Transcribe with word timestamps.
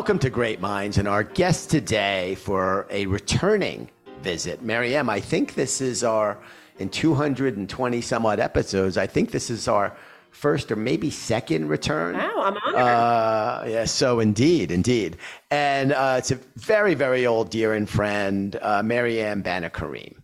welcome 0.00 0.18
to 0.18 0.30
Great 0.30 0.62
Minds, 0.62 0.96
and 0.96 1.06
our 1.06 1.22
guest 1.22 1.68
today 1.68 2.34
for 2.36 2.86
a 2.88 3.04
returning 3.04 3.90
visit, 4.22 4.62
Maryam. 4.62 5.10
I 5.10 5.20
think 5.20 5.52
this 5.52 5.82
is 5.82 6.02
our 6.02 6.38
in 6.78 6.88
220 6.88 8.00
some 8.00 8.24
odd 8.24 8.40
episodes. 8.40 8.96
I 8.96 9.06
think 9.06 9.30
this 9.30 9.50
is 9.50 9.68
our 9.68 9.94
first 10.30 10.72
or 10.72 10.76
maybe 10.76 11.10
second 11.10 11.68
return. 11.68 12.16
Wow, 12.16 12.32
I'm 12.38 12.56
honored. 12.64 12.80
Uh, 12.80 13.64
yeah, 13.68 13.84
so 13.84 14.20
indeed, 14.20 14.70
indeed. 14.70 15.18
And 15.50 15.92
uh, 15.92 16.14
it's 16.16 16.30
a 16.30 16.36
very, 16.56 16.94
very 16.94 17.26
old 17.26 17.50
dear 17.50 17.74
and 17.74 17.86
friend, 17.86 18.58
uh, 18.62 18.82
Maryam 18.82 19.42
Banikarim. 19.42 20.14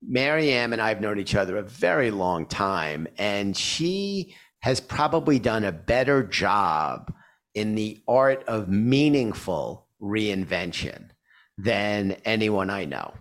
Maryam 0.00 0.72
and 0.72 0.80
I 0.80 0.88
have 0.88 1.02
known 1.02 1.18
each 1.18 1.34
other 1.34 1.58
a 1.58 1.62
very 1.62 2.10
long 2.10 2.46
time, 2.46 3.06
and 3.18 3.54
she 3.54 4.34
has 4.60 4.80
probably 4.80 5.38
done 5.38 5.64
a 5.64 5.72
better 5.72 6.22
job 6.22 7.12
in 7.60 7.74
the 7.74 8.00
art 8.08 8.42
of 8.48 8.70
meaningful 8.70 9.86
reinvention 10.00 11.10
than 11.58 12.12
anyone 12.24 12.70
I 12.70 12.86
know. 12.86 13.12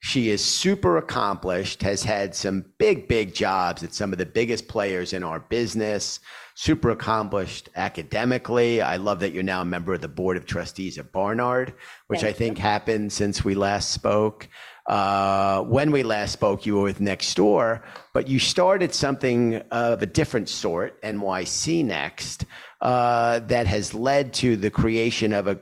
She 0.00 0.30
is 0.30 0.42
super 0.42 0.96
accomplished, 0.96 1.82
has 1.82 2.02
had 2.02 2.34
some 2.34 2.64
big, 2.78 3.08
big 3.08 3.34
jobs 3.34 3.82
at 3.82 3.92
some 3.92 4.10
of 4.12 4.18
the 4.18 4.26
biggest 4.26 4.68
players 4.68 5.12
in 5.12 5.22
our 5.22 5.40
business, 5.40 6.20
super 6.54 6.90
accomplished 6.90 7.68
academically. 7.76 8.80
I 8.80 8.96
love 8.96 9.20
that 9.20 9.32
you're 9.32 9.42
now 9.42 9.60
a 9.60 9.66
member 9.66 9.92
of 9.92 10.00
the 10.00 10.08
board 10.08 10.38
of 10.38 10.46
trustees 10.46 10.96
at 10.96 11.12
Barnard, 11.12 11.74
which 12.06 12.20
Thank 12.20 12.34
I 12.34 12.38
think 12.38 12.58
happened 12.58 13.12
since 13.12 13.44
we 13.44 13.54
last 13.54 13.92
spoke. 13.92 14.48
Uh, 14.86 15.62
when 15.62 15.90
we 15.90 16.02
last 16.02 16.32
spoke, 16.32 16.66
you 16.66 16.76
were 16.76 16.82
with 16.82 17.00
Nextdoor, 17.00 17.82
but 18.12 18.28
you 18.28 18.38
started 18.38 18.94
something 18.94 19.56
of 19.70 20.02
a 20.02 20.06
different 20.06 20.48
sort, 20.50 21.00
NYC 21.02 21.82
Next, 21.84 22.44
uh, 22.84 23.40
that 23.40 23.66
has 23.66 23.94
led 23.94 24.34
to 24.34 24.56
the 24.56 24.70
creation 24.70 25.32
of 25.32 25.48
a 25.48 25.58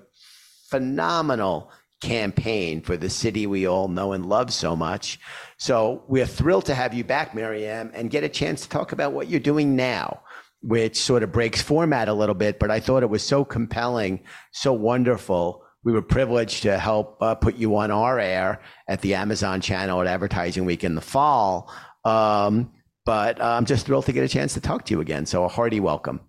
phenomenal 0.69 1.71
campaign 2.01 2.83
for 2.83 2.97
the 2.97 3.09
city 3.09 3.47
we 3.47 3.65
all 3.65 3.87
know 3.87 4.13
and 4.13 4.27
love 4.27 4.53
so 4.53 4.75
much. 4.75 5.21
So 5.57 6.03
we're 6.09 6.27
thrilled 6.27 6.67
to 6.67 6.75
have 6.75 6.93
you 6.93 7.05
back, 7.05 7.33
Maryam, 7.33 7.93
and 7.95 8.11
get 8.11 8.25
a 8.25 8.29
chance 8.29 8.63
to 8.63 8.69
talk 8.69 8.91
about 8.91 9.13
what 9.13 9.29
you're 9.29 9.39
doing 9.39 9.77
now, 9.77 10.21
which 10.63 11.01
sort 11.01 11.23
of 11.23 11.31
breaks 11.31 11.63
format 11.63 12.09
a 12.09 12.13
little 12.13 12.35
bit, 12.35 12.59
but 12.59 12.73
I 12.73 12.81
thought 12.81 13.05
it 13.05 13.11
was 13.11 13.23
so 13.23 13.45
compelling, 13.45 14.25
so 14.51 14.73
wonderful. 14.73 15.63
We 15.85 15.93
were 15.93 16.03
privileged 16.03 16.63
to 16.65 16.77
help 16.77 17.23
uh, 17.23 17.37
put 17.37 17.55
you 17.55 17.77
on 17.77 17.93
our 17.93 18.19
air 18.19 18.61
at 18.89 19.01
the 19.01 19.15
Amazon 19.15 19.61
channel 19.61 20.01
at 20.01 20.09
Advertising 20.09 20.65
Week 20.65 20.83
in 20.83 20.97
the 20.97 21.01
fall. 21.01 21.73
Um, 22.05 22.73
but 23.05 23.41
uh, 23.41 23.45
I'm 23.45 23.65
just 23.65 23.87
thrilled 23.87 24.07
to 24.07 24.13
get 24.13 24.25
a 24.25 24.29
chance 24.29 24.55
to 24.55 24.61
talk 24.61 24.87
to 24.87 24.95
you 24.95 25.01
again. 25.01 25.27
So 25.27 25.45
a 25.45 25.49
hearty 25.49 25.79
welcome. 25.79 26.21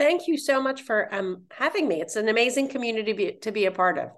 Thank 0.00 0.26
you 0.26 0.38
so 0.38 0.62
much 0.62 0.80
for 0.80 1.14
um, 1.14 1.42
having 1.50 1.86
me. 1.86 2.00
It's 2.00 2.16
an 2.16 2.30
amazing 2.30 2.68
community 2.68 3.12
to 3.12 3.14
be, 3.14 3.32
to 3.32 3.52
be 3.52 3.66
a 3.66 3.70
part 3.70 3.98
of. 3.98 4.08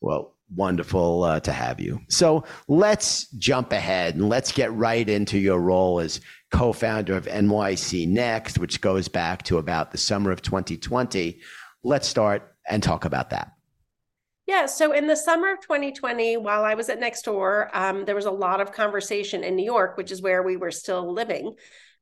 Well, 0.00 0.34
wonderful 0.52 1.22
uh, 1.22 1.38
to 1.38 1.52
have 1.52 1.78
you. 1.78 2.00
So 2.08 2.42
let's 2.66 3.30
jump 3.38 3.70
ahead 3.70 4.16
and 4.16 4.28
let's 4.28 4.50
get 4.50 4.72
right 4.72 5.08
into 5.08 5.38
your 5.38 5.60
role 5.60 6.00
as 6.00 6.20
co 6.50 6.72
founder 6.72 7.16
of 7.16 7.26
NYC 7.26 8.08
Next, 8.08 8.58
which 8.58 8.80
goes 8.80 9.06
back 9.06 9.44
to 9.44 9.58
about 9.58 9.92
the 9.92 9.98
summer 9.98 10.32
of 10.32 10.42
2020. 10.42 11.40
Let's 11.84 12.08
start 12.08 12.56
and 12.68 12.82
talk 12.82 13.04
about 13.04 13.30
that. 13.30 13.52
Yeah, 14.48 14.66
so 14.66 14.90
in 14.90 15.06
the 15.06 15.14
summer 15.14 15.52
of 15.52 15.60
2020, 15.60 16.36
while 16.38 16.64
I 16.64 16.74
was 16.74 16.88
at 16.88 17.00
Nextdoor, 17.00 17.68
um, 17.72 18.04
there 18.06 18.16
was 18.16 18.26
a 18.26 18.30
lot 18.32 18.60
of 18.60 18.72
conversation 18.72 19.44
in 19.44 19.54
New 19.54 19.64
York, 19.64 19.96
which 19.96 20.10
is 20.10 20.20
where 20.20 20.42
we 20.42 20.56
were 20.56 20.72
still 20.72 21.12
living, 21.12 21.54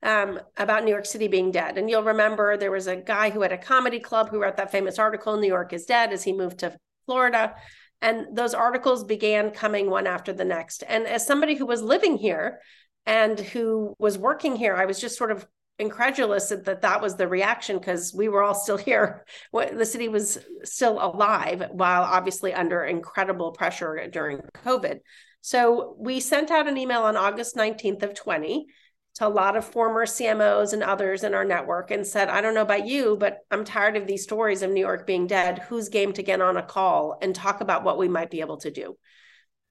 um, 0.02 0.40
about 0.56 0.84
New 0.84 0.90
York 0.90 1.06
City 1.06 1.28
being 1.28 1.50
dead. 1.50 1.76
And 1.76 1.90
you'll 1.90 2.02
remember 2.02 2.56
there 2.56 2.70
was 2.70 2.86
a 2.86 2.96
guy 2.96 3.30
who 3.30 3.42
had 3.42 3.52
a 3.52 3.58
comedy 3.58 4.00
club 4.00 4.30
who 4.30 4.40
wrote 4.40 4.56
that 4.56 4.72
famous 4.72 4.98
article, 4.98 5.36
New 5.36 5.48
York 5.48 5.72
is 5.72 5.84
Dead, 5.84 6.12
as 6.12 6.22
he 6.22 6.32
moved 6.32 6.58
to 6.58 6.76
Florida. 7.06 7.54
And 8.02 8.34
those 8.34 8.54
articles 8.54 9.04
began 9.04 9.50
coming 9.50 9.90
one 9.90 10.06
after 10.06 10.32
the 10.32 10.44
next. 10.44 10.82
And 10.88 11.06
as 11.06 11.26
somebody 11.26 11.54
who 11.54 11.66
was 11.66 11.82
living 11.82 12.16
here 12.16 12.60
and 13.04 13.38
who 13.38 13.94
was 13.98 14.16
working 14.16 14.56
here, 14.56 14.74
I 14.74 14.86
was 14.86 15.00
just 15.00 15.18
sort 15.18 15.30
of 15.30 15.46
incredulous 15.78 16.50
that 16.50 16.82
that, 16.82 17.00
was 17.00 17.16
the 17.16 17.26
reaction 17.26 17.78
because 17.78 18.14
we 18.14 18.28
were 18.28 18.42
all 18.42 18.54
still 18.54 18.76
here. 18.76 19.24
The 19.52 19.86
city 19.86 20.08
was 20.08 20.38
still 20.62 20.98
alive 21.02 21.64
while 21.72 22.02
obviously 22.02 22.54
under 22.54 22.84
incredible 22.84 23.52
pressure 23.52 24.08
during 24.10 24.40
COVID. 24.64 25.00
So 25.40 25.96
we 25.98 26.20
sent 26.20 26.50
out 26.50 26.68
an 26.68 26.76
email 26.76 27.02
on 27.02 27.16
August 27.16 27.56
19th 27.56 28.02
of 28.02 28.14
20 28.14 28.66
to 29.16 29.26
a 29.26 29.28
lot 29.28 29.56
of 29.56 29.64
former 29.64 30.06
CMOs 30.06 30.72
and 30.72 30.82
others 30.82 31.24
in 31.24 31.34
our 31.34 31.44
network 31.44 31.90
and 31.90 32.06
said, 32.06 32.28
I 32.28 32.40
don't 32.40 32.54
know 32.54 32.62
about 32.62 32.86
you, 32.86 33.16
but 33.18 33.38
I'm 33.50 33.64
tired 33.64 33.96
of 33.96 34.06
these 34.06 34.22
stories 34.22 34.62
of 34.62 34.70
New 34.70 34.80
York 34.80 35.06
being 35.06 35.26
dead. 35.26 35.58
Who's 35.68 35.88
game 35.88 36.12
to 36.14 36.22
get 36.22 36.40
on 36.40 36.56
a 36.56 36.62
call 36.62 37.18
and 37.20 37.34
talk 37.34 37.60
about 37.60 37.84
what 37.84 37.98
we 37.98 38.08
might 38.08 38.30
be 38.30 38.40
able 38.40 38.58
to 38.58 38.70
do? 38.70 38.96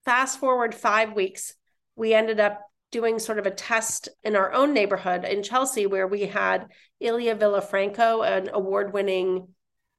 Fast 0.05 0.39
forward 0.39 0.75
five 0.75 1.13
weeks, 1.13 1.55
we 1.95 2.13
ended 2.13 2.39
up 2.39 2.61
doing 2.91 3.19
sort 3.19 3.39
of 3.39 3.45
a 3.45 3.51
test 3.51 4.09
in 4.23 4.35
our 4.35 4.51
own 4.53 4.73
neighborhood 4.73 5.23
in 5.23 5.43
Chelsea, 5.43 5.85
where 5.85 6.07
we 6.07 6.23
had 6.23 6.67
Ilya 6.99 7.35
Villafranco, 7.35 8.27
an 8.27 8.49
award 8.51 8.93
winning, 8.93 9.47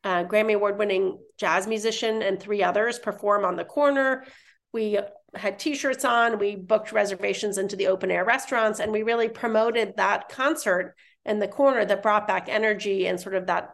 uh, 0.03 0.25
Grammy 0.25 0.55
award 0.55 0.79
winning 0.79 1.19
jazz 1.39 1.67
musician, 1.67 2.23
and 2.23 2.41
three 2.41 2.63
others 2.63 2.99
perform 2.99 3.45
on 3.45 3.57
the 3.57 3.65
corner. 3.65 4.25
We 4.73 4.99
had 5.35 5.59
t-shirts 5.59 6.05
on 6.05 6.39
we 6.39 6.57
booked 6.57 6.93
reservations 6.93 7.59
into 7.59 7.77
the 7.77 7.87
open 7.87 8.11
air 8.11 8.25
restaurants 8.25 8.81
and 8.81 8.91
we 8.91 9.03
really 9.03 9.29
promoted 9.29 9.97
that 9.97 10.29
concert 10.29 10.95
in 11.25 11.39
the 11.39 11.49
corner 11.49 11.85
that 11.85 12.03
brought 12.03 12.27
back 12.27 12.49
energy 12.49 13.07
and 13.07 13.21
sort 13.21 13.35
of 13.35 13.47
that 13.47 13.71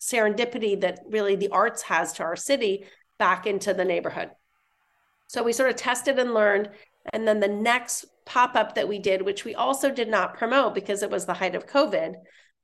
serendipity 0.00 0.80
that 0.80 1.00
really 1.08 1.36
the 1.36 1.48
arts 1.48 1.82
has 1.82 2.12
to 2.12 2.22
our 2.22 2.36
city 2.36 2.86
back 3.18 3.46
into 3.46 3.72
the 3.74 3.84
neighborhood. 3.84 4.30
So 5.28 5.42
we 5.42 5.52
sort 5.52 5.70
of 5.70 5.76
tested 5.76 6.18
and 6.18 6.34
learned 6.34 6.70
and 7.12 7.26
then 7.26 7.40
the 7.40 7.48
next 7.48 8.06
pop-up 8.24 8.74
that 8.74 8.88
we 8.88 8.98
did 8.98 9.22
which 9.22 9.44
we 9.44 9.54
also 9.54 9.90
did 9.90 10.08
not 10.08 10.36
promote 10.36 10.74
because 10.74 11.02
it 11.02 11.10
was 11.10 11.26
the 11.26 11.34
height 11.34 11.54
of 11.54 11.66
covid 11.66 12.14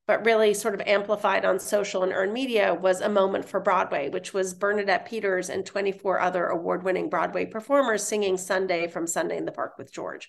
but 0.06 0.24
really 0.24 0.52
sort 0.52 0.74
of 0.74 0.80
amplified 0.86 1.44
on 1.44 1.58
social 1.58 2.02
and 2.02 2.12
earned 2.12 2.32
media 2.32 2.74
was 2.74 3.00
a 3.00 3.08
moment 3.08 3.44
for 3.44 3.60
Broadway, 3.60 4.08
which 4.08 4.34
was 4.34 4.54
Bernadette 4.54 5.06
Peters 5.06 5.48
and 5.48 5.64
24 5.64 6.20
other 6.20 6.46
award 6.46 6.82
winning 6.82 7.08
Broadway 7.08 7.46
performers 7.46 8.02
singing 8.02 8.36
Sunday 8.36 8.88
from 8.88 9.06
Sunday 9.06 9.36
in 9.36 9.44
the 9.44 9.52
Park 9.52 9.78
with 9.78 9.92
George. 9.92 10.28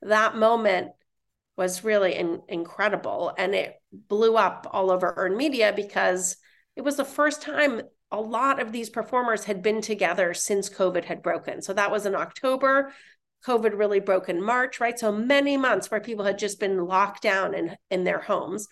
That 0.00 0.36
moment 0.36 0.92
was 1.56 1.84
really 1.84 2.14
in, 2.14 2.42
incredible 2.48 3.32
and 3.38 3.54
it 3.54 3.74
blew 3.92 4.36
up 4.36 4.66
all 4.70 4.90
over 4.90 5.14
earned 5.16 5.36
media 5.36 5.72
because 5.74 6.36
it 6.74 6.82
was 6.82 6.96
the 6.96 7.04
first 7.04 7.42
time 7.42 7.82
a 8.10 8.20
lot 8.20 8.60
of 8.60 8.72
these 8.72 8.90
performers 8.90 9.44
had 9.44 9.62
been 9.62 9.80
together 9.80 10.34
since 10.34 10.68
COVID 10.68 11.04
had 11.04 11.22
broken. 11.22 11.62
So 11.62 11.72
that 11.74 11.90
was 11.90 12.06
in 12.06 12.14
October. 12.14 12.92
COVID 13.46 13.78
really 13.78 14.00
broke 14.00 14.28
in 14.28 14.42
March, 14.42 14.80
right? 14.80 14.98
So 14.98 15.12
many 15.12 15.56
months 15.56 15.90
where 15.90 16.00
people 16.00 16.24
had 16.24 16.38
just 16.38 16.58
been 16.58 16.84
locked 16.84 17.22
down 17.22 17.54
in, 17.54 17.76
in 17.90 18.04
their 18.04 18.20
homes 18.20 18.68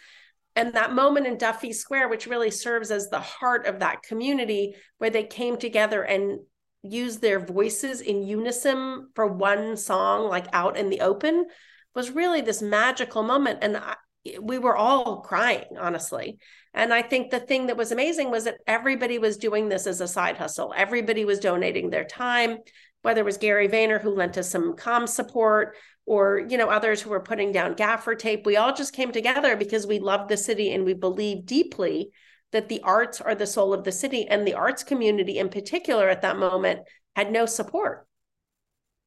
and 0.57 0.75
that 0.75 0.93
moment 0.93 1.27
in 1.27 1.39
Duffy 1.39 1.73
Square, 1.73 2.09
which 2.09 2.27
really 2.27 2.51
serves 2.51 2.91
as 2.91 3.09
the 3.09 3.21
heart 3.21 3.67
of 3.67 3.81
that 3.81 4.03
community, 4.03 4.75
where 4.99 5.11
they 5.11 5.25
came 5.25 5.57
together 5.57 6.03
and 6.03 6.41
used 6.83 7.21
their 7.21 7.39
voices 7.39 8.01
in 8.01 8.23
unison 8.23 9.09
for 9.15 9.27
one 9.27 9.77
song, 9.77 10.29
like 10.29 10.47
out 10.53 10.77
in 10.77 10.91
the 10.91 11.03
open, 11.03 11.47
was 11.95 12.11
really 12.11 12.41
this 12.41 12.63
magical 12.63 13.23
moment. 13.23 13.59
And 13.63 13.77
I, 13.77 13.95
we 14.41 14.59
were 14.59 14.77
all 14.77 15.21
crying, 15.21 15.77
honestly. 15.79 16.39
And 16.75 16.93
I 16.93 17.03
think 17.03 17.31
the 17.31 17.41
thing 17.41 17.67
that 17.67 17.77
was 17.77 17.93
amazing 17.93 18.31
was 18.31 18.45
that 18.45 18.59
everybody 18.67 19.19
was 19.19 19.37
doing 19.37 19.69
this 19.69 19.87
as 19.87 20.01
a 20.01 20.09
side 20.09 20.37
hustle. 20.37 20.73
Everybody 20.77 21.25
was 21.25 21.41
donating 21.41 21.91
their 21.91 22.05
time, 22.05 22.59
whether 23.03 23.23
it 23.23 23.25
was 23.25 23.39
Gary 23.39 23.69
Vayner 23.69 24.01
who 24.01 24.15
lent 24.15 24.39
us 24.39 24.51
some 24.51 24.77
com 24.77 25.07
support, 25.07 25.75
or 26.07 26.45
you 26.49 26.57
know 26.57 26.69
others 26.69 27.03
who 27.03 27.11
were 27.11 27.21
putting 27.21 27.53
down 27.53 27.75
gaffer 27.75 28.15
tape. 28.15 28.47
We 28.47 28.57
all 28.57 28.75
just 28.75 28.95
came 28.95 29.13
together 29.13 29.57
because 29.57 29.87
we 29.87 29.99
love 29.99 30.29
the 30.29 30.37
city 30.37 30.73
and 30.73 30.85
we 30.85 30.95
believe 30.95 31.47
deeply 31.47 32.11
that 32.53 32.69
the 32.69 32.81
arts 32.83 33.21
are 33.21 33.35
the 33.35 33.47
soul 33.47 33.73
of 33.73 33.85
the 33.85 33.93
city. 33.93 34.27
And 34.27 34.47
the 34.47 34.55
arts 34.55 34.83
community 34.83 35.39
in 35.39 35.49
particular 35.49 36.09
at 36.09 36.23
that 36.23 36.37
moment 36.37 36.81
had 37.15 37.31
no 37.31 37.47
support. 37.47 38.07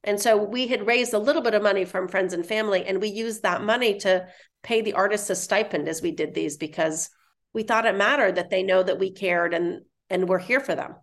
And 0.03 0.19
so 0.19 0.37
we 0.37 0.67
had 0.67 0.87
raised 0.87 1.13
a 1.13 1.19
little 1.19 1.41
bit 1.41 1.53
of 1.53 1.63
money 1.63 1.85
from 1.85 2.07
friends 2.07 2.33
and 2.33 2.45
family 2.45 2.85
and 2.85 3.01
we 3.01 3.09
used 3.09 3.43
that 3.43 3.63
money 3.63 3.99
to 3.99 4.27
pay 4.61 4.81
the 4.81 4.93
artists 4.93 5.29
a 5.29 5.35
stipend 5.35 5.87
as 5.87 6.01
we 6.01 6.11
did 6.11 6.33
these 6.33 6.57
because 6.57 7.09
we 7.53 7.63
thought 7.63 7.85
it 7.85 7.95
mattered 7.95 8.35
that 8.35 8.49
they 8.49 8.63
know 8.63 8.81
that 8.81 8.99
we 8.99 9.11
cared 9.11 9.53
and 9.53 9.81
and 10.09 10.27
we're 10.27 10.39
here 10.39 10.59
for 10.59 10.75
them 10.75 10.95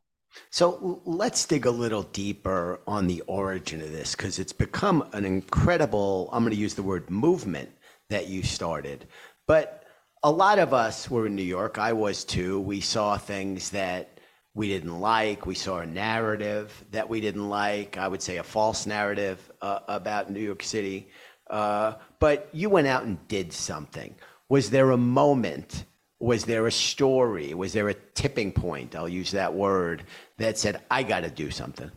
so 0.50 1.00
let's 1.04 1.44
dig 1.46 1.66
a 1.66 1.70
little 1.70 2.02
deeper 2.04 2.80
on 2.86 3.06
the 3.06 3.22
origin 3.22 3.80
of 3.80 3.92
this 3.92 4.14
because 4.14 4.38
it's 4.38 4.52
become 4.52 5.08
an 5.12 5.24
incredible, 5.24 6.28
I'm 6.32 6.42
going 6.42 6.54
to 6.54 6.60
use 6.60 6.74
the 6.74 6.82
word 6.82 7.10
movement 7.10 7.70
that 8.08 8.28
you 8.28 8.42
started. 8.42 9.06
But 9.46 9.84
a 10.22 10.30
lot 10.30 10.58
of 10.58 10.74
us 10.74 11.10
were 11.10 11.26
in 11.26 11.34
New 11.34 11.42
York. 11.42 11.78
I 11.78 11.92
was 11.92 12.24
too. 12.24 12.60
We 12.60 12.80
saw 12.80 13.16
things 13.16 13.70
that 13.70 14.20
we 14.54 14.68
didn't 14.68 15.00
like. 15.00 15.46
We 15.46 15.54
saw 15.54 15.78
a 15.78 15.86
narrative 15.86 16.84
that 16.90 17.08
we 17.08 17.20
didn't 17.20 17.48
like. 17.48 17.96
I 17.96 18.08
would 18.08 18.20
say 18.20 18.38
a 18.38 18.42
false 18.42 18.86
narrative 18.86 19.50
uh, 19.62 19.80
about 19.88 20.30
New 20.30 20.40
York 20.40 20.62
City. 20.62 21.08
Uh, 21.48 21.94
but 22.18 22.48
you 22.52 22.68
went 22.68 22.86
out 22.86 23.04
and 23.04 23.26
did 23.28 23.52
something. 23.52 24.14
Was 24.48 24.70
there 24.70 24.90
a 24.90 24.96
moment 24.96 25.84
was 26.20 26.44
there 26.44 26.66
a 26.66 26.72
story? 26.72 27.54
Was 27.54 27.72
there 27.72 27.88
a 27.88 27.94
tipping 27.94 28.52
point? 28.52 28.94
I'll 28.94 29.08
use 29.08 29.32
that 29.32 29.54
word 29.54 30.04
that 30.36 30.58
said, 30.58 30.82
I 30.90 31.02
got 31.02 31.20
to 31.20 31.30
do 31.30 31.50
something. 31.50 31.90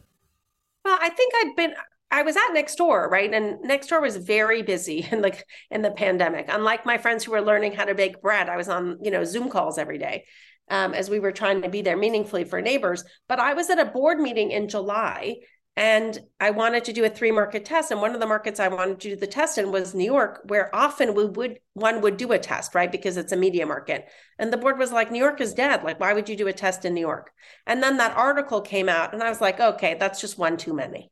Well, 0.86 0.98
I 1.00 1.10
think 1.10 1.34
I'd 1.36 1.56
been 1.56 1.74
I 2.10 2.22
was 2.22 2.38
at 2.38 2.54
next 2.54 2.76
door, 2.76 3.10
right? 3.10 3.34
And 3.34 3.60
next 3.64 3.88
door 3.88 4.00
was 4.00 4.18
very 4.18 4.62
busy 4.62 5.08
in 5.12 5.22
like 5.22 5.46
in 5.72 5.82
the 5.82 5.92
pandemic. 5.92 6.46
Unlike 6.48 6.86
my 6.86 6.98
friends 6.98 7.24
who 7.24 7.32
were 7.32 7.42
learning 7.42 7.74
how 7.74 7.86
to 7.86 7.96
bake 7.96 8.22
bread, 8.22 8.50
I 8.50 8.58
was 8.58 8.70
on, 8.70 9.00
you 9.02 9.12
know, 9.12 9.24
Zoom 9.24 9.50
calls 9.50 9.78
every 9.78 9.98
day 9.98 10.26
um, 10.70 10.94
as 10.94 11.10
we 11.10 11.20
were 11.20 11.32
trying 11.32 11.64
to 11.64 11.70
be 11.70 11.82
there 11.82 11.98
meaningfully 11.98 12.44
for 12.44 12.62
neighbors. 12.62 13.04
But 13.28 13.40
I 13.40 13.56
was 13.56 13.70
at 13.70 13.80
a 13.80 13.86
board 13.86 14.20
meeting 14.20 14.52
in 14.52 14.70
July 14.70 15.38
and 15.76 16.20
I 16.40 16.52
wanted 16.52 16.84
to 16.86 16.94
do 16.94 17.04
a 17.04 17.10
three 17.10 17.32
market 17.32 17.66
test. 17.66 17.90
And 17.90 18.00
one 18.00 18.14
of 18.14 18.20
the 18.20 18.28
markets 18.28 18.60
I 18.60 18.68
wanted 18.68 19.00
to 19.00 19.10
do 19.10 19.16
the 19.16 19.26
test 19.26 19.58
in 19.58 19.72
was 19.72 19.96
New 19.96 20.06
York, 20.06 20.42
where 20.46 20.74
often 20.76 21.16
we 21.16 21.26
would 21.26 21.60
one 21.74 22.02
would 22.02 22.18
do 22.18 22.32
a 22.32 22.38
test, 22.38 22.76
right? 22.76 22.92
Because 22.92 23.18
it's 23.18 23.32
a 23.32 23.38
media 23.38 23.66
market. 23.66 24.08
And 24.38 24.54
the 24.54 24.58
board 24.58 24.78
was 24.78 24.92
like, 24.92 25.12
New 25.12 25.18
York 25.18 25.42
is 25.42 25.56
dead. 25.56 25.84
Like, 25.84 26.00
why 26.00 26.14
would 26.14 26.30
you 26.30 26.36
do 26.36 26.48
a 26.48 26.54
test 26.54 26.86
in 26.86 26.94
New 26.94 27.02
York? 27.02 27.32
And 27.66 27.82
then 27.82 27.98
that 27.98 28.16
article 28.16 28.62
came 28.62 28.88
out, 28.88 29.14
and 29.14 29.24
I 29.24 29.30
was 29.30 29.42
like, 29.42 29.60
okay, 29.60 29.96
that's 30.00 30.22
just 30.22 30.38
one 30.38 30.58
too 30.58 30.74
many. 30.74 31.10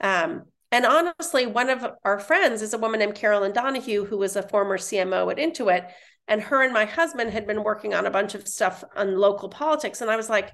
Um, 0.00 0.42
and 0.70 0.84
honestly, 0.84 1.46
one 1.46 1.70
of 1.70 1.86
our 2.04 2.18
friends 2.18 2.60
is 2.60 2.74
a 2.74 2.78
woman 2.78 3.00
named 3.00 3.14
Carolyn 3.14 3.52
Donahue, 3.52 4.04
who 4.04 4.18
was 4.18 4.36
a 4.36 4.42
former 4.42 4.76
CMO 4.76 5.30
at 5.30 5.38
Intuit. 5.38 5.88
And 6.28 6.42
her 6.42 6.62
and 6.62 6.74
my 6.74 6.84
husband 6.84 7.30
had 7.30 7.46
been 7.46 7.62
working 7.62 7.94
on 7.94 8.04
a 8.04 8.10
bunch 8.10 8.34
of 8.34 8.48
stuff 8.48 8.82
on 8.96 9.16
local 9.16 9.48
politics. 9.48 10.00
And 10.00 10.10
I 10.10 10.16
was 10.16 10.28
like, 10.28 10.50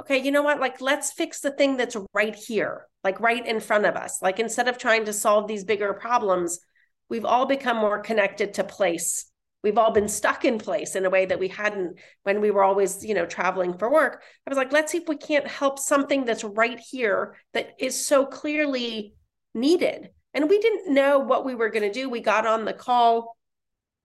okay, 0.00 0.18
you 0.18 0.30
know 0.30 0.42
what? 0.42 0.60
Like, 0.60 0.80
let's 0.80 1.12
fix 1.12 1.40
the 1.40 1.50
thing 1.50 1.76
that's 1.76 1.96
right 2.14 2.34
here, 2.34 2.86
like 3.04 3.20
right 3.20 3.46
in 3.46 3.60
front 3.60 3.86
of 3.86 3.96
us. 3.96 4.20
Like, 4.22 4.38
instead 4.38 4.68
of 4.68 4.78
trying 4.78 5.04
to 5.04 5.12
solve 5.12 5.48
these 5.48 5.64
bigger 5.64 5.92
problems, 5.92 6.60
we've 7.08 7.24
all 7.24 7.46
become 7.46 7.76
more 7.76 8.00
connected 8.00 8.54
to 8.54 8.64
place. 8.64 9.26
We've 9.62 9.78
all 9.78 9.92
been 9.92 10.08
stuck 10.08 10.44
in 10.44 10.58
place 10.58 10.96
in 10.96 11.04
a 11.04 11.10
way 11.10 11.26
that 11.26 11.38
we 11.38 11.48
hadn't 11.48 11.98
when 12.24 12.40
we 12.40 12.50
were 12.50 12.64
always, 12.64 13.04
you 13.04 13.14
know, 13.14 13.26
traveling 13.26 13.78
for 13.78 13.92
work. 13.92 14.22
I 14.46 14.50
was 14.50 14.56
like, 14.56 14.72
let's 14.72 14.90
see 14.90 14.98
if 14.98 15.08
we 15.08 15.16
can't 15.16 15.46
help 15.46 15.78
something 15.78 16.24
that's 16.24 16.42
right 16.42 16.80
here 16.80 17.36
that 17.54 17.74
is 17.78 18.04
so 18.04 18.26
clearly 18.26 19.14
needed. 19.54 20.10
And 20.34 20.48
we 20.48 20.58
didn't 20.58 20.92
know 20.92 21.20
what 21.20 21.44
we 21.44 21.54
were 21.54 21.68
going 21.68 21.82
to 21.84 21.92
do. 21.92 22.08
We 22.08 22.20
got 22.20 22.46
on 22.46 22.64
the 22.64 22.72
call. 22.72 23.36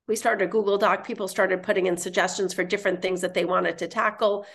We 0.08 0.16
started 0.16 0.46
a 0.46 0.48
Google 0.48 0.78
Doc. 0.78 1.08
People 1.08 1.28
started 1.28 1.64
putting 1.64 1.88
in 1.88 1.98
suggestions 1.98 2.54
for 2.54 2.64
different 2.64 3.02
things 3.02 3.22
that 3.22 3.34
they 3.34 3.46
wanted 3.46 3.80
to 3.80 3.88
tackle. 3.88 4.46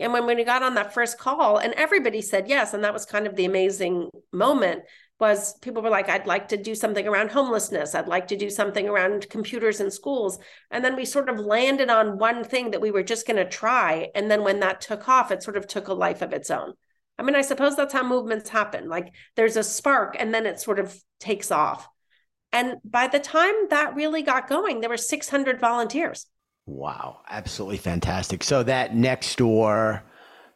And 0.00 0.12
when, 0.12 0.26
when 0.26 0.36
we 0.36 0.44
got 0.44 0.62
on 0.62 0.74
that 0.74 0.94
first 0.94 1.18
call, 1.18 1.58
and 1.58 1.74
everybody 1.74 2.20
said 2.20 2.48
yes, 2.48 2.74
and 2.74 2.84
that 2.84 2.92
was 2.92 3.04
kind 3.04 3.26
of 3.26 3.36
the 3.36 3.44
amazing 3.44 4.10
moment, 4.32 4.82
was 5.20 5.58
people 5.58 5.82
were 5.82 5.90
like, 5.90 6.08
I'd 6.08 6.26
like 6.26 6.48
to 6.48 6.56
do 6.56 6.74
something 6.74 7.06
around 7.06 7.30
homelessness. 7.30 7.94
I'd 7.94 8.06
like 8.06 8.28
to 8.28 8.36
do 8.36 8.50
something 8.50 8.88
around 8.88 9.28
computers 9.28 9.80
in 9.80 9.90
schools. 9.90 10.38
And 10.70 10.84
then 10.84 10.94
we 10.94 11.04
sort 11.04 11.28
of 11.28 11.40
landed 11.40 11.90
on 11.90 12.18
one 12.18 12.44
thing 12.44 12.70
that 12.70 12.80
we 12.80 12.92
were 12.92 13.02
just 13.02 13.26
going 13.26 13.36
to 13.36 13.48
try. 13.48 14.10
And 14.14 14.30
then 14.30 14.44
when 14.44 14.60
that 14.60 14.80
took 14.80 15.08
off, 15.08 15.32
it 15.32 15.42
sort 15.42 15.56
of 15.56 15.66
took 15.66 15.88
a 15.88 15.94
life 15.94 16.22
of 16.22 16.32
its 16.32 16.50
own. 16.50 16.74
I 17.18 17.24
mean, 17.24 17.34
I 17.34 17.42
suppose 17.42 17.74
that's 17.74 17.92
how 17.92 18.04
movements 18.04 18.48
happen. 18.48 18.88
Like 18.88 19.12
there's 19.34 19.56
a 19.56 19.64
spark 19.64 20.14
and 20.18 20.32
then 20.32 20.46
it 20.46 20.60
sort 20.60 20.78
of 20.78 20.96
takes 21.18 21.50
off. 21.50 21.88
And 22.52 22.76
by 22.84 23.08
the 23.08 23.18
time 23.18 23.54
that 23.70 23.96
really 23.96 24.22
got 24.22 24.48
going, 24.48 24.80
there 24.80 24.88
were 24.88 24.96
600 24.96 25.58
volunteers. 25.58 26.26
Wow, 26.68 27.20
absolutely 27.30 27.78
fantastic. 27.78 28.44
So 28.44 28.62
that 28.62 28.94
next 28.94 29.38
door 29.38 30.04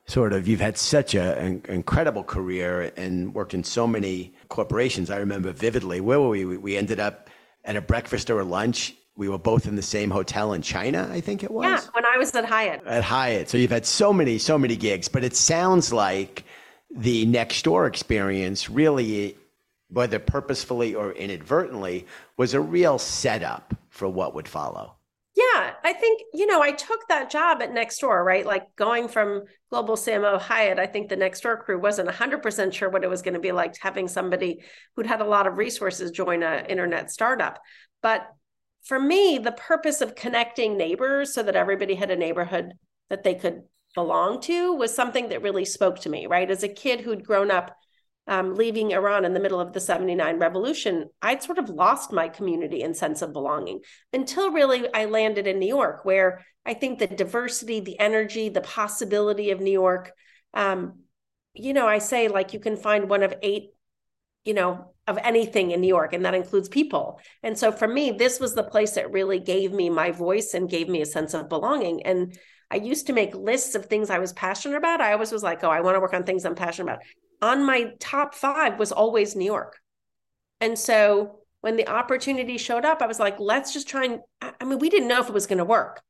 sort 0.05 0.35
of 0.35 0.47
you've 0.47 0.61
had 0.61 0.76
such 0.76 1.14
a, 1.14 1.38
an 1.38 1.62
incredible 1.69 2.23
career 2.23 2.93
and 2.99 3.35
worked 3.35 3.55
in 3.55 3.64
so 3.64 3.87
many 3.87 4.35
corporations. 4.49 5.11
I 5.11 5.17
remember 5.17 5.53
vividly 5.53 6.03
where 6.03 6.20
were 6.20 6.29
we? 6.29 6.44
We 6.44 6.76
ended 6.76 7.00
up 7.00 7.31
at 7.64 7.76
a 7.76 7.81
breakfast 7.81 8.29
or 8.29 8.41
a 8.41 8.44
lunch. 8.44 8.94
We 9.17 9.31
were 9.31 9.38
both 9.38 9.67
in 9.67 9.75
the 9.75 9.82
same 9.82 10.11
hotel 10.11 10.53
in 10.53 10.61
China, 10.61 11.09
I 11.11 11.23
think 11.23 11.43
it 11.43 11.50
was. 11.50 11.64
Yeah, 11.64 11.91
when 11.93 12.05
I 12.05 12.19
was 12.19 12.35
at 12.35 12.44
Hyatt. 12.44 12.82
At 12.87 13.05
Hyatt. 13.05 13.49
So 13.49 13.56
you've 13.56 13.70
had 13.70 13.87
so 13.87 14.12
many, 14.12 14.37
so 14.37 14.59
many 14.59 14.76
gigs, 14.76 15.09
but 15.09 15.25
it 15.25 15.35
sounds 15.35 15.94
like 15.94 16.44
the 16.94 17.25
next 17.25 17.62
door 17.62 17.87
experience 17.87 18.69
really, 18.69 19.38
whether 19.88 20.19
purposefully 20.19 20.94
or 20.94 21.12
inadvertently, 21.12 22.06
was 22.37 22.53
a 22.53 22.61
real 22.61 22.99
setup 22.99 23.75
for 23.88 24.09
what 24.09 24.35
would 24.35 24.47
follow. 24.47 24.97
Yeah, 25.34 25.73
I 25.82 25.94
think, 25.94 26.20
you 26.34 26.46
know, 26.46 26.61
I 26.61 26.73
took 26.73 27.08
that 27.08 27.31
job 27.31 27.62
at 27.62 27.73
Nextdoor, 27.73 28.23
right? 28.23 28.44
Like 28.44 28.76
going 28.76 29.08
from 29.08 29.44
Global 29.70 29.96
CMO 29.96 30.38
Hyatt, 30.38 30.79
I 30.79 30.87
think 30.87 31.08
the 31.08 31.17
Nextdoor 31.17 31.61
crew 31.61 31.81
wasn't 31.81 32.11
100% 32.11 32.75
sure 32.75 32.90
what 32.90 33.02
it 33.02 33.08
was 33.08 33.23
going 33.23 33.34
to 33.34 33.40
be 33.40 33.52
like 33.52 33.75
having 33.81 34.08
somebody 34.08 34.62
who'd 34.94 35.06
had 35.06 35.23
a 35.23 35.26
lot 35.26 35.46
of 35.46 35.56
resources 35.56 36.11
join 36.11 36.43
an 36.43 36.67
internet 36.67 37.11
startup. 37.11 37.61
But 38.02 38.26
for 38.82 39.00
me, 39.00 39.38
the 39.38 39.52
purpose 39.52 40.02
of 40.02 40.14
connecting 40.14 40.76
neighbors 40.76 41.32
so 41.32 41.43
that 41.43 41.56
everybody 41.56 41.94
had 41.94 42.11
a 42.11 42.17
neighborhood 42.17 42.75
that 43.08 43.23
they 43.23 43.35
could 43.35 43.62
belong 43.94 44.40
to 44.43 44.75
was 44.75 44.94
something 44.94 45.31
that 45.31 45.43
really 45.43 45.64
spoke 45.64 46.00
to 46.00 46.11
me, 46.11 46.26
right? 46.26 46.50
As 46.50 46.62
a 46.62 46.69
kid 46.69 47.00
who'd 47.00 47.25
grown 47.25 47.50
up 47.50 47.75
um, 48.28 48.54
leaving 48.54 48.92
Iran 48.92 49.24
in 49.24 49.34
the 49.34 49.40
middle 49.40 49.60
of 49.60 49.72
the 49.72 49.80
79 49.80 50.38
revolution, 50.38 51.08
I'd 51.20 51.42
sort 51.42 51.58
of 51.58 51.69
lost 51.69 52.12
my 52.12 52.28
community 52.28 52.82
and 52.82 52.96
sense 52.96 53.20
of 53.20 53.32
belonging 53.32 53.80
until 54.12 54.52
really 54.52 54.86
I 54.94 55.06
landed 55.06 55.46
in 55.46 55.58
New 55.58 55.66
York, 55.66 56.04
where 56.04 56.44
I 56.64 56.74
think 56.74 56.98
the 56.98 57.08
diversity, 57.08 57.80
the 57.80 57.98
energy, 57.98 58.48
the 58.48 58.60
possibility 58.60 59.50
of 59.50 59.60
New 59.60 59.72
York, 59.72 60.12
um, 60.54 61.00
you 61.54 61.72
know, 61.72 61.86
I 61.86 61.98
say 61.98 62.28
like 62.28 62.52
you 62.52 62.60
can 62.60 62.76
find 62.76 63.08
one 63.08 63.22
of 63.24 63.34
eight, 63.42 63.70
you 64.44 64.54
know, 64.54 64.92
of 65.08 65.18
anything 65.18 65.72
in 65.72 65.80
New 65.80 65.88
York, 65.88 66.12
and 66.12 66.25
that 66.25 66.34
includes 66.34 66.68
people. 66.68 67.20
And 67.42 67.58
so 67.58 67.72
for 67.72 67.88
me, 67.88 68.12
this 68.12 68.38
was 68.38 68.54
the 68.54 68.62
place 68.62 68.92
that 68.92 69.10
really 69.10 69.40
gave 69.40 69.72
me 69.72 69.90
my 69.90 70.12
voice 70.12 70.54
and 70.54 70.70
gave 70.70 70.88
me 70.88 71.02
a 71.02 71.06
sense 71.06 71.34
of 71.34 71.48
belonging. 71.48 72.06
And 72.06 72.38
I 72.70 72.76
used 72.76 73.08
to 73.08 73.12
make 73.12 73.34
lists 73.34 73.75
of 73.75 73.86
things 73.86 74.10
I 74.10 74.20
was 74.20 74.32
passionate 74.32 74.76
about. 74.76 75.00
I 75.00 75.12
always 75.12 75.32
was 75.32 75.42
like, 75.42 75.64
oh, 75.64 75.70
I 75.70 75.80
want 75.80 75.96
to 75.96 76.00
work 76.00 76.14
on 76.14 76.22
things 76.22 76.44
I'm 76.44 76.54
passionate 76.54 76.92
about 76.92 77.02
on 77.42 77.66
my 77.66 77.92
top 77.98 78.34
five 78.34 78.78
was 78.78 78.92
always 78.92 79.36
New 79.36 79.44
York. 79.44 79.78
And 80.60 80.78
so 80.78 81.40
when 81.60 81.76
the 81.76 81.88
opportunity 81.88 82.56
showed 82.56 82.84
up, 82.84 83.02
I 83.02 83.06
was 83.06 83.18
like, 83.18 83.38
let's 83.38 83.72
just 83.72 83.88
try 83.88 84.04
and, 84.04 84.20
I 84.40 84.64
mean, 84.64 84.78
we 84.78 84.88
didn't 84.88 85.08
know 85.08 85.20
if 85.20 85.28
it 85.28 85.34
was 85.34 85.46
going 85.46 85.58
to 85.58 85.64
work. 85.64 86.00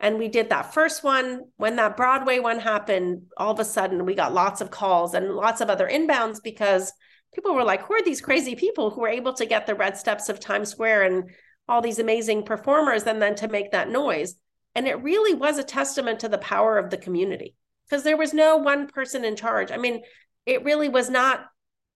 And 0.00 0.18
we 0.18 0.28
did 0.28 0.50
that 0.50 0.74
first 0.74 1.04
one. 1.04 1.42
When 1.56 1.76
that 1.76 1.96
Broadway 1.96 2.38
one 2.38 2.58
happened, 2.58 3.22
all 3.36 3.52
of 3.52 3.60
a 3.60 3.64
sudden 3.64 4.04
we 4.04 4.14
got 4.14 4.34
lots 4.34 4.60
of 4.60 4.70
calls 4.70 5.14
and 5.14 5.34
lots 5.34 5.60
of 5.60 5.70
other 5.70 5.88
inbounds 5.88 6.42
because 6.42 6.92
people 7.34 7.54
were 7.54 7.64
like, 7.64 7.82
who 7.82 7.94
are 7.94 8.02
these 8.02 8.20
crazy 8.20 8.54
people 8.54 8.90
who 8.90 9.00
were 9.00 9.08
able 9.08 9.32
to 9.34 9.46
get 9.46 9.66
the 9.66 9.74
red 9.74 9.96
steps 9.96 10.28
of 10.28 10.40
Times 10.40 10.70
Square 10.70 11.04
and 11.04 11.30
all 11.68 11.80
these 11.80 11.98
amazing 11.98 12.42
performers 12.42 13.04
and 13.04 13.22
then 13.22 13.34
to 13.36 13.48
make 13.48 13.70
that 13.72 13.90
noise? 13.90 14.34
And 14.74 14.88
it 14.88 15.02
really 15.02 15.34
was 15.34 15.58
a 15.58 15.64
testament 15.64 16.20
to 16.20 16.28
the 16.28 16.38
power 16.38 16.78
of 16.78 16.90
the 16.90 16.96
community 16.96 17.54
because 17.88 18.02
there 18.02 18.16
was 18.16 18.34
no 18.34 18.56
one 18.56 18.88
person 18.88 19.24
in 19.24 19.36
charge. 19.36 19.70
I 19.70 19.76
mean, 19.76 20.02
it 20.46 20.64
really 20.64 20.88
was 20.88 21.08
not, 21.10 21.46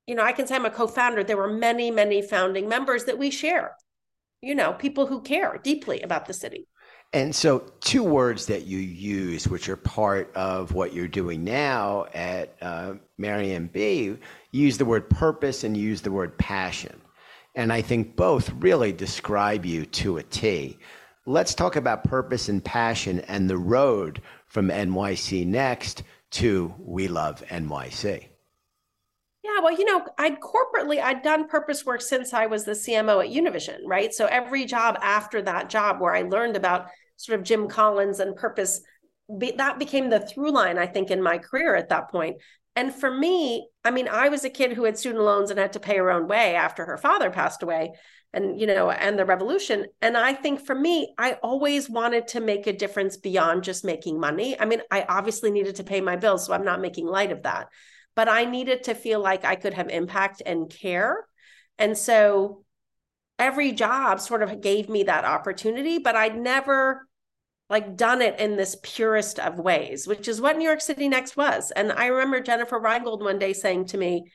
you 0.06 0.14
know, 0.14 0.22
I 0.22 0.32
can 0.32 0.46
say 0.46 0.54
I'm 0.54 0.64
a 0.64 0.70
co 0.70 0.86
founder. 0.86 1.24
There 1.24 1.36
were 1.36 1.52
many, 1.52 1.90
many 1.90 2.22
founding 2.22 2.68
members 2.68 3.04
that 3.04 3.18
we 3.18 3.30
share, 3.30 3.76
you 4.40 4.54
know, 4.54 4.72
people 4.72 5.06
who 5.06 5.20
care 5.20 5.58
deeply 5.62 6.00
about 6.00 6.26
the 6.26 6.32
city. 6.32 6.68
And 7.12 7.34
so, 7.34 7.60
two 7.80 8.02
words 8.02 8.46
that 8.46 8.66
you 8.66 8.78
use, 8.78 9.46
which 9.48 9.68
are 9.68 9.76
part 9.76 10.34
of 10.34 10.72
what 10.72 10.92
you're 10.92 11.08
doing 11.08 11.44
now 11.44 12.06
at 12.12 12.56
uh, 12.60 12.94
Marianne 13.16 13.68
B, 13.68 14.16
use 14.50 14.76
the 14.76 14.84
word 14.84 15.08
purpose 15.08 15.64
and 15.64 15.76
use 15.76 16.02
the 16.02 16.10
word 16.10 16.36
passion. 16.36 17.00
And 17.54 17.72
I 17.72 17.80
think 17.80 18.16
both 18.16 18.50
really 18.58 18.92
describe 18.92 19.64
you 19.64 19.86
to 19.86 20.18
a 20.18 20.22
T. 20.22 20.78
Let's 21.24 21.54
talk 21.54 21.76
about 21.76 22.04
purpose 22.04 22.48
and 22.48 22.62
passion 22.62 23.20
and 23.20 23.48
the 23.48 23.56
road 23.56 24.20
from 24.46 24.68
NYC 24.68 25.46
Next 25.46 26.02
to 26.32 26.74
We 26.78 27.08
Love 27.08 27.42
NYC. 27.48 28.26
Yeah, 29.56 29.62
well, 29.62 29.78
you 29.78 29.84
know, 29.84 30.04
I'd 30.18 30.38
corporately, 30.40 31.02
I'd 31.02 31.22
done 31.22 31.48
purpose 31.48 31.86
work 31.86 32.02
since 32.02 32.34
I 32.34 32.46
was 32.46 32.64
the 32.64 32.72
CMO 32.72 33.25
at 33.25 33.30
Univision, 33.30 33.78
right? 33.86 34.12
So 34.12 34.26
every 34.26 34.66
job 34.66 34.98
after 35.00 35.40
that 35.42 35.70
job 35.70 36.00
where 36.00 36.14
I 36.14 36.22
learned 36.22 36.56
about 36.56 36.88
sort 37.16 37.38
of 37.38 37.44
Jim 37.44 37.68
Collins 37.68 38.20
and 38.20 38.36
purpose, 38.36 38.82
be, 39.38 39.52
that 39.52 39.78
became 39.78 40.10
the 40.10 40.20
through 40.20 40.50
line, 40.50 40.78
I 40.78 40.86
think, 40.86 41.10
in 41.10 41.22
my 41.22 41.38
career 41.38 41.75
at 41.75 41.88
that 41.88 42.10
point. 42.10 42.36
And 42.75 42.94
for 42.94 43.10
me, 43.10 43.66
I 43.82 43.90
mean, 43.90 44.08
I 44.08 44.28
was 44.28 44.44
a 44.44 44.50
kid 44.50 44.75
who 44.75 44.84
had 44.84 44.98
student 44.98 45.25
loans 45.25 45.50
and 45.50 45.58
had 45.58 45.72
to 45.72 45.80
pay 45.80 45.96
her 45.96 46.10
own 46.10 46.28
way 46.28 46.54
after 46.54 46.84
her 46.84 46.98
father 46.98 47.30
passed 47.30 47.62
away 47.62 47.92
and, 48.34 48.60
you 48.60 48.66
know, 48.66 48.90
and 48.90 49.18
the 49.18 49.25
revolution. 49.25 49.86
And 50.02 50.18
I 50.18 50.34
think 50.34 50.66
for 50.66 50.75
me, 50.75 51.14
I 51.16 51.34
always 51.42 51.88
wanted 51.88 52.28
to 52.28 52.40
make 52.40 52.66
a 52.66 52.75
difference 52.75 53.16
beyond 53.16 53.64
just 53.64 53.86
making 53.86 54.20
money. 54.20 54.60
I 54.60 54.66
mean, 54.66 54.82
I 54.90 55.06
obviously 55.08 55.50
needed 55.50 55.76
to 55.76 55.84
pay 55.84 56.02
my 56.02 56.16
bills, 56.16 56.44
so 56.44 56.52
I'm 56.52 56.64
not 56.64 56.82
making 56.82 57.06
light 57.06 57.32
of 57.32 57.44
that 57.44 57.68
but 58.16 58.28
I 58.28 58.46
needed 58.46 58.85
to 58.85 58.94
feel 58.94 59.20
like 59.20 59.44
I 59.44 59.54
could 59.54 59.75
have 59.75 59.88
impact 59.88 60.42
and 60.44 60.68
care. 60.68 61.28
And 61.78 61.96
so 61.96 62.64
every 63.38 63.73
job 63.73 64.20
sort 64.20 64.42
of 64.42 64.61
gave 64.61 64.88
me 64.88 65.04
that 65.04 65.25
opportunity, 65.25 65.99
but 65.99 66.16
I'd 66.16 66.37
never 66.37 67.06
like 67.68 67.96
done 67.96 68.23
it 68.23 68.40
in 68.40 68.56
this 68.56 68.76
purest 68.82 69.38
of 69.38 69.58
ways, 69.58 70.06
which 70.06 70.28
is 70.28 70.40
what 70.40 70.56
New 70.56 70.64
York 70.64 70.80
City 70.80 71.08
Next 71.08 71.37
was. 71.37 71.70
And 71.73 71.92
I 71.92 72.06
remember 72.06 72.40
Jennifer 72.40 72.80
Reingold 72.80 73.23
one 73.23 73.38
day 73.38 73.52
saying 73.52 73.87
to 73.87 73.99
me, 73.99 74.30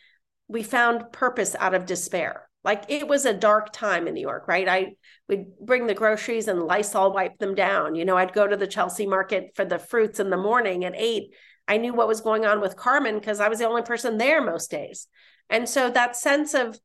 we 0.47 0.63
found 0.63 1.11
purpose 1.11 1.55
out 1.57 1.73
of 1.73 1.85
despair. 1.85 2.47
Like 2.63 2.83
it 2.89 3.07
was 3.07 3.25
a 3.25 3.33
dark 3.33 3.73
time 3.73 4.07
in 4.07 4.13
New 4.13 4.21
York, 4.21 4.47
right? 4.47 4.67
I 4.67 4.91
would 5.29 5.57
bring 5.59 5.87
the 5.87 5.95
groceries 5.95 6.47
and 6.47 6.61
Lysol 6.61 7.13
wipe 7.13 7.39
them 7.39 7.55
down. 7.55 7.95
You 7.95 8.05
know, 8.05 8.17
I'd 8.17 8.33
go 8.33 8.45
to 8.45 8.57
the 8.57 8.67
Chelsea 8.67 9.07
market 9.07 9.51
for 9.55 9.65
the 9.65 9.79
fruits 9.79 10.19
in 10.19 10.29
the 10.29 10.37
morning 10.37 10.85
at 10.85 10.93
eight. 10.95 11.33
I 11.67 11.77
knew 11.77 11.93
what 11.93 12.07
was 12.07 12.21
going 12.21 12.45
on 12.45 12.61
with 12.61 12.75
Carmen 12.75 13.19
because 13.19 13.39
I 13.39 13.49
was 13.49 13.59
the 13.59 13.67
only 13.67 13.81
person 13.81 14.17
there 14.17 14.41
most 14.41 14.71
days. 14.71 15.07
And 15.49 15.67
so 15.67 15.89
that 15.89 16.15
sense 16.15 16.53
of 16.53 16.79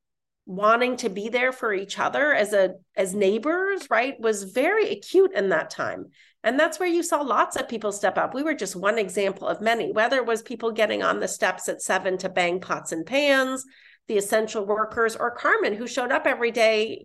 wanting 0.46 0.96
to 0.96 1.08
be 1.08 1.28
there 1.28 1.50
for 1.50 1.74
each 1.74 1.98
other 1.98 2.32
as 2.32 2.52
a 2.52 2.74
as 2.96 3.14
neighbors 3.14 3.88
right 3.90 4.18
was 4.20 4.44
very 4.44 4.90
acute 4.90 5.32
in 5.34 5.48
that 5.48 5.70
time. 5.70 6.06
And 6.44 6.58
that's 6.58 6.78
where 6.78 6.88
you 6.88 7.02
saw 7.02 7.20
lots 7.20 7.56
of 7.56 7.68
people 7.68 7.90
step 7.90 8.16
up. 8.16 8.32
We 8.32 8.44
were 8.44 8.54
just 8.54 8.76
one 8.76 8.98
example 8.98 9.48
of 9.48 9.60
many 9.60 9.90
whether 9.92 10.16
it 10.16 10.26
was 10.26 10.42
people 10.42 10.70
getting 10.70 11.02
on 11.02 11.18
the 11.18 11.28
steps 11.28 11.68
at 11.68 11.82
seven 11.82 12.16
to 12.18 12.28
bang 12.28 12.60
pots 12.60 12.92
and 12.92 13.04
pans 13.04 13.64
the 14.08 14.18
essential 14.18 14.64
workers 14.64 15.16
or 15.16 15.32
carmen 15.32 15.74
who 15.74 15.88
showed 15.88 16.12
up 16.12 16.26
every 16.26 16.52
day. 16.52 17.04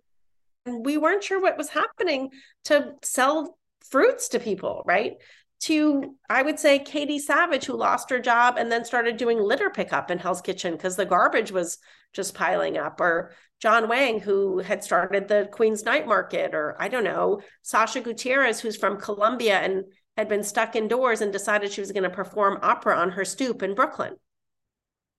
And 0.66 0.84
we 0.86 0.96
weren't 0.96 1.24
sure 1.24 1.40
what 1.40 1.58
was 1.58 1.68
happening 1.68 2.30
to 2.66 2.92
sell 3.02 3.58
fruits 3.90 4.28
to 4.28 4.38
people 4.38 4.82
right 4.86 5.14
to 5.62 6.16
I 6.28 6.42
would 6.42 6.58
say 6.58 6.78
Katie 6.78 7.18
Savage, 7.18 7.64
who 7.64 7.74
lost 7.74 8.10
her 8.10 8.18
job 8.18 8.56
and 8.58 8.70
then 8.70 8.84
started 8.84 9.16
doing 9.16 9.38
litter 9.40 9.70
pickup 9.70 10.10
in 10.10 10.18
Hell's 10.18 10.40
Kitchen 10.40 10.74
because 10.74 10.96
the 10.96 11.06
garbage 11.06 11.52
was 11.52 11.78
just 12.12 12.34
piling 12.34 12.76
up, 12.76 13.00
or 13.00 13.32
John 13.60 13.88
Wang, 13.88 14.18
who 14.18 14.58
had 14.58 14.82
started 14.82 15.28
the 15.28 15.48
Queen's 15.52 15.84
Night 15.84 16.06
Market, 16.06 16.54
or 16.54 16.76
I 16.80 16.88
don't 16.88 17.04
know, 17.04 17.40
Sasha 17.62 18.00
Gutierrez, 18.00 18.60
who's 18.60 18.76
from 18.76 19.00
Colombia 19.00 19.60
and 19.60 19.84
had 20.16 20.28
been 20.28 20.42
stuck 20.42 20.74
indoors 20.74 21.20
and 21.20 21.32
decided 21.32 21.72
she 21.72 21.80
was 21.80 21.92
going 21.92 22.02
to 22.02 22.10
perform 22.10 22.58
opera 22.60 22.96
on 22.96 23.10
her 23.10 23.24
stoop 23.24 23.62
in 23.62 23.74
Brooklyn. 23.74 24.14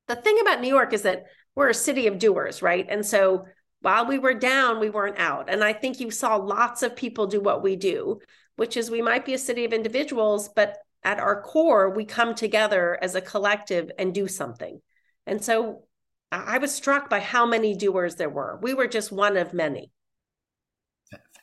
The 0.08 0.16
thing 0.18 0.38
about 0.42 0.60
New 0.60 0.68
York 0.68 0.92
is 0.92 1.04
that 1.04 1.24
we're 1.56 1.70
a 1.70 1.74
city 1.74 2.08
of 2.08 2.20
doers, 2.20 2.62
right? 2.62 2.86
And 2.90 3.06
so 3.06 3.46
while 3.80 4.06
we 4.06 4.20
were 4.20 4.34
down, 4.34 4.80
we 4.80 4.90
weren't 4.90 5.20
out. 5.20 5.50
And 5.50 5.64
I 5.64 5.74
think 5.74 6.00
you 6.00 6.12
saw 6.12 6.36
lots 6.36 6.84
of 6.84 6.96
people 6.96 7.28
do 7.28 7.40
what 7.40 7.64
we 7.64 7.76
do 7.76 8.20
which 8.56 8.78
is 8.78 8.92
we 8.92 9.02
might 9.02 9.26
be 9.26 9.34
a 9.34 9.40
city 9.40 9.66
of 9.66 9.74
individuals, 9.74 10.50
but 10.50 10.78
at 11.04 11.20
our 11.20 11.42
core, 11.42 11.90
we 11.90 12.06
come 12.06 12.34
together 12.36 12.98
as 13.02 13.16
a 13.16 13.22
collective 13.22 13.92
and 13.98 14.14
do 14.14 14.28
something. 14.28 14.82
And 15.26 15.44
so 15.44 15.84
I 16.32 16.58
was 16.58 16.74
struck 16.74 17.10
by 17.10 17.20
how 17.20 17.46
many 17.46 17.76
doers 17.76 18.16
there 18.16 18.30
were. 18.30 18.60
We 18.62 18.74
were 18.74 18.88
just 18.88 19.12
one 19.12 19.38
of 19.38 19.54
many. 19.54 19.92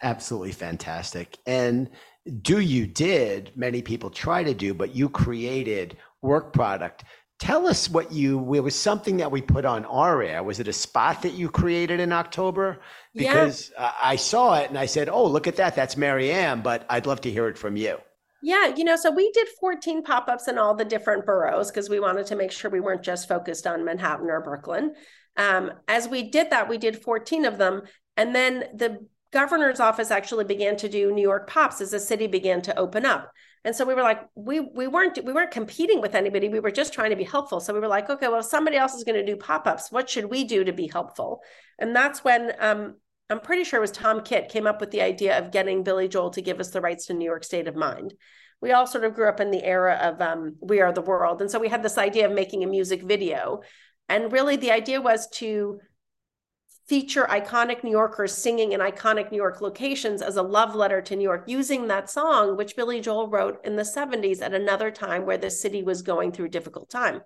Absolutely 0.02 0.52
fantastic. 0.52 1.36
And 1.46 1.90
do 2.42 2.60
you 2.60 2.86
did 2.86 3.52
many 3.54 3.82
people 3.82 4.10
try 4.10 4.42
to 4.42 4.54
do, 4.54 4.74
but 4.74 4.94
you 4.94 5.08
created 5.08 5.96
work 6.22 6.52
product 6.52 7.04
Tell 7.40 7.66
us 7.66 7.88
what 7.88 8.12
you, 8.12 8.54
it 8.54 8.60
was 8.60 8.78
something 8.78 9.16
that 9.16 9.30
we 9.30 9.40
put 9.40 9.64
on 9.64 9.86
our 9.86 10.22
air. 10.22 10.42
Was 10.42 10.60
it 10.60 10.68
a 10.68 10.74
spot 10.74 11.22
that 11.22 11.32
you 11.32 11.48
created 11.48 11.98
in 11.98 12.12
October? 12.12 12.78
Because 13.14 13.72
yeah. 13.74 13.92
I 14.00 14.16
saw 14.16 14.60
it 14.60 14.68
and 14.68 14.78
I 14.78 14.84
said, 14.84 15.08
oh, 15.08 15.26
look 15.26 15.46
at 15.46 15.56
that. 15.56 15.74
That's 15.74 15.96
Maryam, 15.96 16.60
but 16.60 16.84
I'd 16.90 17.06
love 17.06 17.22
to 17.22 17.30
hear 17.30 17.48
it 17.48 17.56
from 17.56 17.76
you. 17.76 17.96
Yeah, 18.42 18.74
you 18.74 18.84
know, 18.84 18.96
so 18.96 19.10
we 19.10 19.30
did 19.32 19.48
14 19.58 20.02
pop 20.02 20.28
ups 20.28 20.48
in 20.48 20.58
all 20.58 20.74
the 20.74 20.84
different 20.84 21.24
boroughs 21.24 21.70
because 21.70 21.88
we 21.88 21.98
wanted 21.98 22.26
to 22.26 22.36
make 22.36 22.52
sure 22.52 22.70
we 22.70 22.80
weren't 22.80 23.02
just 23.02 23.28
focused 23.28 23.66
on 23.66 23.84
Manhattan 23.84 24.30
or 24.30 24.42
Brooklyn. 24.42 24.94
Um, 25.36 25.72
as 25.88 26.08
we 26.08 26.30
did 26.30 26.50
that, 26.50 26.68
we 26.68 26.76
did 26.76 27.02
14 27.02 27.46
of 27.46 27.56
them. 27.58 27.82
And 28.16 28.34
then 28.34 28.64
the 28.74 29.06
governor's 29.32 29.80
office 29.80 30.10
actually 30.10 30.44
began 30.44 30.76
to 30.76 30.88
do 30.88 31.12
New 31.12 31.22
York 31.22 31.48
Pops 31.48 31.80
as 31.80 31.92
the 31.92 32.00
city 32.00 32.26
began 32.26 32.60
to 32.62 32.78
open 32.78 33.06
up. 33.06 33.32
And 33.64 33.76
so 33.76 33.84
we 33.84 33.94
were 33.94 34.02
like, 34.02 34.22
we 34.34 34.60
we 34.60 34.86
weren't 34.86 35.22
we 35.24 35.32
weren't 35.32 35.50
competing 35.50 36.00
with 36.00 36.14
anybody. 36.14 36.48
We 36.48 36.60
were 36.60 36.70
just 36.70 36.94
trying 36.94 37.10
to 37.10 37.16
be 37.16 37.24
helpful. 37.24 37.60
So 37.60 37.74
we 37.74 37.80
were 37.80 37.88
like, 37.88 38.08
okay, 38.08 38.28
well, 38.28 38.42
somebody 38.42 38.76
else 38.76 38.94
is 38.94 39.04
going 39.04 39.24
to 39.24 39.32
do 39.32 39.36
pop-ups. 39.36 39.92
What 39.92 40.08
should 40.08 40.26
we 40.26 40.44
do 40.44 40.64
to 40.64 40.72
be 40.72 40.86
helpful? 40.86 41.42
And 41.78 41.94
that's 41.94 42.24
when 42.24 42.52
um, 42.58 42.94
I'm 43.28 43.40
pretty 43.40 43.64
sure 43.64 43.78
it 43.78 43.82
was 43.82 43.92
Tom 43.92 44.22
Kitt 44.22 44.48
came 44.48 44.66
up 44.66 44.80
with 44.80 44.90
the 44.90 45.02
idea 45.02 45.38
of 45.38 45.52
getting 45.52 45.84
Billy 45.84 46.08
Joel 46.08 46.30
to 46.30 46.42
give 46.42 46.58
us 46.58 46.70
the 46.70 46.80
rights 46.80 47.06
to 47.06 47.14
New 47.14 47.24
York 47.24 47.44
State 47.44 47.68
of 47.68 47.76
Mind. 47.76 48.14
We 48.62 48.72
all 48.72 48.86
sort 48.86 49.04
of 49.04 49.14
grew 49.14 49.28
up 49.28 49.40
in 49.40 49.50
the 49.50 49.64
era 49.64 49.94
of 50.02 50.20
um, 50.20 50.56
We 50.60 50.80
Are 50.80 50.92
the 50.92 51.00
World. 51.00 51.40
And 51.40 51.50
so 51.50 51.58
we 51.58 51.68
had 51.68 51.82
this 51.82 51.96
idea 51.96 52.26
of 52.26 52.32
making 52.32 52.64
a 52.64 52.66
music 52.66 53.02
video. 53.02 53.60
And 54.08 54.32
really 54.32 54.56
the 54.56 54.72
idea 54.72 55.00
was 55.00 55.28
to 55.34 55.80
feature 56.90 57.24
iconic 57.30 57.84
New 57.84 57.90
Yorkers 57.92 58.36
singing 58.36 58.72
in 58.72 58.80
iconic 58.80 59.30
New 59.30 59.36
York 59.36 59.60
locations 59.60 60.20
as 60.22 60.34
a 60.34 60.42
love 60.42 60.74
letter 60.74 61.00
to 61.00 61.14
New 61.14 61.22
York, 61.22 61.44
using 61.46 61.86
that 61.86 62.10
song, 62.10 62.56
which 62.56 62.74
Billy 62.74 63.00
Joel 63.00 63.28
wrote 63.28 63.64
in 63.64 63.76
the 63.76 63.84
70s 63.84 64.42
at 64.42 64.54
another 64.54 64.90
time 64.90 65.24
where 65.24 65.38
the 65.38 65.52
city 65.52 65.84
was 65.84 66.02
going 66.02 66.32
through 66.32 66.46
a 66.46 66.56
difficult 66.56 66.90
time. 66.90 67.20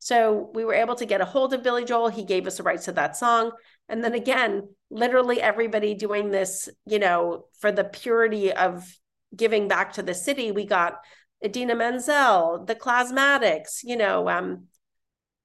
So 0.00 0.50
we 0.52 0.64
were 0.64 0.74
able 0.74 0.96
to 0.96 1.06
get 1.06 1.20
a 1.20 1.24
hold 1.24 1.54
of 1.54 1.62
Billy 1.62 1.84
Joel. 1.84 2.08
He 2.08 2.24
gave 2.24 2.48
us 2.48 2.56
the 2.56 2.64
rights 2.64 2.86
to 2.86 2.92
that 2.92 3.16
song. 3.16 3.52
And 3.88 4.02
then 4.02 4.14
again, 4.14 4.70
literally 4.90 5.40
everybody 5.40 5.94
doing 5.94 6.32
this, 6.32 6.68
you 6.84 6.98
know, 6.98 7.44
for 7.60 7.70
the 7.70 7.84
purity 7.84 8.52
of 8.52 8.98
giving 9.36 9.68
back 9.68 9.92
to 9.92 10.02
the 10.02 10.14
city. 10.14 10.50
We 10.50 10.66
got 10.66 10.98
Idina 11.44 11.76
Menzel, 11.76 12.64
the 12.66 12.74
Classmatics, 12.74 13.84
you 13.84 13.96
know, 13.96 14.28
um, 14.28 14.64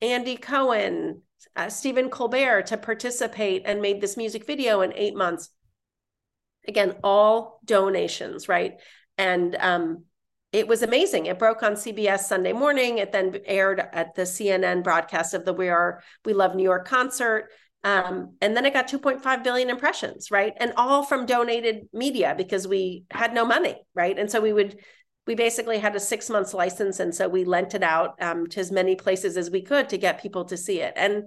Andy 0.02 0.38
Cohen, 0.38 1.22
uh, 1.56 1.70
Stephen 1.70 2.10
Colbert 2.10 2.68
to 2.68 2.78
participate 2.78 3.64
and 3.66 3.82
made 3.82 4.02
this 4.02 4.18
music 4.18 4.46
video 4.46 4.82
in 4.82 4.94
eight 4.94 5.16
months. 5.16 5.50
Again, 6.68 6.96
all 7.04 7.60
donations, 7.66 8.48
right? 8.48 8.74
And 9.18 9.56
um, 9.60 10.04
it 10.52 10.68
was 10.68 10.82
amazing. 10.82 11.28
It 11.28 11.40
broke 11.40 11.64
on 11.64 11.74
CBS 11.74 12.22
Sunday 12.22 12.54
morning. 12.54 12.98
It 12.98 13.12
then 13.12 13.38
aired 13.46 13.80
at 13.80 14.16
the 14.16 14.24
CNN 14.24 14.84
broadcast 14.84 15.34
of 15.34 15.46
the 15.46 15.54
We 15.54 15.70
Are 15.70 16.02
We 16.26 16.34
Love 16.34 16.56
New 16.56 16.64
York 16.64 16.88
concert. 16.88 17.50
Um, 17.84 18.36
and 18.42 18.58
then 18.58 18.66
it 18.66 18.74
got 18.74 18.90
2.5 18.90 19.44
billion 19.44 19.70
impressions, 19.70 20.32
right? 20.32 20.54
And 20.58 20.74
all 20.76 21.04
from 21.04 21.26
donated 21.26 21.88
media 21.94 22.36
because 22.38 22.68
we 22.68 23.06
had 23.10 23.34
no 23.34 23.46
money, 23.46 23.76
right? 23.94 24.18
And 24.18 24.30
so 24.30 24.42
we 24.42 24.52
would 24.52 24.80
we 25.30 25.36
basically 25.36 25.78
had 25.78 25.96
a 25.96 26.00
six 26.00 26.28
months 26.28 26.56
license 26.56 27.00
and 27.00 27.14
so 27.14 27.30
we 27.30 27.46
lent 27.46 27.76
it 27.76 27.84
out 27.84 28.20
um, 28.20 28.48
to 28.48 28.60
as 28.60 28.72
many 28.72 28.96
places 28.96 29.38
as 29.38 29.52
we 29.52 29.62
could 29.62 29.88
to 29.88 29.96
get 29.96 30.20
people 30.20 30.44
to 30.44 30.58
see 30.58 30.82
it. 30.82 30.92
And 30.96 31.26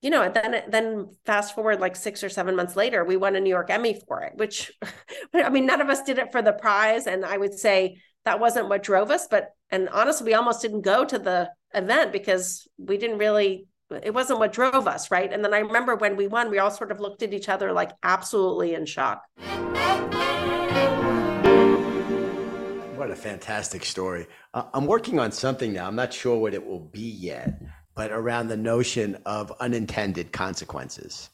you 0.00 0.08
know 0.08 0.30
then 0.30 0.62
then 0.68 1.10
fast 1.26 1.54
forward 1.54 1.78
like 1.78 1.96
six 1.96 2.24
or 2.24 2.30
seven 2.30 2.56
months 2.56 2.76
later 2.76 3.04
we 3.04 3.16
won 3.16 3.34
a 3.34 3.40
new 3.40 3.48
york 3.48 3.70
emmy 3.70 3.98
for 4.06 4.20
it 4.20 4.34
which 4.36 4.70
i 5.34 5.48
mean 5.48 5.64
none 5.64 5.80
of 5.80 5.88
us 5.88 6.02
did 6.02 6.18
it 6.18 6.30
for 6.30 6.42
the 6.42 6.52
prize 6.52 7.06
and 7.06 7.24
i 7.24 7.36
would 7.36 7.54
say 7.54 7.96
that 8.26 8.38
wasn't 8.38 8.68
what 8.68 8.82
drove 8.82 9.10
us 9.10 9.26
but 9.26 9.52
and 9.70 9.88
honestly 9.88 10.26
we 10.26 10.34
almost 10.34 10.60
didn't 10.60 10.82
go 10.82 11.02
to 11.02 11.18
the 11.18 11.50
event 11.72 12.12
because 12.12 12.68
we 12.76 12.98
didn't 12.98 13.18
really 13.18 13.66
it 14.02 14.12
wasn't 14.12 14.38
what 14.38 14.52
drove 14.52 14.86
us 14.86 15.10
right? 15.10 15.32
And 15.32 15.42
then 15.42 15.54
i 15.54 15.60
remember 15.60 15.96
when 15.96 16.14
we 16.14 16.26
won 16.26 16.50
we 16.50 16.58
all 16.58 16.70
sort 16.70 16.92
of 16.92 17.00
looked 17.00 17.22
at 17.22 17.32
each 17.32 17.48
other 17.48 17.72
like 17.72 17.92
absolutely 18.02 18.74
in 18.74 18.84
shock 18.84 19.22
what 22.96 23.10
a 23.10 23.16
fantastic 23.16 23.84
story. 23.84 24.26
Uh, 24.54 24.64
I'm 24.72 24.86
working 24.86 25.18
on 25.18 25.32
something 25.32 25.72
now. 25.72 25.86
I'm 25.86 25.96
not 25.96 26.12
sure 26.12 26.38
what 26.38 26.54
it 26.54 26.66
will 26.66 26.80
be 26.80 27.00
yet, 27.00 27.60
but 27.94 28.10
around 28.10 28.48
the 28.48 28.56
notion 28.56 29.18
of 29.26 29.52
unintended 29.60 30.32
consequences. 30.32 31.30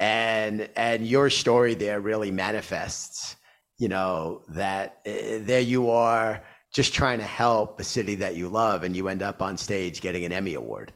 And 0.00 0.68
and 0.76 1.06
your 1.06 1.30
story 1.30 1.74
there 1.74 2.00
really 2.00 2.30
manifests, 2.30 3.36
you 3.78 3.88
know, 3.88 4.42
that 4.48 4.98
uh, 5.06 5.38
there 5.40 5.60
you 5.60 5.90
are 5.90 6.42
just 6.72 6.92
trying 6.92 7.18
to 7.18 7.24
help 7.24 7.78
a 7.78 7.84
city 7.84 8.16
that 8.16 8.34
you 8.34 8.48
love 8.48 8.82
and 8.82 8.96
you 8.96 9.08
end 9.08 9.22
up 9.22 9.40
on 9.40 9.56
stage 9.56 10.00
getting 10.00 10.24
an 10.24 10.32
Emmy 10.32 10.54
award. 10.54 10.92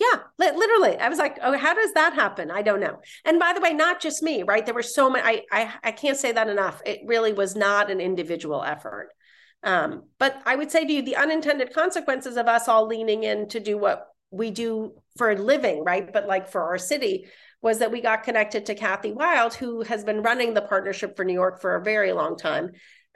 Yeah, 0.00 0.20
literally. 0.38 0.96
I 0.96 1.08
was 1.08 1.18
like, 1.18 1.38
oh, 1.42 1.56
how 1.56 1.74
does 1.74 1.92
that 1.94 2.14
happen? 2.14 2.50
I 2.50 2.62
don't 2.62 2.80
know. 2.80 3.00
And 3.24 3.40
by 3.40 3.52
the 3.52 3.60
way, 3.60 3.72
not 3.72 4.00
just 4.00 4.22
me, 4.22 4.42
right? 4.42 4.64
There 4.64 4.74
were 4.74 4.82
so 4.82 5.08
many. 5.10 5.24
I 5.24 5.42
I, 5.52 5.74
I 5.84 5.92
can't 5.92 6.16
say 6.16 6.32
that 6.32 6.48
enough. 6.48 6.82
It 6.84 7.00
really 7.04 7.32
was 7.32 7.54
not 7.54 7.90
an 7.90 8.00
individual 8.00 8.62
effort. 8.62 9.10
Um, 9.62 10.04
but 10.18 10.40
I 10.46 10.56
would 10.56 10.70
say 10.70 10.84
to 10.84 10.92
you, 10.92 11.02
the 11.02 11.16
unintended 11.16 11.74
consequences 11.74 12.36
of 12.36 12.46
us 12.46 12.68
all 12.68 12.86
leaning 12.86 13.24
in 13.24 13.48
to 13.48 13.60
do 13.60 13.76
what 13.76 14.08
we 14.30 14.50
do 14.50 14.92
for 15.16 15.30
a 15.30 15.36
living, 15.36 15.84
right? 15.84 16.12
But 16.12 16.26
like 16.26 16.48
for 16.48 16.62
our 16.62 16.78
city, 16.78 17.26
was 17.60 17.78
that 17.78 17.90
we 17.90 18.00
got 18.00 18.22
connected 18.22 18.66
to 18.66 18.74
Kathy 18.74 19.12
Wylde, 19.12 19.54
who 19.54 19.82
has 19.82 20.04
been 20.04 20.22
running 20.22 20.54
the 20.54 20.62
partnership 20.62 21.16
for 21.16 21.24
New 21.24 21.32
York 21.32 21.60
for 21.60 21.74
a 21.74 21.82
very 21.82 22.12
long 22.12 22.36
time. 22.36 22.70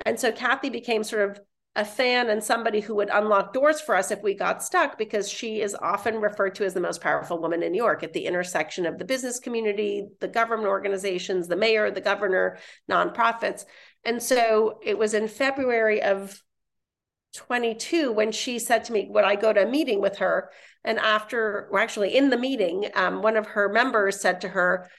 And 0.05 0.19
so 0.19 0.33
Kathy 0.33 0.69
became 0.69 1.05
sort 1.05 1.31
of 1.31 1.41
a 1.75 1.85
fan 1.85 2.29
and 2.29 2.45
somebody 2.45 2.81
who 2.81 2.95
would 2.95 3.09
unlock 3.11 3.55
doors 3.55 3.81
for 3.81 3.97
us 3.97 4.11
if 4.11 4.23
we 4.23 4.35
got 4.35 4.62
stuck 4.62 4.99
because 4.99 5.29
she 5.29 5.62
is 5.62 5.75
often 5.75 6.21
referred 6.21 6.55
to 6.55 6.64
as 6.64 6.75
the 6.75 6.81
most 6.81 7.00
powerful 7.00 7.41
woman 7.41 7.62
in 7.62 7.73
New 7.73 7.83
York 7.83 8.02
at 8.02 8.12
the 8.12 8.26
intersection 8.26 8.85
of 8.85 8.99
the 8.99 9.07
business 9.07 9.38
community, 9.38 10.07
the 10.21 10.29
government 10.29 10.69
organizations, 10.69 11.49
the 11.49 11.57
mayor, 11.57 11.91
the 11.91 12.00
governor, 12.00 12.59
nonprofits. 12.91 13.64
And 14.05 14.23
so 14.23 14.81
it 14.83 14.99
was 14.99 15.14
in 15.14 15.29
February 15.29 16.02
of 16.02 16.43
22 17.37 18.12
when 18.12 18.33
she 18.33 18.59
said 18.59 18.85
to 18.85 18.93
me, 18.93 19.09
Would 19.09 19.25
I 19.25 19.37
go 19.37 19.55
to 19.55 19.67
a 19.67 19.71
meeting 19.71 20.02
with 20.02 20.19
her? 20.19 20.50
And 20.85 20.99
after, 20.99 21.69
or 21.71 21.79
actually 21.79 22.14
in 22.14 22.29
the 22.29 22.37
meeting, 22.37 22.91
um, 22.95 23.23
one 23.23 23.38
of 23.38 23.47
her 23.47 23.71
members 23.71 24.21
said 24.21 24.43
to 24.43 24.49
her, 24.49 24.91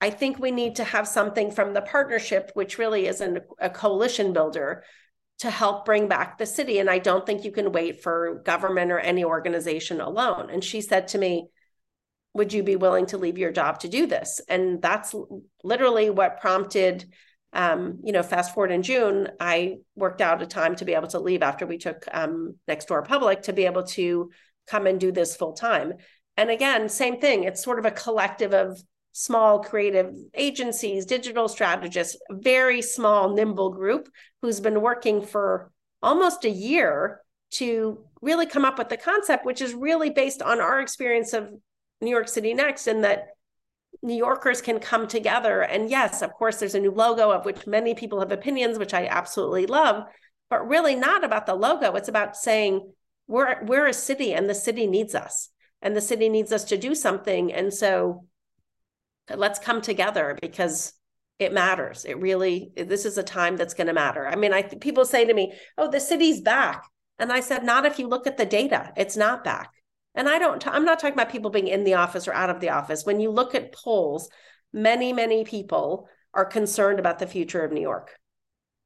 I 0.00 0.10
think 0.10 0.38
we 0.38 0.50
need 0.50 0.76
to 0.76 0.84
have 0.84 1.08
something 1.08 1.50
from 1.50 1.72
the 1.72 1.80
partnership, 1.80 2.50
which 2.52 2.76
really 2.76 3.06
is 3.06 3.22
an, 3.22 3.40
a 3.58 3.70
coalition 3.70 4.34
builder 4.34 4.84
to 5.38 5.50
help 5.50 5.84
bring 5.84 6.08
back 6.08 6.36
the 6.36 6.46
city. 6.46 6.78
And 6.78 6.90
I 6.90 6.98
don't 6.98 7.24
think 7.24 7.44
you 7.44 7.52
can 7.52 7.72
wait 7.72 8.02
for 8.02 8.42
government 8.44 8.90
or 8.90 8.98
any 8.98 9.24
organization 9.24 10.00
alone. 10.00 10.50
And 10.50 10.62
she 10.64 10.80
said 10.80 11.08
to 11.08 11.18
me, 11.18 11.48
would 12.34 12.52
you 12.52 12.62
be 12.62 12.76
willing 12.76 13.06
to 13.06 13.18
leave 13.18 13.38
your 13.38 13.52
job 13.52 13.80
to 13.80 13.88
do 13.88 14.06
this? 14.06 14.40
And 14.48 14.82
that's 14.82 15.14
literally 15.62 16.10
what 16.10 16.40
prompted 16.40 17.06
um, 17.52 18.00
you 18.02 18.12
know, 18.12 18.22
fast 18.22 18.54
forward 18.54 18.70
in 18.70 18.82
June, 18.82 19.28
I 19.40 19.78
worked 19.94 20.20
out 20.20 20.42
a 20.42 20.46
time 20.46 20.76
to 20.76 20.84
be 20.84 20.94
able 20.94 21.08
to 21.08 21.18
leave 21.18 21.42
after 21.42 21.66
we 21.66 21.78
took 21.78 22.04
um, 22.12 22.56
Nextdoor 22.68 23.06
public 23.06 23.42
to 23.42 23.52
be 23.52 23.64
able 23.64 23.84
to 23.84 24.30
come 24.66 24.86
and 24.86 25.00
do 25.00 25.12
this 25.12 25.34
full 25.34 25.54
time. 25.54 25.94
And 26.36 26.50
again, 26.50 26.88
same 26.88 27.20
thing. 27.20 27.44
It's 27.44 27.64
sort 27.64 27.78
of 27.78 27.86
a 27.86 27.90
collective 27.90 28.52
of 28.52 28.80
small 29.18 29.58
creative 29.58 30.14
agencies, 30.32 31.04
digital 31.04 31.48
strategists, 31.48 32.16
very 32.30 32.80
small, 32.80 33.34
nimble 33.34 33.70
group 33.70 34.08
who's 34.40 34.60
been 34.60 34.80
working 34.80 35.20
for 35.20 35.72
almost 36.00 36.44
a 36.44 36.48
year 36.48 37.20
to 37.50 37.98
really 38.22 38.46
come 38.46 38.64
up 38.64 38.78
with 38.78 38.88
the 38.88 38.96
concept, 38.96 39.44
which 39.44 39.60
is 39.60 39.74
really 39.74 40.08
based 40.08 40.40
on 40.40 40.60
our 40.60 40.80
experience 40.80 41.32
of 41.32 41.50
New 42.00 42.10
York 42.10 42.28
City 42.28 42.54
Next, 42.54 42.86
and 42.86 43.02
that 43.02 43.30
New 44.02 44.14
Yorkers 44.14 44.62
can 44.62 44.78
come 44.78 45.08
together. 45.08 45.62
And 45.62 45.90
yes, 45.90 46.22
of 46.22 46.32
course, 46.34 46.60
there's 46.60 46.76
a 46.76 46.80
new 46.80 46.92
logo 46.92 47.32
of 47.32 47.44
which 47.44 47.66
many 47.66 47.96
people 47.96 48.20
have 48.20 48.30
opinions, 48.30 48.78
which 48.78 48.94
I 48.94 49.06
absolutely 49.06 49.66
love, 49.66 50.04
but 50.48 50.68
really 50.68 50.94
not 50.94 51.24
about 51.24 51.46
the 51.46 51.56
logo. 51.56 51.96
It's 51.96 52.08
about 52.08 52.36
saying 52.36 52.92
we're 53.26 53.64
we're 53.64 53.88
a 53.88 53.92
city 53.92 54.32
and 54.32 54.48
the 54.48 54.54
city 54.54 54.86
needs 54.86 55.16
us. 55.16 55.48
And 55.82 55.96
the 55.96 56.00
city 56.00 56.28
needs 56.28 56.52
us 56.52 56.62
to 56.64 56.76
do 56.76 56.94
something. 56.94 57.52
And 57.52 57.74
so 57.74 58.26
let's 59.34 59.58
come 59.58 59.80
together 59.80 60.38
because 60.40 60.92
it 61.38 61.52
matters. 61.52 62.04
It 62.04 62.18
really 62.20 62.72
this 62.76 63.04
is 63.04 63.18
a 63.18 63.22
time 63.22 63.56
that's 63.56 63.74
going 63.74 63.86
to 63.86 63.92
matter. 63.92 64.26
I 64.26 64.36
mean, 64.36 64.52
I 64.52 64.62
people 64.62 65.04
say 65.04 65.24
to 65.24 65.34
me, 65.34 65.52
"Oh, 65.76 65.90
the 65.90 66.00
city's 66.00 66.40
back." 66.40 66.84
And 67.18 67.32
I 67.32 67.40
said, 67.40 67.64
"Not 67.64 67.86
if 67.86 67.98
you 67.98 68.08
look 68.08 68.26
at 68.26 68.36
the 68.36 68.46
data. 68.46 68.92
It's 68.96 69.16
not 69.16 69.44
back." 69.44 69.70
And 70.18 70.28
I 70.28 70.40
don't, 70.40 70.66
I'm 70.66 70.84
not 70.84 70.98
talking 70.98 71.14
about 71.14 71.30
people 71.30 71.50
being 71.50 71.68
in 71.68 71.84
the 71.84 71.94
office 71.94 72.26
or 72.26 72.34
out 72.34 72.50
of 72.50 72.58
the 72.58 72.70
office. 72.70 73.06
When 73.06 73.20
you 73.20 73.30
look 73.30 73.54
at 73.54 73.72
polls, 73.72 74.28
many, 74.72 75.12
many 75.12 75.44
people 75.44 76.08
are 76.34 76.44
concerned 76.44 76.98
about 76.98 77.20
the 77.20 77.26
future 77.28 77.64
of 77.64 77.70
New 77.70 77.80
York. 77.80 78.18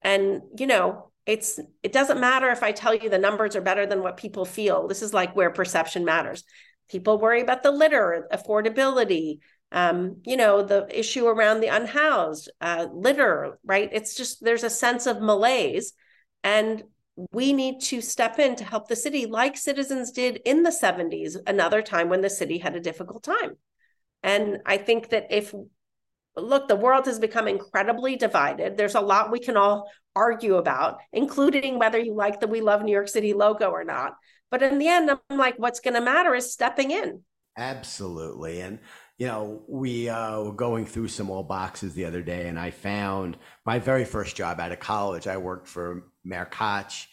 And, 0.03 0.43
you 0.59 0.67
know, 0.67 1.11
it's, 1.25 1.59
it 1.83 1.93
doesn't 1.93 2.21
matter 2.21 2.51
if 2.51 2.63
I 2.63 2.73
tell 2.73 2.95
you 2.95 3.09
the 3.09 3.19
numbers 3.19 3.57
are 3.57 3.63
better 3.63 3.87
than 3.87 4.03
what 4.03 4.19
people 4.19 4.45
feel. 4.45 4.89
This 4.89 5.01
is 5.01 5.15
like 5.15 5.35
where 5.35 5.51
perception 5.51 6.05
matters. 6.05 6.45
People 6.91 7.19
worry 7.19 7.41
about 7.41 7.63
the 7.63 7.71
litter, 7.71 8.29
affordability, 8.31 9.39
um, 9.73 10.19
you 10.25 10.37
know, 10.37 10.63
the 10.63 10.87
issue 10.97 11.27
around 11.27 11.61
the 11.61 11.69
unhoused, 11.69 12.51
uh, 12.61 12.87
litter, 12.93 13.59
right? 13.65 13.89
It's 13.91 14.15
just, 14.15 14.45
there's 14.45 14.65
a 14.65 14.71
sense 14.71 15.07
of 15.07 15.21
malaise. 15.21 15.95
And 16.45 16.85
we 17.33 17.53
need 17.53 17.81
to 17.81 18.01
step 18.01 18.39
in 18.39 18.57
to 18.57 18.65
help 18.65 18.89
the 18.89 18.97
city 18.97 19.27
like 19.27 19.57
citizens 19.57 20.13
did 20.13 20.37
in 20.45 20.63
the 20.63 20.71
70s 20.71 21.37
another 21.47 21.83
time 21.83 22.09
when 22.09 22.21
the 22.21 22.31
city 22.31 22.59
had 22.59 22.77
a 22.77 22.81
difficult 22.81 23.23
time. 23.23 23.57
And 24.23 24.61
i 24.67 24.77
think 24.77 25.11
that 25.11 25.27
if 25.31 25.53
look 26.37 26.67
the 26.67 26.77
world 26.77 27.05
has 27.07 27.19
become 27.19 27.47
incredibly 27.47 28.17
divided. 28.17 28.77
There's 28.77 28.95
a 28.95 29.01
lot 29.01 29.31
we 29.31 29.39
can 29.39 29.57
all 29.57 29.91
argue 30.17 30.57
about 30.57 30.99
including 31.13 31.79
whether 31.79 31.99
you 31.99 32.15
like 32.15 32.41
the 32.41 32.47
we 32.47 32.61
love 32.61 32.83
new 32.83 32.93
york 32.93 33.09
city 33.09 33.35
logo 33.35 33.71
or 33.71 33.85
not. 33.85 34.15
But 34.51 34.63
in 34.63 34.79
the 34.79 34.89
end 34.89 35.11
i'm 35.11 35.39
like 35.39 35.59
what's 35.59 35.81
going 35.81 35.95
to 35.95 36.01
matter 36.01 36.35
is 36.35 36.53
stepping 36.53 36.91
in. 36.91 37.23
Absolutely. 37.57 38.61
And 38.63 38.79
you 39.19 39.27
know, 39.27 39.63
we 39.69 40.09
uh, 40.09 40.41
were 40.41 40.53
going 40.53 40.87
through 40.87 41.09
some 41.09 41.31
old 41.31 41.49
boxes 41.49 41.95
the 41.95 42.05
other 42.05 42.23
day, 42.23 42.49
and 42.49 42.59
I 42.59 42.71
found 42.71 43.37
my 43.65 43.79
very 43.79 44.05
first 44.05 44.37
job 44.37 44.59
out 44.59 44.73
of 44.73 44.81
college. 44.81 45.27
I 45.27 45.37
worked 45.37 45.69
for 45.69 46.11
Mayor 46.25 46.49
Koch 46.51 47.07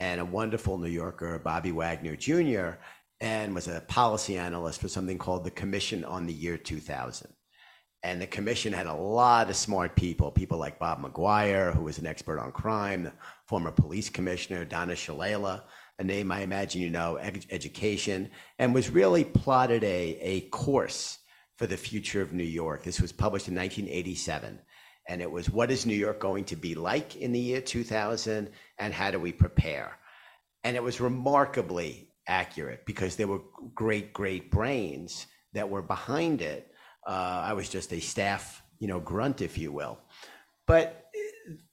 and 0.00 0.20
a 0.20 0.24
wonderful 0.24 0.78
New 0.78 0.90
Yorker, 0.90 1.38
Bobby 1.38 1.70
Wagner 1.72 2.16
Jr., 2.16 2.78
and 3.20 3.54
was 3.54 3.68
a 3.68 3.82
policy 3.82 4.36
analyst 4.36 4.80
for 4.80 4.88
something 4.88 5.18
called 5.18 5.44
the 5.44 5.50
Commission 5.50 6.04
on 6.04 6.26
the 6.26 6.32
Year 6.32 6.56
2000. 6.56 7.32
And 8.02 8.20
the 8.20 8.26
commission 8.26 8.72
had 8.72 8.88
a 8.88 8.94
lot 8.94 9.48
of 9.48 9.54
smart 9.54 9.94
people, 9.94 10.32
people 10.32 10.58
like 10.58 10.80
Bob 10.80 11.00
McGuire, 11.00 11.72
who 11.72 11.84
was 11.84 11.98
an 11.98 12.06
expert 12.06 12.40
on 12.40 12.50
crime, 12.50 13.12
former 13.46 13.70
police 13.70 14.08
commissioner, 14.08 14.64
Donna 14.64 14.94
Shalala, 14.94 15.62
a 16.00 16.04
name 16.04 16.32
I 16.32 16.40
imagine 16.40 16.82
you 16.82 16.90
know, 16.90 17.14
ed- 17.16 17.46
education, 17.50 18.30
and 18.58 18.74
was 18.74 18.90
really 18.90 19.22
plotted 19.22 19.84
a, 19.84 20.18
a 20.20 20.40
course 20.48 21.18
for 21.62 21.68
the 21.68 21.76
future 21.76 22.20
of 22.20 22.32
New 22.32 22.42
York. 22.42 22.82
This 22.82 23.00
was 23.00 23.12
published 23.12 23.46
in 23.46 23.54
1987. 23.54 24.58
And 25.08 25.22
it 25.22 25.30
was 25.30 25.48
what 25.48 25.70
is 25.70 25.86
New 25.86 25.94
York 25.94 26.18
going 26.18 26.44
to 26.46 26.56
be 26.56 26.74
like 26.74 27.14
in 27.14 27.30
the 27.30 27.38
year 27.38 27.60
2000 27.60 28.50
and 28.78 28.92
how 28.92 29.12
do 29.12 29.20
we 29.20 29.30
prepare? 29.30 29.96
And 30.64 30.74
it 30.74 30.82
was 30.82 31.00
remarkably 31.00 32.08
accurate 32.26 32.84
because 32.84 33.14
there 33.14 33.28
were 33.28 33.42
great, 33.76 34.12
great 34.12 34.50
brains 34.50 35.26
that 35.52 35.70
were 35.70 35.82
behind 35.82 36.42
it. 36.42 36.74
Uh, 37.06 37.44
I 37.46 37.52
was 37.52 37.68
just 37.68 37.92
a 37.92 38.00
staff, 38.00 38.60
you 38.80 38.88
know, 38.88 38.98
grunt, 38.98 39.40
if 39.40 39.56
you 39.56 39.70
will. 39.70 40.00
But 40.66 41.10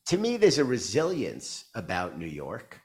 to 0.06 0.20
me, 0.20 0.38
there's 0.38 0.60
a 0.60 0.64
resilience 0.64 1.66
about 1.74 2.16
New 2.16 2.28
York. 2.28 2.80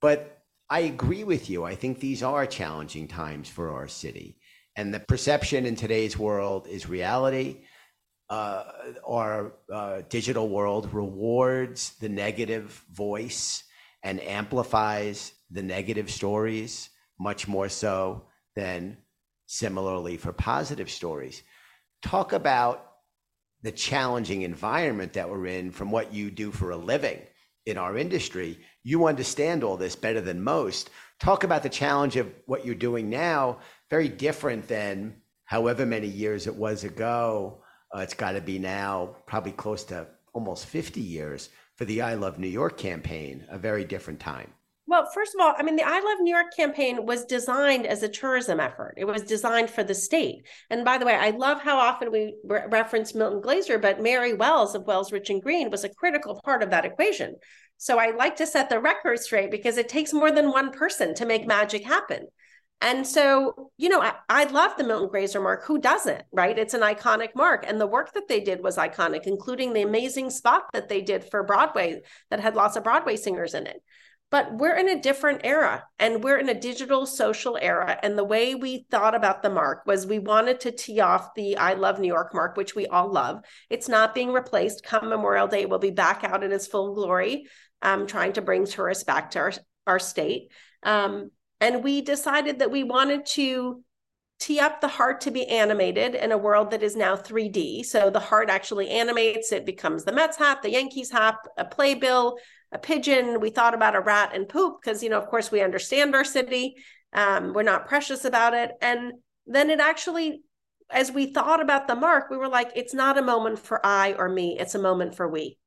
But 0.00 0.42
I 0.68 0.80
agree 0.80 1.22
with 1.22 1.48
you. 1.48 1.62
I 1.62 1.76
think 1.76 2.00
these 2.00 2.24
are 2.24 2.44
challenging 2.44 3.06
times 3.06 3.48
for 3.48 3.70
our 3.70 3.86
city 3.86 4.40
and 4.76 4.92
the 4.92 5.00
perception 5.00 5.66
in 5.66 5.76
today's 5.76 6.16
world 6.16 6.66
is 6.66 6.88
reality. 6.88 7.58
Uh, 8.30 8.64
our 9.06 9.52
uh, 9.70 10.02
digital 10.08 10.48
world 10.48 10.92
rewards 10.94 11.94
the 12.00 12.08
negative 12.08 12.82
voice 12.90 13.64
and 14.02 14.20
amplifies 14.22 15.32
the 15.50 15.62
negative 15.62 16.10
stories 16.10 16.88
much 17.18 17.46
more 17.46 17.68
so 17.68 18.24
than 18.56 18.96
similarly 19.46 20.16
for 20.16 20.32
positive 20.32 20.90
stories. 20.90 21.42
Talk 22.02 22.32
about 22.32 22.88
the 23.62 23.72
challenging 23.72 24.42
environment 24.42 25.12
that 25.12 25.28
we're 25.28 25.46
in 25.46 25.70
from 25.70 25.90
what 25.90 26.12
you 26.12 26.30
do 26.30 26.50
for 26.50 26.70
a 26.70 26.76
living 26.76 27.20
in 27.66 27.78
our 27.78 27.96
industry. 27.96 28.58
You 28.82 29.06
understand 29.06 29.62
all 29.62 29.76
this 29.76 29.94
better 29.94 30.20
than 30.20 30.42
most. 30.42 30.90
Talk 31.20 31.44
about 31.44 31.62
the 31.62 31.68
challenge 31.68 32.16
of 32.16 32.32
what 32.46 32.66
you're 32.66 32.74
doing 32.74 33.08
now 33.08 33.58
very 33.92 34.08
different 34.08 34.66
than 34.68 35.14
however 35.44 35.84
many 35.84 36.06
years 36.06 36.46
it 36.46 36.54
was 36.54 36.82
ago. 36.82 37.58
Uh, 37.94 37.98
it's 37.98 38.14
got 38.14 38.32
to 38.32 38.40
be 38.40 38.58
now 38.58 39.14
probably 39.26 39.52
close 39.52 39.84
to 39.84 40.06
almost 40.32 40.64
50 40.64 40.98
years 40.98 41.50
for 41.76 41.84
the 41.84 42.00
I 42.00 42.14
Love 42.14 42.38
New 42.38 42.48
York 42.48 42.78
campaign, 42.78 43.44
a 43.50 43.58
very 43.58 43.84
different 43.84 44.18
time. 44.18 44.50
Well, 44.86 45.06
first 45.12 45.34
of 45.34 45.42
all, 45.42 45.54
I 45.58 45.62
mean, 45.62 45.76
the 45.76 45.82
I 45.86 46.00
Love 46.00 46.20
New 46.22 46.34
York 46.34 46.56
campaign 46.56 47.04
was 47.04 47.26
designed 47.26 47.86
as 47.86 48.02
a 48.02 48.08
tourism 48.08 48.60
effort. 48.60 48.94
It 48.96 49.04
was 49.04 49.24
designed 49.24 49.68
for 49.68 49.84
the 49.84 49.94
state. 49.94 50.46
And 50.70 50.86
by 50.86 50.96
the 50.96 51.04
way, 51.04 51.14
I 51.14 51.28
love 51.28 51.60
how 51.60 51.76
often 51.76 52.10
we 52.10 52.34
re- 52.44 52.64
reference 52.70 53.14
Milton 53.14 53.42
Glaser, 53.42 53.78
but 53.78 54.00
Mary 54.00 54.32
Wells 54.32 54.74
of 54.74 54.86
Wells 54.86 55.12
Rich 55.12 55.28
and 55.28 55.42
Greene 55.42 55.70
was 55.70 55.84
a 55.84 55.90
critical 55.90 56.40
part 56.42 56.62
of 56.62 56.70
that 56.70 56.86
equation. 56.86 57.36
So 57.76 57.98
I 57.98 58.12
like 58.12 58.36
to 58.36 58.46
set 58.46 58.70
the 58.70 58.80
record 58.80 59.18
straight 59.18 59.50
because 59.50 59.76
it 59.76 59.90
takes 59.90 60.14
more 60.14 60.30
than 60.30 60.48
one 60.48 60.72
person 60.72 61.14
to 61.16 61.26
make 61.26 61.46
magic 61.46 61.84
happen. 61.84 62.28
And 62.82 63.06
so, 63.06 63.70
you 63.78 63.88
know, 63.88 64.02
I, 64.02 64.14
I 64.28 64.44
love 64.44 64.72
the 64.76 64.82
Milton 64.82 65.08
Glaser 65.08 65.40
mark. 65.40 65.64
Who 65.64 65.78
doesn't, 65.78 66.24
right? 66.32 66.58
It's 66.58 66.74
an 66.74 66.80
iconic 66.80 67.28
mark. 67.36 67.64
And 67.66 67.80
the 67.80 67.86
work 67.86 68.12
that 68.14 68.26
they 68.26 68.40
did 68.40 68.60
was 68.60 68.76
iconic, 68.76 69.22
including 69.22 69.72
the 69.72 69.82
amazing 69.82 70.30
spot 70.30 70.64
that 70.72 70.88
they 70.88 71.00
did 71.00 71.24
for 71.30 71.44
Broadway 71.44 72.02
that 72.30 72.40
had 72.40 72.56
lots 72.56 72.74
of 72.74 72.82
Broadway 72.82 73.14
singers 73.14 73.54
in 73.54 73.68
it. 73.68 73.80
But 74.32 74.58
we're 74.58 74.74
in 74.74 74.88
a 74.88 75.00
different 75.00 75.42
era 75.44 75.84
and 76.00 76.24
we're 76.24 76.38
in 76.38 76.48
a 76.48 76.58
digital 76.58 77.06
social 77.06 77.56
era. 77.60 77.96
And 78.02 78.18
the 78.18 78.24
way 78.24 78.56
we 78.56 78.86
thought 78.90 79.14
about 79.14 79.42
the 79.42 79.50
mark 79.50 79.86
was 79.86 80.04
we 80.04 80.18
wanted 80.18 80.58
to 80.60 80.72
tee 80.72 80.98
off 81.00 81.34
the 81.36 81.58
I 81.58 81.74
Love 81.74 82.00
New 82.00 82.08
York 82.08 82.34
mark, 82.34 82.56
which 82.56 82.74
we 82.74 82.86
all 82.88 83.12
love. 83.12 83.44
It's 83.70 83.88
not 83.88 84.14
being 84.14 84.32
replaced. 84.32 84.84
Come 84.84 85.08
Memorial 85.08 85.46
Day, 85.46 85.66
we'll 85.66 85.78
be 85.78 85.90
back 85.90 86.24
out 86.24 86.42
in 86.42 86.50
its 86.50 86.66
full 86.66 86.94
glory, 86.94 87.46
um, 87.80 88.08
trying 88.08 88.32
to 88.32 88.42
bring 88.42 88.66
tourists 88.66 89.04
back 89.04 89.30
to 89.32 89.38
our, 89.38 89.52
our 89.86 89.98
state. 90.00 90.50
Um, 90.82 91.30
and 91.62 91.84
we 91.84 92.02
decided 92.02 92.58
that 92.58 92.72
we 92.72 92.82
wanted 92.82 93.24
to 93.24 93.84
tee 94.40 94.58
up 94.58 94.80
the 94.80 94.88
heart 94.88 95.20
to 95.20 95.30
be 95.30 95.46
animated 95.46 96.16
in 96.16 96.32
a 96.32 96.36
world 96.36 96.72
that 96.72 96.82
is 96.82 96.96
now 96.96 97.14
3D. 97.14 97.84
So 97.84 98.10
the 98.10 98.18
heart 98.18 98.50
actually 98.50 98.90
animates, 98.90 99.52
it 99.52 99.64
becomes 99.64 100.02
the 100.02 100.10
Mets 100.10 100.36
hat, 100.36 100.62
the 100.62 100.72
Yankees 100.72 101.12
hat, 101.12 101.36
a 101.56 101.64
playbill, 101.64 102.36
a 102.72 102.78
pigeon. 102.78 103.38
We 103.38 103.50
thought 103.50 103.74
about 103.74 103.94
a 103.94 104.00
rat 104.00 104.32
and 104.34 104.48
poop 104.48 104.78
because, 104.82 105.04
you 105.04 105.08
know, 105.08 105.18
of 105.18 105.28
course, 105.28 105.52
we 105.52 105.60
understand 105.60 106.16
our 106.16 106.24
city. 106.24 106.74
Um, 107.12 107.52
we're 107.52 107.62
not 107.62 107.86
precious 107.86 108.24
about 108.24 108.54
it. 108.54 108.72
And 108.80 109.12
then 109.46 109.70
it 109.70 109.78
actually, 109.78 110.42
as 110.90 111.12
we 111.12 111.32
thought 111.32 111.62
about 111.62 111.86
the 111.86 111.94
mark, 111.94 112.28
we 112.28 112.38
were 112.38 112.48
like, 112.48 112.72
it's 112.74 112.94
not 112.94 113.18
a 113.18 113.22
moment 113.22 113.60
for 113.60 113.84
I 113.86 114.14
or 114.14 114.28
me, 114.28 114.58
it's 114.58 114.74
a 114.74 114.80
moment 114.80 115.14
for 115.14 115.28
we. 115.28 115.58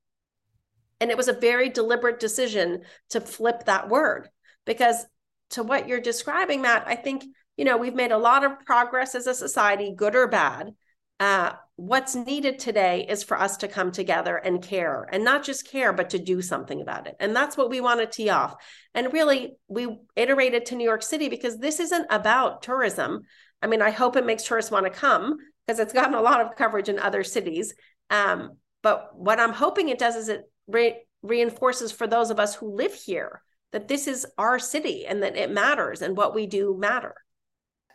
And 1.00 1.10
it 1.10 1.16
was 1.16 1.30
a 1.30 1.34
very 1.34 1.70
deliberate 1.70 2.20
decision 2.20 2.82
to 3.12 3.22
flip 3.22 3.64
that 3.64 3.88
word 3.88 4.28
because 4.66 5.06
to 5.52 5.64
what 5.64 5.88
you're 5.88 6.02
describing, 6.02 6.62
Matt, 6.62 6.84
I 6.88 6.96
think, 6.96 7.24
you 7.58 7.66
know, 7.66 7.78
we've 7.78 7.96
made 7.96 8.12
a 8.12 8.18
lot 8.18 8.44
of 8.44 8.60
progress 8.66 9.16
as 9.16 9.28
a 9.28 9.34
society, 9.34 9.94
good 9.96 10.16
or 10.16 10.28
bad. 10.28 10.74
Uh, 11.20 11.54
what's 11.78 12.16
needed 12.16 12.60
today 12.60 13.06
is 13.08 13.24
for 13.24 13.40
us 13.40 13.58
to 13.58 13.68
come 13.68 13.92
together 13.92 14.36
and 14.36 14.62
care 14.62 15.08
and 15.12 15.24
not 15.24 15.44
just 15.44 15.70
care, 15.70 15.94
but 15.94 16.10
to 16.10 16.20
do 16.20 16.42
something 16.42 16.82
about 16.82 17.08
it. 17.08 17.16
And 17.20 17.36
that's 17.36 17.56
what 17.56 17.70
we 17.70 17.82
want 17.82 18.00
to 18.00 18.06
tee 18.06 18.30
off. 18.30 18.56
And 18.94 19.14
really, 19.14 19.54
we 19.68 19.98
iterated 20.16 20.66
to 20.68 20.76
New 20.76 20.84
York 20.84 21.04
City 21.04 21.30
because 21.30 21.58
this 21.58 21.80
isn't 21.80 22.08
about 22.10 22.64
tourism. 22.64 23.22
I 23.62 23.68
mean, 23.68 23.82
I 23.82 23.92
hope 23.92 24.16
it 24.16 24.26
makes 24.26 24.44
tourists 24.44 24.72
want 24.72 24.86
to 24.86 24.90
come 24.90 25.38
because 25.66 25.80
it's 25.80 25.94
gotten 25.94 26.14
a 26.16 26.22
lot 26.22 26.42
of 26.42 26.56
coverage 26.56 26.90
in 26.90 27.00
other 27.00 27.24
cities. 27.24 27.74
Um, 28.10 28.58
but 28.84 29.18
what 29.18 29.40
I'm 29.40 29.54
hoping 29.54 29.90
it 29.90 30.00
does 30.00 30.16
is 30.16 30.30
it 30.30 30.44
re- 30.68 31.02
reinforces 31.24 31.92
for 31.92 32.08
those 32.08 32.30
of 32.30 32.40
us 32.40 32.56
who 32.56 32.76
live 32.76 32.94
here 32.94 33.42
that 33.72 33.88
this 33.88 34.08
is 34.08 34.26
our 34.38 34.60
city 34.60 35.06
and 35.06 35.22
that 35.24 35.36
it 35.36 35.52
matters 35.52 36.02
and 36.02 36.16
what 36.16 36.34
we 36.36 36.46
do 36.48 36.76
matter. 36.78 37.16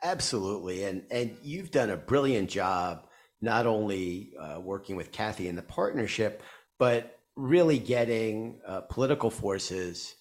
Absolutely, 0.03 0.85
and 0.85 1.03
and 1.11 1.37
you've 1.43 1.71
done 1.71 1.91
a 1.91 1.97
brilliant 1.97 2.49
job 2.49 3.07
not 3.43 3.67
only 3.67 4.33
uh, 4.41 4.61
working 4.61 4.97
with 4.97 5.13
Kathy 5.13 5.49
in 5.49 5.57
the 5.57 5.63
partnership, 5.63 6.43
but 6.79 7.19
really 7.37 7.79
getting 7.79 8.61
uh, 8.67 8.83
political 8.83 9.31
forces 9.31 10.15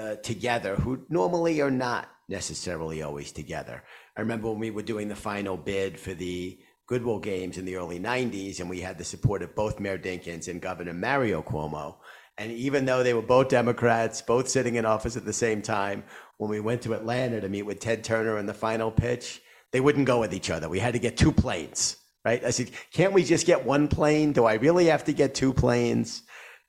uh, 0.00 0.16
together 0.16 0.76
who 0.76 1.04
normally 1.08 1.60
are 1.60 1.70
not 1.70 2.08
necessarily 2.28 3.02
always 3.02 3.32
together. 3.32 3.82
I 4.16 4.20
remember 4.20 4.50
when 4.50 4.60
we 4.60 4.70
were 4.70 4.82
doing 4.82 5.08
the 5.08 5.16
final 5.16 5.56
bid 5.56 5.98
for 5.98 6.14
the 6.14 6.58
Goodwill 6.86 7.18
Games 7.18 7.58
in 7.58 7.64
the 7.64 7.76
early 7.76 7.98
90s, 7.98 8.60
and 8.60 8.68
we 8.68 8.80
had 8.80 8.98
the 8.98 9.04
support 9.04 9.42
of 9.42 9.54
both 9.54 9.80
Mayor 9.80 9.98
Dinkins 9.98 10.48
and 10.48 10.60
Governor 10.60 10.92
Mario 10.92 11.42
Cuomo. 11.42 11.96
And 12.38 12.50
even 12.52 12.86
though 12.86 13.02
they 13.02 13.14
were 13.14 13.22
both 13.22 13.48
Democrats, 13.48 14.22
both 14.22 14.48
sitting 14.48 14.76
in 14.76 14.86
office 14.86 15.16
at 15.16 15.24
the 15.24 15.32
same 15.32 15.62
time, 15.62 16.04
when 16.38 16.50
we 16.50 16.60
went 16.60 16.82
to 16.82 16.94
Atlanta 16.94 17.40
to 17.40 17.48
meet 17.48 17.62
with 17.62 17.80
Ted 17.80 18.02
Turner 18.02 18.38
in 18.38 18.46
the 18.46 18.54
final 18.54 18.90
pitch, 18.90 19.42
they 19.70 19.80
wouldn't 19.80 20.06
go 20.06 20.20
with 20.20 20.34
each 20.34 20.50
other. 20.50 20.68
We 20.68 20.78
had 20.78 20.94
to 20.94 20.98
get 20.98 21.16
two 21.16 21.32
planes, 21.32 21.96
right? 22.24 22.44
I 22.44 22.50
said, 22.50 22.70
can't 22.92 23.12
we 23.12 23.22
just 23.24 23.46
get 23.46 23.64
one 23.64 23.88
plane? 23.88 24.32
Do 24.32 24.44
I 24.44 24.54
really 24.54 24.86
have 24.86 25.04
to 25.04 25.12
get 25.12 25.34
two 25.34 25.52
planes? 25.52 26.22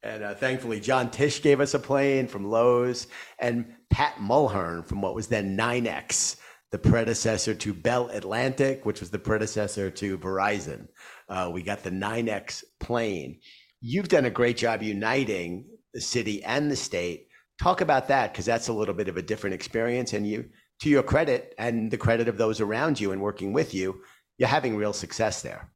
And 0.04 0.21
uh, 0.21 0.36
thankfully, 0.36 0.82
John 0.82 1.10
Tisch 1.10 1.41
gave 1.41 1.62
us 1.62 1.73
a 1.73 1.80
plane 1.80 2.28
from 2.28 2.45
Loews, 2.45 3.08
and 3.39 3.73
Pat 3.89 4.15
Mulhern 4.15 4.86
from 4.86 5.02
what 5.02 5.15
was 5.15 5.28
then 5.28 5.56
NYNEX, 5.58 6.36
the 6.71 6.78
predecessor 6.78 7.56
to 7.56 7.73
Bell 7.73 8.10
Atlantic, 8.10 8.86
which 8.86 8.99
was 8.99 9.12
the 9.12 9.19
predecessor 9.19 9.89
to 9.91 10.17
Verizon. 10.17 10.88
Uh, 11.30 11.49
we 11.54 11.63
got 11.63 11.84
the 11.84 11.89
NYNEX 11.89 12.63
plane. 12.82 13.39
You've 13.85 14.07
done 14.07 14.23
a 14.23 14.29
great 14.29 14.55
job 14.55 14.81
uniting 14.81 15.65
the 15.93 15.99
city 15.99 16.41
and 16.45 16.71
the 16.71 16.75
state. 16.77 17.27
Talk 17.61 17.81
about 17.81 18.07
that 18.07 18.31
because 18.31 18.45
that's 18.45 18.69
a 18.69 18.73
little 18.73 18.93
bit 18.93 19.09
of 19.09 19.17
a 19.17 19.21
different 19.21 19.55
experience. 19.55 20.13
And 20.13 20.25
you, 20.25 20.45
to 20.79 20.89
your 20.89 21.03
credit 21.03 21.53
and 21.57 21.91
the 21.91 21.97
credit 21.97 22.29
of 22.29 22.37
those 22.37 22.61
around 22.61 22.97
you 22.97 23.11
and 23.11 23.21
working 23.21 23.51
with 23.51 23.73
you, 23.73 24.01
you're 24.37 24.47
having 24.47 24.77
real 24.77 24.93
success 24.93 25.41
there. 25.41 25.69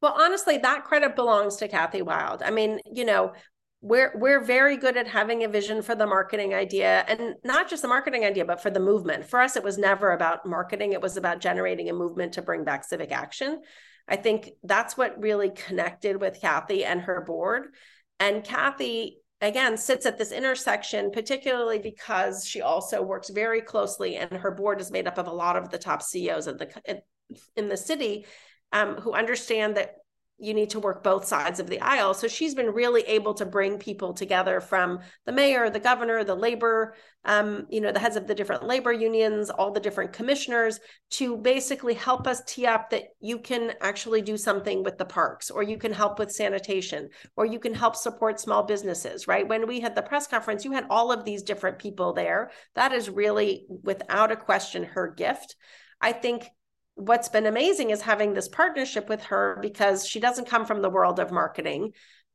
Well, 0.00 0.14
honestly, 0.18 0.56
that 0.56 0.84
credit 0.84 1.16
belongs 1.16 1.56
to 1.56 1.68
Kathy 1.68 2.00
Wylde. 2.00 2.42
I 2.42 2.50
mean, 2.50 2.80
you 2.90 3.04
know, 3.04 3.34
we're 3.80 4.12
we're 4.16 4.42
very 4.42 4.76
good 4.76 4.96
at 4.96 5.06
having 5.06 5.44
a 5.44 5.48
vision 5.48 5.82
for 5.82 5.94
the 5.94 6.06
marketing 6.06 6.52
idea 6.52 7.04
and 7.06 7.34
not 7.44 7.68
just 7.68 7.82
the 7.82 7.86
marketing 7.86 8.24
idea 8.24 8.44
but 8.44 8.60
for 8.60 8.70
the 8.70 8.80
movement 8.80 9.24
for 9.24 9.40
us 9.40 9.54
it 9.54 9.62
was 9.62 9.78
never 9.78 10.10
about 10.10 10.44
marketing 10.44 10.94
it 10.94 11.00
was 11.00 11.16
about 11.16 11.40
generating 11.40 11.88
a 11.88 11.92
movement 11.92 12.32
to 12.32 12.42
bring 12.42 12.64
back 12.64 12.84
civic 12.84 13.12
action 13.12 13.60
i 14.08 14.16
think 14.16 14.50
that's 14.64 14.96
what 14.96 15.20
really 15.20 15.50
connected 15.50 16.20
with 16.20 16.40
kathy 16.40 16.84
and 16.84 17.00
her 17.02 17.22
board. 17.22 17.68
And 18.20 18.42
kathy 18.42 19.18
again 19.40 19.76
sits 19.76 20.06
at 20.06 20.18
this 20.18 20.32
intersection 20.32 21.10
particularly 21.12 21.78
because 21.78 22.44
she 22.44 22.60
also 22.60 23.02
works 23.02 23.30
very 23.30 23.60
closely 23.60 24.16
and 24.16 24.32
her 24.32 24.50
board 24.50 24.80
is 24.80 24.90
made 24.90 25.06
up 25.06 25.18
of 25.18 25.28
a 25.28 25.32
lot 25.32 25.56
of 25.56 25.70
the 25.70 25.78
top 25.78 26.02
ceos 26.02 26.48
of 26.48 26.58
the 26.58 27.02
in 27.56 27.68
the 27.68 27.76
city 27.76 28.26
um, 28.72 28.96
who 28.96 29.12
understand 29.12 29.76
that 29.76 29.94
you 30.38 30.54
need 30.54 30.70
to 30.70 30.80
work 30.80 31.02
both 31.02 31.24
sides 31.24 31.58
of 31.58 31.68
the 31.68 31.80
aisle. 31.80 32.14
So 32.14 32.28
she's 32.28 32.54
been 32.54 32.72
really 32.72 33.02
able 33.02 33.34
to 33.34 33.44
bring 33.44 33.78
people 33.78 34.14
together 34.14 34.60
from 34.60 35.00
the 35.26 35.32
mayor, 35.32 35.68
the 35.68 35.80
governor, 35.80 36.22
the 36.22 36.34
labor, 36.34 36.94
um, 37.24 37.66
you 37.68 37.80
know, 37.80 37.90
the 37.90 37.98
heads 37.98 38.16
of 38.16 38.26
the 38.26 38.34
different 38.34 38.64
labor 38.64 38.92
unions, 38.92 39.50
all 39.50 39.72
the 39.72 39.80
different 39.80 40.12
commissioners 40.12 40.78
to 41.10 41.36
basically 41.36 41.94
help 41.94 42.26
us 42.26 42.42
tee 42.46 42.66
up 42.66 42.90
that 42.90 43.04
you 43.20 43.38
can 43.38 43.72
actually 43.80 44.22
do 44.22 44.36
something 44.36 44.84
with 44.84 44.96
the 44.96 45.04
parks, 45.04 45.50
or 45.50 45.62
you 45.62 45.76
can 45.76 45.92
help 45.92 46.18
with 46.18 46.30
sanitation, 46.30 47.08
or 47.36 47.44
you 47.44 47.58
can 47.58 47.74
help 47.74 47.96
support 47.96 48.38
small 48.38 48.62
businesses, 48.62 49.26
right? 49.26 49.48
When 49.48 49.66
we 49.66 49.80
had 49.80 49.94
the 49.94 50.02
press 50.02 50.26
conference, 50.26 50.64
you 50.64 50.72
had 50.72 50.86
all 50.88 51.10
of 51.10 51.24
these 51.24 51.42
different 51.42 51.78
people 51.78 52.12
there. 52.12 52.50
That 52.76 52.92
is 52.92 53.10
really, 53.10 53.66
without 53.68 54.30
a 54.30 54.36
question, 54.36 54.84
her 54.84 55.08
gift. 55.08 55.56
I 56.00 56.12
think 56.12 56.48
what's 56.98 57.28
been 57.28 57.46
amazing 57.46 57.90
is 57.90 58.02
having 58.02 58.34
this 58.34 58.48
partnership 58.48 59.08
with 59.08 59.22
her 59.24 59.58
because 59.62 60.06
she 60.06 60.20
doesn't 60.20 60.48
come 60.48 60.66
from 60.66 60.82
the 60.82 60.90
world 60.90 61.20
of 61.20 61.30
marketing. 61.30 61.92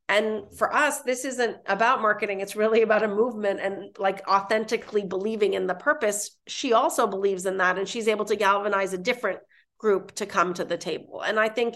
And 0.08 0.44
for 0.56 0.74
us 0.74 1.02
this 1.02 1.24
isn't 1.24 1.58
about 1.66 2.02
marketing. 2.02 2.40
It's 2.40 2.56
really 2.56 2.82
about 2.82 3.02
a 3.02 3.08
movement 3.08 3.60
and 3.60 3.94
like 3.98 4.26
authentically 4.28 5.04
believing 5.04 5.54
in 5.54 5.66
the 5.66 5.74
purpose 5.74 6.36
she 6.46 6.72
also 6.72 7.06
believes 7.06 7.46
in 7.46 7.58
that. 7.58 7.78
And 7.78 7.88
she's 7.88 8.08
able 8.08 8.24
to 8.26 8.36
galvanize 8.36 8.92
a 8.92 8.98
different 8.98 9.40
group 9.78 10.12
to 10.12 10.26
come 10.26 10.54
to 10.54 10.64
the 10.64 10.78
table. 10.78 11.20
And 11.20 11.38
i 11.38 11.48
think 11.48 11.74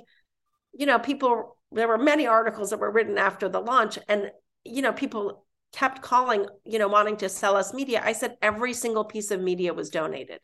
you 0.72 0.86
know 0.86 0.98
people 0.98 1.58
there 1.72 1.88
were 1.88 1.98
many 1.98 2.26
articles 2.26 2.70
that 2.70 2.80
were 2.80 2.90
written 2.90 3.18
after 3.18 3.48
the 3.48 3.60
launch 3.60 3.98
and 4.08 4.30
you 4.64 4.80
know 4.80 4.92
people 4.92 5.44
kept 5.72 6.00
calling 6.00 6.46
you 6.64 6.78
know 6.78 6.88
wanting 6.88 7.16
to 7.18 7.28
sell 7.28 7.56
us 7.56 7.74
media. 7.74 8.00
I 8.02 8.12
said 8.12 8.36
every 8.40 8.72
single 8.72 9.04
piece 9.04 9.30
of 9.30 9.40
media 9.40 9.74
was 9.74 9.90
donated. 9.90 10.40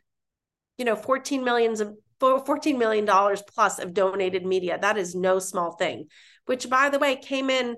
You 0.77 0.85
know 0.85 0.97
14 0.97 1.45
millions 1.45 1.81
of 1.81 1.95
$14 2.21 2.79
million 2.79 3.07
plus 3.07 3.79
of 3.79 3.95
donated 3.95 4.45
media. 4.45 4.79
That 4.81 4.97
is 4.97 5.15
no 5.15 5.39
small 5.39 5.73
thing, 5.73 6.07
which 6.47 6.69
by 6.69 6.89
the 6.89 6.99
way, 6.99 7.17
came 7.17 7.51
in, 7.51 7.77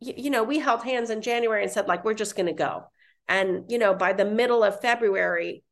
you, 0.00 0.14
you 0.16 0.30
know, 0.30 0.44
we 0.44 0.58
held 0.58 0.82
hands 0.82 1.10
in 1.10 1.22
January 1.22 1.62
and 1.62 1.72
said, 1.72 1.88
like, 1.88 2.04
we're 2.04 2.14
just 2.14 2.36
going 2.36 2.46
to 2.46 2.52
go. 2.52 2.84
And, 3.28 3.64
you 3.68 3.78
know, 3.78 3.94
by 3.94 4.12
the 4.12 4.24
middle 4.24 4.64
of 4.64 4.80
February, 4.80 5.62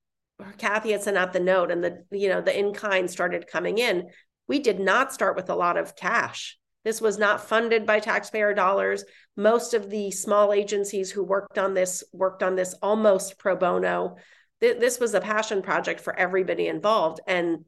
Kathy 0.59 0.93
had 0.93 1.03
sent 1.03 1.17
out 1.17 1.33
the 1.33 1.41
note 1.41 1.71
and 1.71 1.83
the, 1.83 2.05
you 2.11 2.29
know, 2.29 2.41
the 2.41 2.57
in 2.57 2.73
kind 2.73 3.11
started 3.11 3.49
coming 3.49 3.79
in. 3.79 4.09
We 4.47 4.61
did 4.61 4.79
not 4.79 5.13
start 5.13 5.37
with 5.37 5.51
a 5.51 5.57
lot 5.57 5.77
of 5.77 5.97
cash. 5.97 6.59
This 6.85 7.01
was 7.01 7.19
not 7.19 7.47
funded 7.47 7.85
by 7.85 7.99
taxpayer 7.99 8.55
dollars. 8.55 9.05
Most 9.37 9.75
of 9.75 9.91
the 9.91 10.11
small 10.11 10.53
agencies 10.53 11.11
who 11.11 11.25
worked 11.25 11.59
on 11.59 11.75
this 11.75 12.05
worked 12.13 12.43
on 12.43 12.55
this 12.55 12.75
almost 12.81 13.39
pro 13.39 13.57
bono. 13.57 14.17
This 14.61 14.99
was 14.99 15.15
a 15.15 15.21
passion 15.21 15.63
project 15.63 16.01
for 16.01 16.17
everybody 16.19 16.67
involved. 16.67 17.21
And 17.27 17.65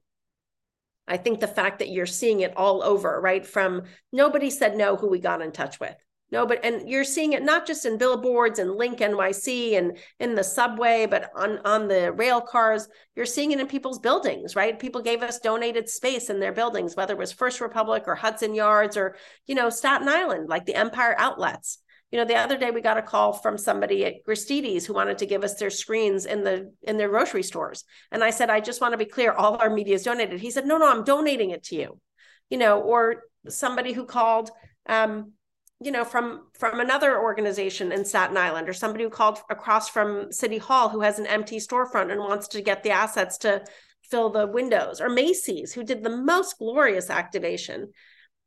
I 1.11 1.16
think 1.16 1.40
the 1.40 1.49
fact 1.49 1.81
that 1.81 1.90
you're 1.90 2.07
seeing 2.07 2.40
it 2.40 2.57
all 2.57 2.83
over, 2.83 3.20
right? 3.20 3.44
From 3.44 3.83
nobody 4.12 4.49
said 4.49 4.77
no 4.77 4.96
who 4.96 5.09
we 5.09 5.18
got 5.18 5.42
in 5.42 5.51
touch 5.51 5.81
with. 5.81 5.96
No, 6.33 6.46
but 6.46 6.64
and 6.64 6.88
you're 6.88 7.03
seeing 7.03 7.33
it 7.33 7.42
not 7.42 7.66
just 7.66 7.85
in 7.85 7.99
billboards 7.99 8.61
and 8.61 8.77
Link 8.77 9.01
NYC 9.01 9.77
and 9.77 9.99
in 10.20 10.37
the 10.37 10.44
subway, 10.44 11.07
but 11.07 11.33
on 11.35 11.59
on 11.64 11.88
the 11.88 12.12
rail 12.12 12.40
cars. 12.40 12.88
You're 13.16 13.27
seeing 13.27 13.51
it 13.51 13.59
in 13.59 13.66
people's 13.66 13.99
buildings, 13.99 14.55
right? 14.55 14.79
People 14.79 15.03
gave 15.03 15.25
us 15.25 15.40
donated 15.40 15.88
space 15.88 16.31
in 16.31 16.38
their 16.38 16.53
buildings, 16.53 16.94
whether 16.94 17.14
it 17.14 17.18
was 17.18 17.33
First 17.33 17.61
Republic 17.61 18.05
or 18.07 18.14
Hudson 18.14 18.55
Yards 18.55 18.96
or 18.96 19.16
you 19.46 19.57
know 19.57 19.70
Staten 19.70 20.09
Island, 20.09 20.49
like 20.49 20.66
the 20.66 20.77
Empire 20.77 21.16
Outlets 21.18 21.79
you 22.11 22.18
know 22.18 22.25
the 22.25 22.37
other 22.37 22.59
day 22.59 22.70
we 22.70 22.81
got 22.81 22.99
a 22.99 23.03
call 23.03 23.33
from 23.33 23.57
somebody 23.57 24.05
at 24.05 24.25
Gristedes 24.27 24.85
who 24.85 24.94
wanted 24.94 25.18
to 25.18 25.27
give 25.27 25.44
us 25.44 25.55
their 25.55 25.70
screens 25.70 26.27
in 26.27 26.42
the 26.42 26.73
in 26.83 26.96
their 26.96 27.09
grocery 27.09 27.42
stores. 27.42 27.85
And 28.11 28.25
i 28.25 28.31
said 28.31 28.51
i 28.51 28.61
just 28.61 28.81
want 28.81 28.92
to 28.92 28.99
be 28.99 29.05
clear 29.05 29.33
all 29.33 29.57
our 29.57 29.70
media 29.70 29.94
is 29.94 30.03
donated. 30.03 30.40
He 30.40 30.51
said 30.51 30.66
no 30.66 30.79
no 30.79 30.90
i'm 30.90 31.05
donating 31.05 31.51
it 31.51 31.64
to 31.64 31.77
you. 31.77 32.01
You 32.49 32.59
know 32.59 32.81
or 32.81 33.23
somebody 33.49 33.92
who 33.92 34.05
called 34.05 34.51
um, 34.88 35.33
you 35.81 35.90
know 35.90 36.05
from 36.05 36.49
from 36.59 36.81
another 36.81 37.20
organization 37.20 37.92
in 37.92 38.05
staten 38.05 38.37
island 38.37 38.68
or 38.68 38.73
somebody 38.73 39.05
who 39.05 39.11
called 39.11 39.38
across 39.49 39.88
from 39.88 40.31
city 40.31 40.59
hall 40.59 40.88
who 40.88 41.01
has 41.01 41.18
an 41.18 41.27
empty 41.27 41.59
storefront 41.59 42.12
and 42.12 42.20
wants 42.20 42.49
to 42.49 42.61
get 42.61 42.83
the 42.83 42.90
assets 42.90 43.38
to 43.38 43.64
fill 44.03 44.29
the 44.31 44.46
windows 44.46 45.01
or 45.01 45.09
macy's 45.09 45.73
who 45.73 45.85
did 45.85 46.03
the 46.03 46.11
most 46.11 46.59
glorious 46.59 47.09
activation 47.09 47.90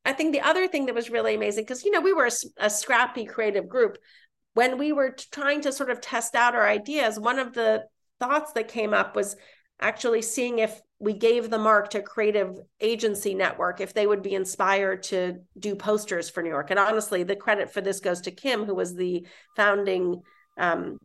I 0.05 0.13
think 0.13 0.33
the 0.33 0.41
other 0.41 0.67
thing 0.67 0.87
that 0.87 0.95
was 0.95 1.09
really 1.09 1.35
amazing, 1.35 1.63
because, 1.63 1.85
you 1.85 1.91
know, 1.91 2.01
we 2.01 2.13
were 2.13 2.27
a, 2.27 2.65
a, 2.65 2.69
scrappy 2.69 3.25
creative 3.25 3.69
group. 3.69 3.97
When 4.53 4.77
we 4.77 4.91
were 4.91 5.15
trying 5.31 5.61
to 5.61 5.71
sort 5.71 5.89
of 5.89 6.01
test 6.01 6.35
out 6.35 6.55
our 6.55 6.67
ideas, 6.67 7.19
one 7.19 7.39
of 7.39 7.53
the 7.53 7.85
thoughts 8.19 8.51
that 8.53 8.67
came 8.67 8.93
up 8.93 9.15
was 9.15 9.35
actually 9.79 10.21
seeing 10.21 10.59
if 10.59 10.81
we 10.99 11.13
gave 11.13 11.49
the 11.49 11.57
mark 11.59 11.89
to 11.89 12.01
creative 12.01 12.57
agency 12.79 13.33
network 13.33 13.81
if 13.81 13.93
they 13.93 14.07
would 14.07 14.23
be 14.23 14.33
inspired 14.33 15.03
to 15.03 15.39
do 15.59 15.75
posters 15.75 16.29
for 16.29 16.41
new 16.41 16.49
york 16.49 16.69
and 16.69 16.79
honestly 16.79 17.23
the 17.23 17.35
credit 17.35 17.71
for 17.71 17.81
this 17.81 17.99
goes 17.99 18.21
to 18.21 18.31
kim 18.31 18.63
who 18.63 18.73
was 18.73 18.95
the 18.95 19.25
founding 19.55 20.21
um, 20.57 20.97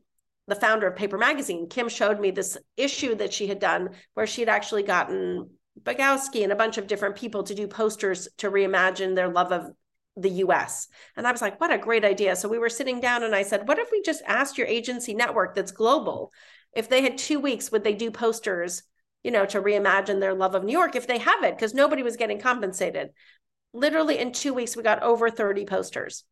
the 0.46 0.54
founder 0.54 0.86
of 0.86 0.94
paper 0.94 1.18
magazine 1.18 1.68
kim 1.68 1.88
showed 1.88 2.20
me 2.20 2.30
this 2.30 2.56
issue 2.76 3.14
that 3.16 3.32
she 3.32 3.48
had 3.48 3.58
done 3.58 3.90
where 4.14 4.26
she 4.26 4.42
had 4.42 4.48
actually 4.48 4.84
gotten 4.84 5.50
Bogowski 5.82 6.42
and 6.42 6.52
a 6.52 6.56
bunch 6.56 6.78
of 6.78 6.86
different 6.86 7.16
people 7.16 7.42
to 7.44 7.54
do 7.54 7.66
posters 7.66 8.28
to 8.38 8.50
reimagine 8.50 9.14
their 9.14 9.28
love 9.28 9.52
of 9.52 9.70
the 10.16 10.30
US. 10.30 10.88
And 11.16 11.26
I 11.26 11.32
was 11.32 11.40
like, 11.40 11.60
what 11.60 11.72
a 11.72 11.78
great 11.78 12.04
idea. 12.04 12.34
So 12.34 12.48
we 12.48 12.58
were 12.58 12.68
sitting 12.68 13.00
down 13.00 13.22
and 13.22 13.34
I 13.34 13.42
said, 13.42 13.68
what 13.68 13.78
if 13.78 13.90
we 13.92 14.02
just 14.02 14.22
asked 14.26 14.58
your 14.58 14.66
agency 14.66 15.14
network 15.14 15.54
that's 15.54 15.70
global 15.70 16.32
if 16.74 16.88
they 16.88 17.02
had 17.02 17.18
2 17.18 17.38
weeks 17.40 17.70
would 17.70 17.84
they 17.84 17.94
do 17.94 18.10
posters, 18.10 18.82
you 19.22 19.30
know, 19.30 19.46
to 19.46 19.62
reimagine 19.62 20.20
their 20.20 20.34
love 20.34 20.54
of 20.54 20.64
New 20.64 20.72
York 20.72 20.96
if 20.96 21.06
they 21.06 21.18
have 21.18 21.44
it 21.44 21.56
because 21.56 21.74
nobody 21.74 22.02
was 22.02 22.16
getting 22.16 22.40
compensated. 22.40 23.10
Literally 23.72 24.18
in 24.18 24.32
2 24.32 24.52
weeks 24.54 24.76
we 24.76 24.82
got 24.82 25.02
over 25.02 25.30
30 25.30 25.64
posters. 25.66 26.24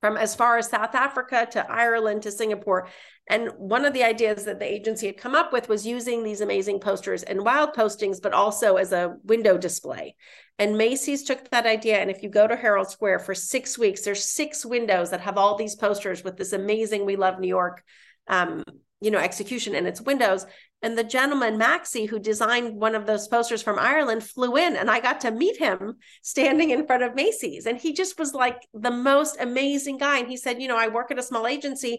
From 0.00 0.16
as 0.16 0.34
far 0.34 0.58
as 0.58 0.68
South 0.68 0.94
Africa 0.94 1.46
to 1.52 1.70
Ireland 1.70 2.22
to 2.22 2.30
Singapore. 2.30 2.88
And 3.28 3.50
one 3.56 3.84
of 3.84 3.92
the 3.92 4.04
ideas 4.04 4.44
that 4.44 4.58
the 4.58 4.72
agency 4.72 5.06
had 5.06 5.16
come 5.16 5.34
up 5.34 5.52
with 5.52 5.68
was 5.68 5.86
using 5.86 6.22
these 6.22 6.40
amazing 6.40 6.80
posters 6.80 7.22
and 7.22 7.44
wild 7.44 7.74
postings, 7.74 8.22
but 8.22 8.32
also 8.32 8.76
as 8.76 8.92
a 8.92 9.16
window 9.24 9.58
display. 9.58 10.14
And 10.58 10.78
Macy's 10.78 11.24
took 11.24 11.50
that 11.50 11.66
idea. 11.66 11.98
And 11.98 12.10
if 12.10 12.22
you 12.22 12.30
go 12.30 12.46
to 12.46 12.56
Herald 12.56 12.90
Square 12.90 13.20
for 13.20 13.34
six 13.34 13.78
weeks, 13.78 14.02
there's 14.02 14.24
six 14.24 14.64
windows 14.64 15.10
that 15.10 15.20
have 15.20 15.36
all 15.36 15.56
these 15.56 15.76
posters 15.76 16.24
with 16.24 16.36
this 16.36 16.52
amazing 16.52 17.04
We 17.04 17.16
Love 17.16 17.38
New 17.38 17.48
York 17.48 17.82
um, 18.28 18.62
you 19.00 19.10
know, 19.10 19.18
execution 19.18 19.74
in 19.74 19.86
its 19.86 20.00
windows. 20.00 20.46
And 20.80 20.96
the 20.96 21.04
gentleman, 21.04 21.58
Maxi, 21.58 22.08
who 22.08 22.20
designed 22.20 22.80
one 22.80 22.94
of 22.94 23.04
those 23.04 23.26
posters 23.26 23.62
from 23.62 23.80
Ireland, 23.80 24.22
flew 24.22 24.56
in 24.56 24.76
and 24.76 24.88
I 24.88 25.00
got 25.00 25.20
to 25.22 25.32
meet 25.32 25.58
him 25.58 25.96
standing 26.22 26.70
in 26.70 26.86
front 26.86 27.02
of 27.02 27.16
Macy's. 27.16 27.66
And 27.66 27.78
he 27.78 27.92
just 27.92 28.18
was 28.18 28.32
like 28.32 28.62
the 28.72 28.92
most 28.92 29.36
amazing 29.40 29.98
guy. 29.98 30.18
And 30.18 30.28
he 30.28 30.36
said, 30.36 30.62
You 30.62 30.68
know, 30.68 30.76
I 30.76 30.88
work 30.88 31.10
at 31.10 31.18
a 31.18 31.22
small 31.22 31.48
agency. 31.48 31.98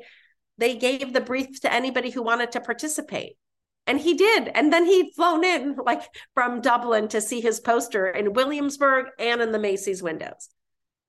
They 0.57 0.75
gave 0.75 1.11
the 1.11 1.21
brief 1.21 1.59
to 1.61 1.73
anybody 1.73 2.09
who 2.09 2.23
wanted 2.23 2.53
to 2.53 2.61
participate. 2.61 3.37
And 3.85 3.99
he 3.99 4.13
did. 4.13 4.49
And 4.53 4.71
then 4.71 4.85
he'd 4.85 5.13
flown 5.15 5.43
in 5.43 5.75
like 5.83 6.03
from 6.33 6.61
Dublin 6.61 7.09
to 7.09 7.21
see 7.21 7.41
his 7.41 7.59
poster 7.59 8.07
in 8.07 8.33
Williamsburg 8.33 9.07
and 9.17 9.41
in 9.41 9.51
the 9.51 9.59
Macy's 9.59 10.03
windows. 10.03 10.49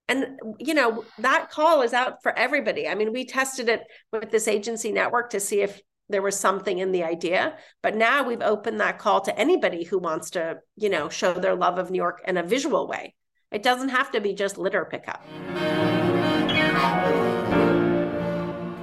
And, 0.08 0.40
you 0.58 0.74
know, 0.74 1.04
that 1.18 1.50
call 1.50 1.82
is 1.82 1.92
out 1.92 2.22
for 2.24 2.36
everybody. 2.36 2.88
I 2.88 2.96
mean, 2.96 3.12
we 3.12 3.26
tested 3.26 3.68
it 3.68 3.82
with 4.12 4.32
this 4.32 4.48
agency 4.48 4.90
network 4.90 5.30
to 5.30 5.40
see 5.40 5.60
if 5.60 5.80
there 6.10 6.22
was 6.22 6.38
something 6.38 6.78
in 6.78 6.92
the 6.92 7.04
idea. 7.04 7.56
But 7.82 7.96
now 7.96 8.22
we've 8.22 8.42
opened 8.42 8.80
that 8.80 8.98
call 8.98 9.20
to 9.22 9.38
anybody 9.38 9.84
who 9.84 9.98
wants 9.98 10.30
to, 10.30 10.58
you 10.76 10.88
know, 10.88 11.08
show 11.08 11.32
their 11.32 11.54
love 11.54 11.78
of 11.78 11.90
New 11.90 11.96
York 11.96 12.22
in 12.26 12.36
a 12.36 12.42
visual 12.42 12.86
way. 12.86 13.14
It 13.50 13.62
doesn't 13.62 13.88
have 13.88 14.10
to 14.12 14.20
be 14.20 14.34
just 14.34 14.58
litter 14.58 14.84
pickup. 14.84 15.24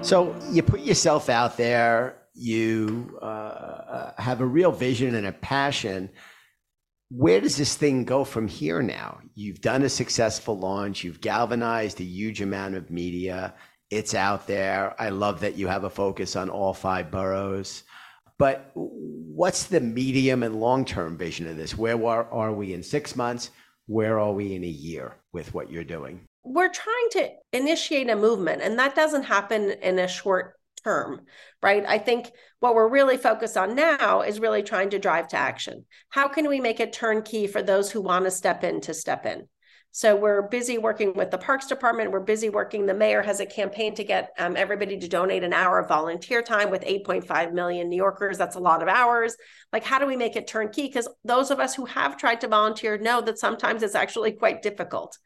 So 0.04 0.36
you 0.50 0.64
put 0.64 0.82
yourself 0.82 1.30
out 1.30 1.58
there, 1.58 2.24
you 2.34 3.18
uh, 3.22 3.26
uh 3.26 4.22
have 4.22 4.42
a 4.42 4.46
real 4.46 4.72
vision 4.72 5.16
and 5.16 5.28
a 5.28 5.32
passion 5.32 6.10
where 7.10 7.40
does 7.40 7.56
this 7.56 7.76
thing 7.76 8.04
go 8.04 8.24
from 8.24 8.48
here 8.48 8.82
now? 8.82 9.20
You've 9.34 9.62
done 9.62 9.84
a 9.84 9.90
successful 9.90 10.58
launch, 10.60 11.04
you've 11.04 11.22
galvanized 11.22 12.02
a 12.02 12.04
huge 12.04 12.42
amount 12.42 12.76
of 12.76 12.92
media. 12.92 13.54
It's 13.90 14.14
out 14.14 14.48
there. 14.48 14.96
I 15.02 15.10
love 15.10 15.40
that 15.42 15.56
you 15.56 15.68
have 15.68 15.86
a 15.86 15.90
focus 15.90 16.36
on 16.36 16.50
all 16.50 16.74
five 16.74 17.10
boroughs. 17.10 17.84
But 18.38 18.70
what's 18.76 19.64
the 19.66 19.80
medium 19.80 20.44
and 20.44 20.60
long 20.60 20.86
term 20.86 21.18
vision 21.18 21.48
of 21.48 21.58
this? 21.58 21.76
Where 21.78 22.04
are, 22.06 22.54
we 22.54 22.74
in 22.74 22.84
six 22.84 23.16
months? 23.16 23.50
Where 23.88 24.20
are 24.20 24.34
we 24.34 24.54
in 24.56 24.64
a 24.64 24.68
year 24.68 25.16
with 25.34 25.54
what 25.54 25.72
you're 25.72 25.84
doing? 25.84 26.22
We're 26.44 26.72
trying 26.72 27.10
to 27.12 27.30
initiate 27.54 28.10
a 28.10 28.16
movement, 28.16 28.62
and 28.62 28.78
that 28.80 28.96
doesn't 28.96 29.24
happen 29.24 29.72
in 29.72 30.00
a 30.00 30.08
short 30.08 30.54
term, 30.84 31.22
right? 31.62 31.84
I 31.86 31.98
think 31.98 32.32
what 32.60 32.76
we're 32.76 32.88
really 32.88 33.18
focused 33.18 33.58
on 33.58 33.76
now 33.76 34.22
is 34.22 34.40
really 34.40 34.64
trying 34.64 34.92
to 34.92 35.00
drive 35.00 35.28
to 35.30 35.38
action. 35.38 35.86
How 36.10 36.28
can 36.28 36.48
we 36.48 36.60
make 36.60 36.80
it 36.80 36.94
turnkey 36.94 37.48
for 37.48 37.62
those 37.62 37.92
who 37.92 38.02
want 38.02 38.26
to 38.26 38.32
step 38.32 38.64
in 38.64 38.82
to 38.82 38.94
step 38.94 39.26
in? 39.26 39.48
So 39.92 40.16
we're 40.16 40.44
busy 40.44 40.78
working 40.78 41.14
with 41.16 41.32
the 41.32 41.40
Parks 41.40 41.66
Department. 41.66 42.12
We're 42.12 42.20
busy 42.20 42.50
working. 42.50 42.86
The 42.86 42.94
mayor 42.94 43.24
has 43.24 43.40
a 43.40 43.46
campaign 43.46 43.96
to 43.96 44.04
get 44.04 44.30
um, 44.38 44.56
everybody 44.56 45.00
to 45.00 45.08
donate 45.08 45.44
an 45.44 45.54
hour 45.54 45.80
of 45.80 45.88
volunteer 45.88 46.44
time 46.44 46.70
with 46.70 46.84
8.5 46.84 47.54
million 47.54 47.90
New 47.90 47.96
Yorkers. 47.96 48.38
That's 48.38 48.56
a 48.56 48.60
lot 48.60 48.84
of 48.84 48.90
hours. 48.90 49.36
Like, 49.74 49.84
how 49.84 49.98
do 49.98 50.06
we 50.06 50.16
make 50.16 50.36
it 50.36 50.48
turnkey? 50.48 50.88
Because 50.88 51.08
those 51.24 51.50
of 51.50 51.60
us 51.60 51.74
who 51.74 51.86
have 51.86 52.18
tried 52.18 52.42
to 52.42 52.48
volunteer 52.48 52.98
know 53.00 53.22
that 53.22 53.40
sometimes 53.40 53.82
it's 53.82 53.96
actually 53.96 54.34
quite 54.34 54.62
difficult. 54.62 55.18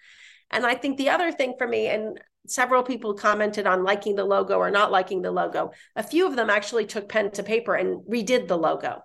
And 0.49 0.65
I 0.65 0.75
think 0.75 0.97
the 0.97 1.09
other 1.09 1.31
thing 1.31 1.55
for 1.57 1.67
me, 1.67 1.87
and 1.87 2.17
several 2.47 2.83
people 2.83 3.13
commented 3.13 3.67
on 3.67 3.83
liking 3.83 4.15
the 4.15 4.25
logo 4.25 4.57
or 4.57 4.71
not 4.71 4.91
liking 4.91 5.21
the 5.21 5.31
logo. 5.31 5.71
A 5.95 6.03
few 6.03 6.27
of 6.27 6.35
them 6.35 6.49
actually 6.49 6.85
took 6.85 7.09
pen 7.09 7.31
to 7.31 7.43
paper 7.43 7.75
and 7.75 8.01
redid 8.07 8.47
the 8.47 8.57
logo. 8.57 9.03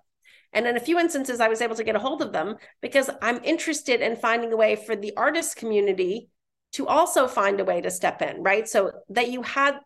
And 0.52 0.66
in 0.66 0.76
a 0.76 0.80
few 0.80 0.98
instances, 0.98 1.40
I 1.40 1.48
was 1.48 1.60
able 1.60 1.76
to 1.76 1.84
get 1.84 1.96
a 1.96 2.00
hold 2.00 2.22
of 2.22 2.32
them 2.32 2.56
because 2.80 3.10
I'm 3.22 3.42
interested 3.44 4.00
in 4.00 4.16
finding 4.16 4.52
a 4.52 4.56
way 4.56 4.76
for 4.76 4.96
the 4.96 5.12
artist 5.16 5.56
community 5.56 6.28
to 6.72 6.86
also 6.86 7.26
find 7.26 7.60
a 7.60 7.64
way 7.64 7.80
to 7.80 7.90
step 7.90 8.22
in, 8.22 8.42
right? 8.42 8.68
So 8.68 8.92
that 9.10 9.30
you 9.30 9.42
had 9.42 9.78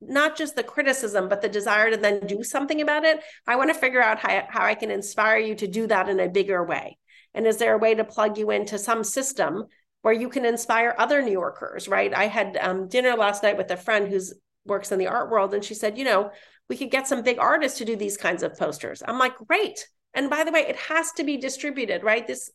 not 0.00 0.36
just 0.36 0.56
the 0.56 0.62
criticism, 0.62 1.28
but 1.28 1.42
the 1.42 1.48
desire 1.48 1.90
to 1.90 1.96
then 1.96 2.26
do 2.26 2.42
something 2.42 2.80
about 2.80 3.04
it. 3.04 3.20
I 3.46 3.56
want 3.56 3.70
to 3.70 3.78
figure 3.78 4.02
out 4.02 4.18
how, 4.18 4.44
how 4.48 4.64
I 4.64 4.74
can 4.74 4.90
inspire 4.90 5.38
you 5.38 5.54
to 5.56 5.66
do 5.66 5.86
that 5.88 6.08
in 6.08 6.20
a 6.20 6.28
bigger 6.28 6.64
way. 6.64 6.98
And 7.34 7.46
is 7.46 7.58
there 7.58 7.74
a 7.74 7.78
way 7.78 7.94
to 7.94 8.04
plug 8.04 8.38
you 8.38 8.50
into 8.50 8.78
some 8.78 9.04
system 9.04 9.66
where 10.02 10.14
you 10.14 10.28
can 10.28 10.46
inspire 10.46 10.94
other 10.98 11.20
New 11.20 11.32
Yorkers, 11.32 11.86
right? 11.86 12.14
I 12.14 12.26
had 12.26 12.56
um, 12.60 12.88
dinner 12.88 13.14
last 13.14 13.42
night 13.42 13.58
with 13.58 13.70
a 13.70 13.76
friend 13.76 14.08
who's 14.08 14.32
works 14.64 14.92
in 14.92 14.98
the 14.98 15.06
art 15.06 15.30
world, 15.30 15.52
and 15.54 15.64
she 15.64 15.74
said, 15.74 15.98
you 15.98 16.04
know, 16.04 16.30
we 16.68 16.76
could 16.76 16.90
get 16.90 17.06
some 17.06 17.22
big 17.22 17.38
artists 17.38 17.78
to 17.78 17.84
do 17.84 17.96
these 17.96 18.16
kinds 18.16 18.42
of 18.42 18.56
posters. 18.56 19.02
I'm 19.06 19.18
like, 19.18 19.36
great. 19.36 19.86
And 20.14 20.30
by 20.30 20.44
the 20.44 20.52
way, 20.52 20.60
it 20.60 20.76
has 20.76 21.12
to 21.12 21.24
be 21.24 21.36
distributed, 21.36 22.02
right? 22.02 22.26
This 22.26 22.50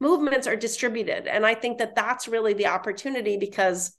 movements 0.00 0.46
are 0.46 0.56
distributed, 0.56 1.26
and 1.26 1.44
I 1.44 1.54
think 1.54 1.78
that 1.78 1.94
that's 1.94 2.28
really 2.28 2.54
the 2.54 2.68
opportunity 2.68 3.36
because, 3.36 3.96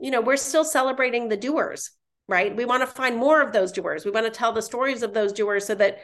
you 0.00 0.10
know, 0.10 0.20
we're 0.20 0.36
still 0.36 0.64
celebrating 0.64 1.28
the 1.28 1.36
doers, 1.36 1.90
right? 2.28 2.54
We 2.54 2.64
want 2.64 2.82
to 2.82 2.86
find 2.86 3.16
more 3.16 3.40
of 3.40 3.52
those 3.52 3.72
doers. 3.72 4.04
We 4.04 4.10
want 4.10 4.26
to 4.26 4.30
tell 4.30 4.52
the 4.52 4.62
stories 4.62 5.02
of 5.02 5.14
those 5.14 5.32
doers 5.32 5.66
so 5.66 5.74
that 5.76 5.98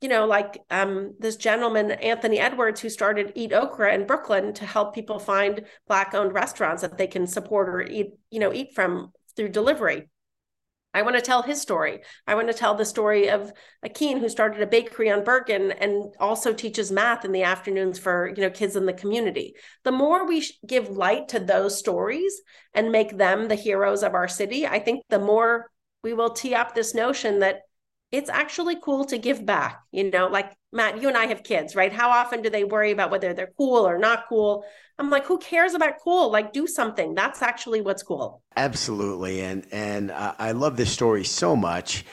you 0.00 0.08
know, 0.10 0.26
like 0.26 0.60
um, 0.70 1.14
this 1.18 1.36
gentleman, 1.36 1.90
Anthony 1.90 2.38
Edwards, 2.38 2.80
who 2.80 2.90
started 2.90 3.32
Eat 3.34 3.52
Okra 3.52 3.94
in 3.94 4.06
Brooklyn 4.06 4.52
to 4.54 4.66
help 4.66 4.94
people 4.94 5.18
find 5.18 5.64
Black 5.88 6.14
owned 6.14 6.34
restaurants 6.34 6.82
that 6.82 6.98
they 6.98 7.06
can 7.06 7.26
support 7.26 7.68
or 7.68 7.82
eat, 7.82 8.08
you 8.30 8.38
know, 8.38 8.52
eat 8.52 8.74
from 8.74 9.12
through 9.36 9.48
delivery. 9.48 10.08
I 10.96 11.02
want 11.02 11.14
to 11.16 11.20
tell 11.20 11.42
his 11.42 11.60
story. 11.60 12.00
I 12.26 12.34
want 12.34 12.48
to 12.48 12.54
tell 12.54 12.74
the 12.74 12.86
story 12.86 13.28
of 13.28 13.52
Akeen, 13.84 14.18
who 14.18 14.30
started 14.30 14.62
a 14.62 14.66
bakery 14.66 15.10
on 15.10 15.24
Bergen 15.24 15.70
and 15.72 16.14
also 16.18 16.54
teaches 16.54 16.90
math 16.90 17.22
in 17.22 17.32
the 17.32 17.42
afternoons 17.42 17.98
for 17.98 18.32
you 18.34 18.42
know 18.42 18.48
kids 18.48 18.76
in 18.76 18.86
the 18.86 18.94
community. 18.94 19.56
The 19.84 19.92
more 19.92 20.26
we 20.26 20.42
give 20.66 20.88
light 20.88 21.28
to 21.28 21.38
those 21.38 21.78
stories 21.78 22.40
and 22.72 22.90
make 22.90 23.18
them 23.18 23.48
the 23.48 23.54
heroes 23.56 24.02
of 24.02 24.14
our 24.14 24.26
city, 24.26 24.66
I 24.66 24.78
think 24.78 25.02
the 25.10 25.18
more 25.18 25.70
we 26.02 26.14
will 26.14 26.30
tee 26.30 26.54
up 26.54 26.74
this 26.74 26.94
notion 26.94 27.40
that 27.40 27.60
it's 28.10 28.30
actually 28.30 28.76
cool 28.82 29.04
to 29.06 29.18
give 29.18 29.44
back. 29.44 29.82
You 29.90 30.10
know, 30.10 30.28
like 30.28 30.50
Matt, 30.72 31.02
you 31.02 31.08
and 31.08 31.16
I 31.16 31.26
have 31.26 31.42
kids, 31.42 31.76
right? 31.76 31.92
How 31.92 32.08
often 32.08 32.40
do 32.40 32.48
they 32.48 32.64
worry 32.64 32.90
about 32.90 33.10
whether 33.10 33.34
they're 33.34 33.52
cool 33.58 33.86
or 33.86 33.98
not 33.98 34.30
cool? 34.30 34.64
I'm 34.98 35.10
like, 35.10 35.26
who 35.26 35.38
cares 35.38 35.74
about 35.74 36.00
cool? 36.02 36.30
Like, 36.30 36.52
do 36.52 36.66
something. 36.66 37.14
That's 37.14 37.42
actually 37.42 37.80
what's 37.80 38.02
cool. 38.02 38.42
Absolutely, 38.56 39.40
and 39.40 39.66
and 39.72 40.10
uh, 40.10 40.34
I 40.38 40.52
love 40.52 40.76
this 40.76 40.92
story 40.92 41.24
so 41.24 41.54
much. 41.54 42.04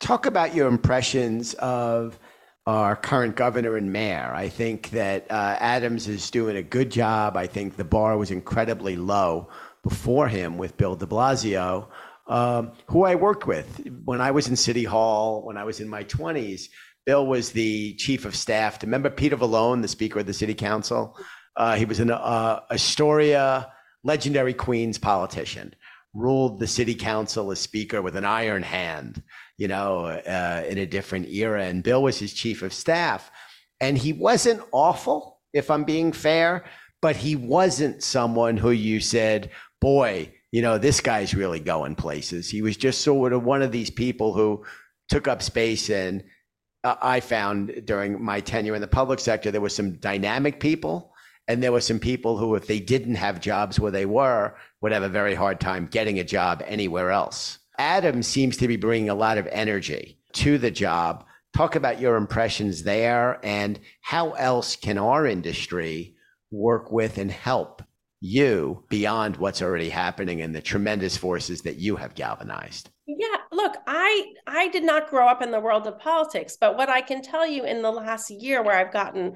Talk 0.00 0.26
about 0.26 0.54
your 0.54 0.68
impressions 0.68 1.54
of 1.54 2.18
our 2.66 2.96
current 2.96 3.36
governor 3.36 3.76
and 3.76 3.92
mayor. 3.92 4.32
I 4.34 4.48
think 4.48 4.90
that 4.90 5.30
uh, 5.30 5.56
Adams 5.58 6.08
is 6.08 6.30
doing 6.30 6.56
a 6.56 6.62
good 6.62 6.90
job. 6.90 7.36
I 7.36 7.46
think 7.46 7.76
the 7.76 7.84
bar 7.84 8.16
was 8.16 8.30
incredibly 8.30 8.96
low 8.96 9.48
before 9.82 10.28
him 10.28 10.58
with 10.58 10.76
Bill 10.76 10.94
De 10.96 11.06
Blasio 11.06 11.88
um, 12.26 12.72
who 12.86 13.04
I 13.04 13.14
worked 13.14 13.46
with 13.46 13.86
when 14.04 14.20
I 14.20 14.30
was 14.30 14.48
in 14.48 14.56
City 14.56 14.84
Hall, 14.84 15.44
when 15.44 15.56
I 15.56 15.64
was 15.64 15.80
in 15.80 15.88
my 15.88 16.04
20s. 16.04 16.62
Bill 17.04 17.26
was 17.26 17.50
the 17.50 17.94
chief 17.94 18.24
of 18.24 18.36
staff. 18.36 18.82
Remember 18.82 19.10
Peter 19.10 19.36
Vallone, 19.36 19.82
the 19.82 19.88
Speaker 19.88 20.20
of 20.20 20.26
the 20.26 20.32
City 20.32 20.54
Council? 20.54 21.16
Uh, 21.56 21.76
he 21.76 21.84
was 21.84 22.00
an 22.00 22.10
uh, 22.10 22.60
Astoria, 22.70 23.72
legendary 24.04 24.54
Queens 24.54 24.98
politician, 24.98 25.74
ruled 26.14 26.58
the 26.58 26.66
City 26.66 26.94
Council 26.94 27.50
as 27.50 27.58
Speaker 27.58 28.02
with 28.02 28.16
an 28.16 28.24
iron 28.24 28.62
hand, 28.62 29.22
you 29.58 29.68
know, 29.68 30.04
uh, 30.06 30.64
in 30.68 30.78
a 30.78 30.86
different 30.86 31.28
era. 31.28 31.64
And 31.64 31.82
Bill 31.82 32.02
was 32.02 32.18
his 32.18 32.32
chief 32.32 32.62
of 32.62 32.72
staff. 32.72 33.30
And 33.80 33.98
he 33.98 34.12
wasn't 34.12 34.62
awful, 34.72 35.40
if 35.52 35.70
I'm 35.70 35.84
being 35.84 36.12
fair, 36.12 36.64
but 37.00 37.16
he 37.16 37.36
wasn't 37.36 38.02
someone 38.02 38.56
who 38.56 38.70
you 38.70 39.00
said, 39.00 39.50
boy, 39.80 40.32
you 40.52 40.62
know, 40.62 40.78
this 40.78 41.00
guy's 41.00 41.34
really 41.34 41.60
going 41.60 41.94
places. 41.94 42.48
He 42.48 42.62
was 42.62 42.76
just 42.76 43.00
sort 43.00 43.32
of 43.32 43.42
one 43.42 43.62
of 43.62 43.72
these 43.72 43.90
people 43.90 44.32
who 44.32 44.64
took 45.08 45.26
up 45.26 45.42
space. 45.42 45.90
And 45.90 46.22
uh, 46.84 46.96
I 47.02 47.20
found 47.20 47.82
during 47.84 48.22
my 48.22 48.40
tenure 48.40 48.74
in 48.74 48.80
the 48.80 48.86
public 48.86 49.18
sector, 49.18 49.50
there 49.50 49.60
were 49.60 49.68
some 49.68 49.94
dynamic 49.94 50.60
people. 50.60 51.11
And 51.48 51.62
there 51.62 51.72
were 51.72 51.80
some 51.80 51.98
people 51.98 52.38
who, 52.38 52.54
if 52.54 52.66
they 52.66 52.80
didn't 52.80 53.16
have 53.16 53.40
jobs 53.40 53.78
where 53.78 53.90
they 53.90 54.06
were, 54.06 54.54
would 54.80 54.92
have 54.92 55.02
a 55.02 55.08
very 55.08 55.34
hard 55.34 55.60
time 55.60 55.88
getting 55.90 56.18
a 56.18 56.24
job 56.24 56.62
anywhere 56.66 57.10
else. 57.10 57.58
Adam 57.78 58.22
seems 58.22 58.56
to 58.58 58.68
be 58.68 58.76
bringing 58.76 59.08
a 59.08 59.14
lot 59.14 59.38
of 59.38 59.48
energy 59.48 60.18
to 60.34 60.58
the 60.58 60.70
job. 60.70 61.24
Talk 61.54 61.74
about 61.74 62.00
your 62.00 62.16
impressions 62.16 62.84
there 62.84 63.38
and 63.42 63.78
how 64.00 64.32
else 64.32 64.76
can 64.76 64.98
our 64.98 65.26
industry 65.26 66.14
work 66.50 66.92
with 66.92 67.18
and 67.18 67.30
help 67.30 67.82
you 68.22 68.84
beyond 68.88 69.36
what's 69.36 69.60
already 69.60 69.88
happening 69.88 70.42
and 70.42 70.54
the 70.54 70.62
tremendous 70.62 71.16
forces 71.16 71.62
that 71.62 71.76
you 71.76 71.96
have 71.96 72.14
galvanized 72.14 72.88
yeah 73.04 73.38
look 73.50 73.74
i 73.88 74.32
i 74.46 74.68
did 74.68 74.84
not 74.84 75.10
grow 75.10 75.26
up 75.26 75.42
in 75.42 75.50
the 75.50 75.58
world 75.58 75.88
of 75.88 75.98
politics 75.98 76.56
but 76.60 76.76
what 76.76 76.88
i 76.88 77.00
can 77.00 77.20
tell 77.20 77.44
you 77.44 77.64
in 77.64 77.82
the 77.82 77.90
last 77.90 78.30
year 78.30 78.62
where 78.62 78.76
i've 78.76 78.92
gotten 78.92 79.34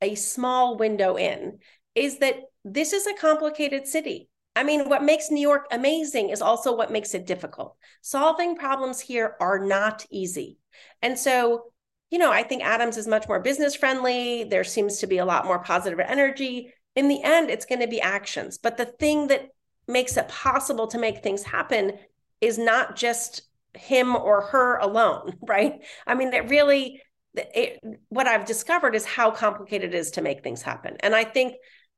a 0.00 0.14
small 0.14 0.76
window 0.76 1.16
in 1.16 1.58
is 1.94 2.18
that 2.18 2.36
this 2.64 2.92
is 2.92 3.06
a 3.06 3.14
complicated 3.14 3.86
city 3.86 4.28
I 4.58 4.64
mean, 4.64 4.88
what 4.88 5.04
makes 5.04 5.30
New 5.30 5.40
York 5.40 5.68
amazing 5.70 6.30
is 6.30 6.42
also 6.42 6.74
what 6.74 6.90
makes 6.90 7.14
it 7.14 7.28
difficult. 7.28 7.76
Solving 8.02 8.56
problems 8.56 8.98
here 8.98 9.36
are 9.38 9.64
not 9.64 10.04
easy. 10.10 10.58
And 11.00 11.16
so, 11.16 11.66
you 12.10 12.18
know, 12.18 12.32
I 12.32 12.42
think 12.42 12.64
Adams 12.64 12.96
is 12.96 13.06
much 13.06 13.28
more 13.28 13.38
business 13.38 13.76
friendly. 13.76 14.42
There 14.42 14.64
seems 14.64 14.98
to 14.98 15.06
be 15.06 15.18
a 15.18 15.24
lot 15.24 15.44
more 15.44 15.60
positive 15.60 16.00
energy. 16.00 16.74
In 16.96 17.06
the 17.06 17.22
end, 17.22 17.50
it's 17.50 17.66
going 17.66 17.82
to 17.82 17.86
be 17.86 18.00
actions. 18.00 18.58
But 18.58 18.76
the 18.76 18.86
thing 18.86 19.28
that 19.28 19.46
makes 19.86 20.16
it 20.16 20.26
possible 20.26 20.88
to 20.88 20.98
make 20.98 21.22
things 21.22 21.44
happen 21.44 21.92
is 22.40 22.58
not 22.58 22.96
just 22.96 23.42
him 23.74 24.16
or 24.16 24.40
her 24.40 24.78
alone, 24.78 25.34
right? 25.46 25.84
I 26.04 26.16
mean, 26.16 26.34
it 26.34 26.48
really, 26.50 27.00
it, 27.38 27.80
what 28.08 28.26
I've 28.26 28.44
discovered 28.44 28.94
is 28.94 29.04
how 29.04 29.30
complicated 29.30 29.94
it 29.94 29.98
is 29.98 30.12
to 30.12 30.22
make 30.22 30.42
things 30.42 30.62
happen. 30.62 30.96
And 31.00 31.14
I 31.14 31.24
think 31.24 31.54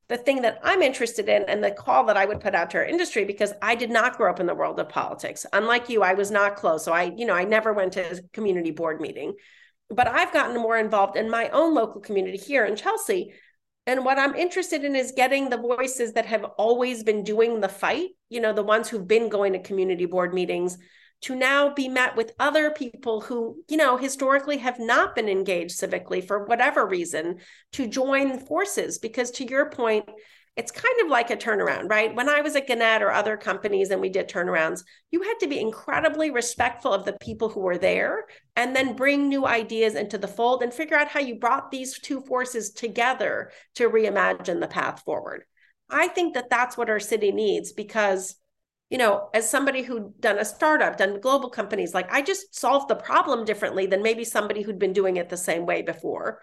the 0.08 0.16
thing 0.16 0.42
that 0.42 0.58
I'm 0.64 0.82
interested 0.82 1.28
in 1.28 1.44
and 1.44 1.62
the 1.62 1.70
call 1.70 2.06
that 2.06 2.16
I 2.16 2.24
would 2.24 2.40
put 2.40 2.54
out 2.54 2.70
to 2.70 2.78
our 2.78 2.84
industry 2.84 3.24
because 3.24 3.52
I 3.62 3.76
did 3.76 3.90
not 3.90 4.16
grow 4.16 4.28
up 4.28 4.40
in 4.40 4.46
the 4.46 4.54
world 4.54 4.80
of 4.80 4.88
politics. 4.88 5.46
Unlike 5.52 5.88
you, 5.88 6.02
I 6.02 6.14
was 6.14 6.32
not 6.32 6.56
close. 6.56 6.84
So 6.84 6.92
I, 6.92 7.12
you 7.16 7.26
know, 7.26 7.34
I 7.34 7.44
never 7.44 7.72
went 7.72 7.92
to 7.92 8.18
a 8.18 8.22
community 8.32 8.72
board 8.72 9.00
meeting. 9.00 9.34
But 9.88 10.08
I've 10.08 10.32
gotten 10.32 10.60
more 10.60 10.76
involved 10.76 11.16
in 11.16 11.30
my 11.30 11.48
own 11.50 11.74
local 11.74 12.00
community 12.00 12.38
here 12.38 12.64
in 12.64 12.74
Chelsea. 12.74 13.34
And 13.86 14.04
what 14.04 14.18
I'm 14.18 14.34
interested 14.34 14.84
in 14.84 14.96
is 14.96 15.12
getting 15.16 15.48
the 15.48 15.56
voices 15.56 16.12
that 16.14 16.26
have 16.26 16.44
always 16.58 17.04
been 17.04 17.22
doing 17.22 17.60
the 17.60 17.68
fight, 17.68 18.10
you 18.28 18.40
know, 18.40 18.52
the 18.52 18.62
ones 18.62 18.88
who've 18.88 19.06
been 19.06 19.28
going 19.28 19.52
to 19.52 19.58
community 19.60 20.06
board 20.06 20.34
meetings, 20.34 20.76
to 21.22 21.34
now 21.34 21.72
be 21.72 21.88
met 21.88 22.16
with 22.16 22.34
other 22.38 22.70
people 22.70 23.20
who, 23.20 23.62
you 23.68 23.76
know, 23.76 23.96
historically 23.96 24.58
have 24.58 24.78
not 24.78 25.14
been 25.14 25.28
engaged 25.28 25.78
civically 25.78 26.26
for 26.26 26.44
whatever 26.46 26.86
reason 26.86 27.38
to 27.72 27.86
join 27.86 28.38
forces. 28.38 28.98
Because 28.98 29.30
to 29.32 29.44
your 29.44 29.70
point, 29.70 30.08
it's 30.56 30.72
kind 30.72 31.00
of 31.02 31.08
like 31.08 31.30
a 31.30 31.36
turnaround, 31.36 31.88
right? 31.88 32.14
When 32.14 32.28
I 32.28 32.40
was 32.40 32.56
at 32.56 32.66
Gannett 32.66 33.02
or 33.02 33.12
other 33.12 33.36
companies 33.36 33.90
and 33.90 34.00
we 34.00 34.08
did 34.08 34.28
turnarounds, 34.28 34.82
you 35.10 35.22
had 35.22 35.38
to 35.40 35.46
be 35.46 35.60
incredibly 35.60 36.30
respectful 36.30 36.92
of 36.92 37.04
the 37.04 37.16
people 37.20 37.48
who 37.48 37.60
were 37.60 37.78
there 37.78 38.26
and 38.56 38.74
then 38.74 38.96
bring 38.96 39.28
new 39.28 39.46
ideas 39.46 39.94
into 39.94 40.18
the 40.18 40.28
fold 40.28 40.62
and 40.62 40.74
figure 40.74 40.96
out 40.96 41.08
how 41.08 41.20
you 41.20 41.36
brought 41.36 41.70
these 41.70 41.98
two 41.98 42.20
forces 42.22 42.70
together 42.72 43.52
to 43.76 43.88
reimagine 43.88 44.60
the 44.60 44.66
path 44.66 45.02
forward. 45.04 45.44
I 45.88 46.08
think 46.08 46.34
that 46.34 46.50
that's 46.50 46.76
what 46.76 46.90
our 46.90 47.00
city 47.00 47.32
needs 47.32 47.72
because 47.72 48.36
you 48.90 48.98
know, 48.98 49.30
as 49.32 49.48
somebody 49.48 49.82
who'd 49.82 50.20
done 50.20 50.38
a 50.38 50.44
startup, 50.44 50.96
done 50.96 51.20
global 51.20 51.48
companies, 51.48 51.94
like 51.94 52.12
I 52.12 52.22
just 52.22 52.58
solved 52.58 52.88
the 52.88 52.96
problem 52.96 53.44
differently 53.44 53.86
than 53.86 54.02
maybe 54.02 54.24
somebody 54.24 54.62
who'd 54.62 54.80
been 54.80 54.92
doing 54.92 55.16
it 55.16 55.28
the 55.28 55.36
same 55.36 55.64
way 55.64 55.82
before. 55.82 56.40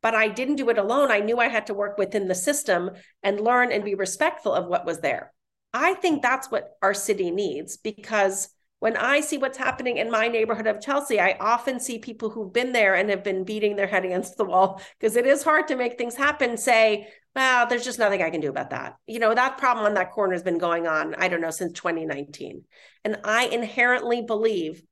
But 0.00 0.14
I 0.14 0.28
didn't 0.28 0.56
do 0.56 0.70
it 0.70 0.78
alone. 0.78 1.10
I 1.10 1.18
knew 1.18 1.38
I 1.38 1.48
had 1.48 1.66
to 1.66 1.74
work 1.74 1.98
within 1.98 2.28
the 2.28 2.34
system 2.36 2.92
and 3.24 3.40
learn 3.40 3.72
and 3.72 3.84
be 3.84 3.96
respectful 3.96 4.54
of 4.54 4.68
what 4.68 4.86
was 4.86 5.00
there. 5.00 5.32
I 5.74 5.94
think 5.94 6.22
that's 6.22 6.50
what 6.50 6.70
our 6.82 6.94
city 6.94 7.32
needs 7.32 7.76
because 7.76 8.48
when 8.80 8.96
I 8.96 9.20
see 9.20 9.38
what's 9.38 9.58
happening 9.58 9.96
in 9.96 10.10
my 10.10 10.28
neighborhood 10.28 10.66
of 10.66 10.80
Chelsea, 10.80 11.18
I 11.18 11.36
often 11.40 11.80
see 11.80 11.98
people 11.98 12.30
who've 12.30 12.52
been 12.52 12.72
there 12.72 12.94
and 12.94 13.10
have 13.10 13.24
been 13.24 13.44
beating 13.44 13.76
their 13.76 13.86
head 13.86 14.04
against 14.04 14.36
the 14.36 14.44
wall 14.44 14.80
because 14.98 15.16
it 15.16 15.26
is 15.26 15.42
hard 15.42 15.68
to 15.68 15.76
make 15.76 15.98
things 15.98 16.14
happen 16.14 16.56
say, 16.56 17.08
well, 17.34 17.66
there's 17.66 17.84
just 17.84 17.98
nothing 17.98 18.22
I 18.22 18.30
can 18.30 18.40
do 18.40 18.50
about 18.50 18.70
that. 18.70 18.96
You 19.06 19.18
know, 19.18 19.34
that 19.34 19.58
problem 19.58 19.86
on 19.86 19.94
that 19.94 20.12
corner 20.12 20.32
has 20.32 20.42
been 20.42 20.58
going 20.58 20.86
on, 20.86 21.14
I 21.16 21.28
don't 21.28 21.40
know, 21.40 21.50
since 21.50 21.72
2019. 21.72 22.64
And 23.04 23.18
I 23.24 23.46
inherently 23.46 24.22
believe 24.22 24.82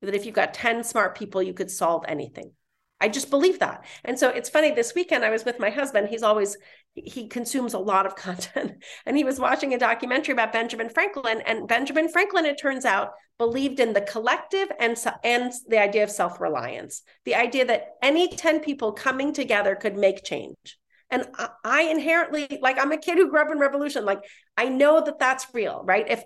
that 0.00 0.14
if 0.14 0.24
you've 0.26 0.34
got 0.34 0.54
10 0.54 0.84
smart 0.84 1.16
people, 1.16 1.42
you 1.42 1.54
could 1.54 1.70
solve 1.70 2.04
anything. 2.08 2.52
I 3.00 3.08
just 3.08 3.30
believe 3.30 3.58
that. 3.58 3.84
And 4.04 4.18
so 4.18 4.28
it's 4.28 4.48
funny 4.48 4.70
this 4.70 4.94
weekend 4.94 5.24
I 5.24 5.30
was 5.30 5.44
with 5.44 5.58
my 5.58 5.70
husband. 5.70 6.08
He's 6.08 6.22
always 6.22 6.56
he 6.94 7.28
consumes 7.28 7.74
a 7.74 7.78
lot 7.78 8.06
of 8.06 8.16
content 8.26 8.82
and 9.06 9.16
he 9.16 9.24
was 9.24 9.38
watching 9.38 9.74
a 9.74 9.78
documentary 9.78 10.32
about 10.32 10.52
Benjamin 10.52 10.88
Franklin 10.88 11.42
and 11.46 11.68
Benjamin 11.68 12.08
Franklin 12.08 12.46
it 12.46 12.58
turns 12.58 12.84
out 12.84 13.12
believed 13.38 13.80
in 13.80 13.92
the 13.92 14.00
collective 14.00 14.68
and 14.78 14.96
and 15.24 15.52
the 15.68 15.80
idea 15.80 16.04
of 16.04 16.10
self-reliance. 16.10 17.02
The 17.24 17.34
idea 17.34 17.64
that 17.66 17.94
any 18.02 18.28
10 18.28 18.60
people 18.60 18.92
coming 18.92 19.32
together 19.32 19.74
could 19.74 19.96
make 19.96 20.24
change. 20.24 20.78
And 21.10 21.26
I, 21.36 21.48
I 21.64 21.82
inherently 21.82 22.58
like 22.60 22.78
I'm 22.78 22.92
a 22.92 22.98
kid 22.98 23.18
who 23.18 23.30
grew 23.30 23.40
up 23.40 23.50
in 23.50 23.58
revolution 23.58 24.04
like 24.04 24.22
I 24.56 24.68
know 24.68 25.02
that 25.04 25.18
that's 25.18 25.46
real, 25.52 25.82
right? 25.84 26.06
If 26.08 26.22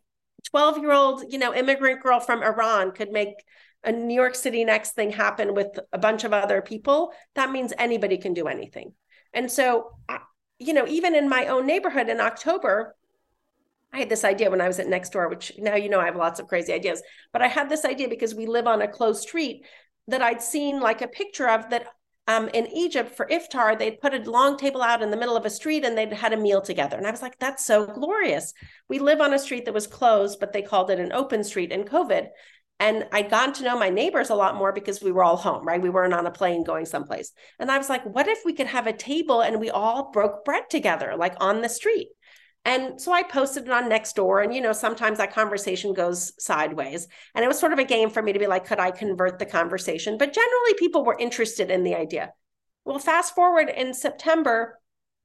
12 0.50 0.78
year 0.78 0.92
old 0.92 1.24
you 1.32 1.38
know 1.38 1.54
immigrant 1.54 2.02
girl 2.02 2.20
from 2.20 2.42
iran 2.42 2.92
could 2.92 3.10
make 3.10 3.34
a 3.84 3.92
New 3.92 4.14
York 4.14 4.34
City 4.34 4.64
next 4.64 4.92
thing 4.92 5.10
happen 5.10 5.54
with 5.54 5.78
a 5.92 5.98
bunch 5.98 6.24
of 6.24 6.32
other 6.32 6.60
people, 6.60 7.12
that 7.34 7.50
means 7.50 7.72
anybody 7.78 8.18
can 8.18 8.34
do 8.34 8.48
anything. 8.48 8.92
And 9.32 9.50
so, 9.50 9.92
you 10.58 10.72
know, 10.72 10.86
even 10.86 11.14
in 11.14 11.28
my 11.28 11.46
own 11.46 11.66
neighborhood 11.66 12.08
in 12.08 12.20
October, 12.20 12.96
I 13.92 14.00
had 14.00 14.08
this 14.08 14.24
idea 14.24 14.50
when 14.50 14.60
I 14.60 14.68
was 14.68 14.78
at 14.78 14.86
Nextdoor, 14.86 15.30
which 15.30 15.52
now 15.58 15.76
you 15.76 15.88
know 15.88 16.00
I 16.00 16.06
have 16.06 16.16
lots 16.16 16.40
of 16.40 16.48
crazy 16.48 16.72
ideas, 16.72 17.02
but 17.32 17.42
I 17.42 17.48
had 17.48 17.68
this 17.68 17.84
idea 17.84 18.08
because 18.08 18.34
we 18.34 18.46
live 18.46 18.66
on 18.66 18.82
a 18.82 18.88
closed 18.88 19.22
street 19.22 19.64
that 20.08 20.22
I'd 20.22 20.42
seen 20.42 20.80
like 20.80 21.00
a 21.00 21.08
picture 21.08 21.48
of 21.48 21.70
that 21.70 21.86
um, 22.28 22.48
in 22.48 22.66
Egypt 22.66 23.16
for 23.16 23.26
iftar, 23.26 23.78
they'd 23.78 24.00
put 24.00 24.12
a 24.12 24.30
long 24.30 24.58
table 24.58 24.82
out 24.82 25.00
in 25.00 25.10
the 25.10 25.16
middle 25.16 25.36
of 25.36 25.46
a 25.46 25.50
street 25.50 25.84
and 25.84 25.96
they'd 25.96 26.12
had 26.12 26.34
a 26.34 26.36
meal 26.36 26.60
together. 26.60 26.98
And 26.98 27.06
I 27.06 27.10
was 27.10 27.22
like, 27.22 27.38
that's 27.38 27.64
so 27.64 27.86
glorious. 27.86 28.52
We 28.86 28.98
live 28.98 29.22
on 29.22 29.32
a 29.32 29.38
street 29.38 29.64
that 29.64 29.72
was 29.72 29.86
closed, 29.86 30.38
but 30.38 30.52
they 30.52 30.60
called 30.60 30.90
it 30.90 31.00
an 31.00 31.12
open 31.12 31.42
street 31.42 31.72
in 31.72 31.84
COVID. 31.84 32.28
And 32.80 33.08
I'd 33.12 33.30
gotten 33.30 33.54
to 33.54 33.64
know 33.64 33.78
my 33.78 33.90
neighbors 33.90 34.30
a 34.30 34.36
lot 34.36 34.56
more 34.56 34.72
because 34.72 35.02
we 35.02 35.10
were 35.10 35.24
all 35.24 35.36
home, 35.36 35.66
right? 35.66 35.82
We 35.82 35.90
weren't 35.90 36.14
on 36.14 36.26
a 36.26 36.30
plane 36.30 36.62
going 36.62 36.86
someplace. 36.86 37.32
And 37.58 37.70
I 37.70 37.78
was 37.78 37.88
like, 37.88 38.04
what 38.04 38.28
if 38.28 38.38
we 38.44 38.52
could 38.52 38.68
have 38.68 38.86
a 38.86 38.92
table 38.92 39.40
and 39.42 39.58
we 39.58 39.68
all 39.70 40.12
broke 40.12 40.44
bread 40.44 40.70
together, 40.70 41.14
like 41.16 41.34
on 41.40 41.60
the 41.60 41.68
street? 41.68 42.08
And 42.64 43.00
so 43.00 43.12
I 43.12 43.22
posted 43.22 43.64
it 43.64 43.70
on 43.70 43.90
Nextdoor. 43.90 44.44
And, 44.44 44.54
you 44.54 44.60
know, 44.60 44.72
sometimes 44.72 45.18
that 45.18 45.32
conversation 45.34 45.92
goes 45.92 46.32
sideways. 46.38 47.08
And 47.34 47.44
it 47.44 47.48
was 47.48 47.58
sort 47.58 47.72
of 47.72 47.78
a 47.78 47.84
game 47.84 48.10
for 48.10 48.22
me 48.22 48.32
to 48.32 48.38
be 48.38 48.46
like, 48.46 48.66
could 48.66 48.78
I 48.78 48.90
convert 48.90 49.38
the 49.38 49.46
conversation? 49.46 50.18
But 50.18 50.32
generally, 50.32 50.74
people 50.78 51.04
were 51.04 51.16
interested 51.18 51.70
in 51.70 51.82
the 51.82 51.94
idea. 51.94 52.32
Well, 52.84 52.98
fast 52.98 53.34
forward 53.34 53.70
in 53.70 53.92
September, 53.92 54.78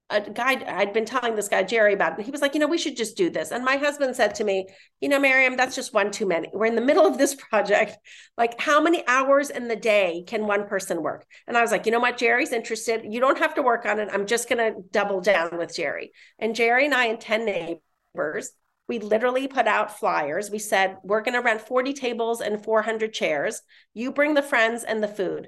a 0.09 0.21
guy 0.21 0.63
I'd 0.67 0.93
been 0.93 1.05
telling 1.05 1.35
this 1.35 1.47
guy 1.47 1.63
Jerry 1.63 1.93
about. 1.93 2.21
He 2.21 2.31
was 2.31 2.41
like, 2.41 2.53
you 2.53 2.59
know, 2.59 2.67
we 2.67 2.77
should 2.77 2.97
just 2.97 3.17
do 3.17 3.29
this. 3.29 3.51
And 3.51 3.63
my 3.63 3.77
husband 3.77 4.15
said 4.15 4.35
to 4.35 4.43
me, 4.43 4.67
you 5.01 5.09
know, 5.09 5.19
Maryam, 5.19 5.57
that's 5.57 5.75
just 5.75 5.93
one 5.93 6.11
too 6.11 6.27
many. 6.27 6.49
We're 6.53 6.67
in 6.67 6.75
the 6.75 6.81
middle 6.81 7.05
of 7.05 7.17
this 7.17 7.35
project. 7.49 7.97
Like, 8.37 8.59
how 8.59 8.81
many 8.81 9.05
hours 9.07 9.49
in 9.49 9.67
the 9.67 9.75
day 9.75 10.23
can 10.27 10.45
one 10.45 10.67
person 10.67 11.01
work? 11.01 11.25
And 11.47 11.57
I 11.57 11.61
was 11.61 11.71
like, 11.71 11.85
you 11.85 11.91
know 11.91 11.99
what, 11.99 12.17
Jerry's 12.17 12.51
interested. 12.51 13.01
You 13.11 13.19
don't 13.19 13.39
have 13.39 13.55
to 13.55 13.61
work 13.61 13.85
on 13.85 13.99
it. 13.99 14.09
I'm 14.11 14.27
just 14.27 14.49
gonna 14.49 14.73
double 14.91 15.21
down 15.21 15.57
with 15.57 15.75
Jerry. 15.75 16.11
And 16.37 16.55
Jerry 16.55 16.85
and 16.85 16.93
I 16.93 17.05
and 17.05 17.19
10 17.19 17.45
neighbors, 17.45 18.51
we 18.87 18.99
literally 18.99 19.47
put 19.47 19.67
out 19.67 19.97
flyers. 19.97 20.51
We 20.51 20.59
said, 20.59 20.97
we're 21.03 21.21
gonna 21.21 21.41
rent 21.41 21.61
40 21.61 21.93
tables 21.93 22.41
and 22.41 22.63
400 22.63 23.13
chairs. 23.13 23.61
You 23.93 24.11
bring 24.11 24.33
the 24.33 24.41
friends 24.41 24.83
and 24.83 25.01
the 25.01 25.07
food. 25.07 25.47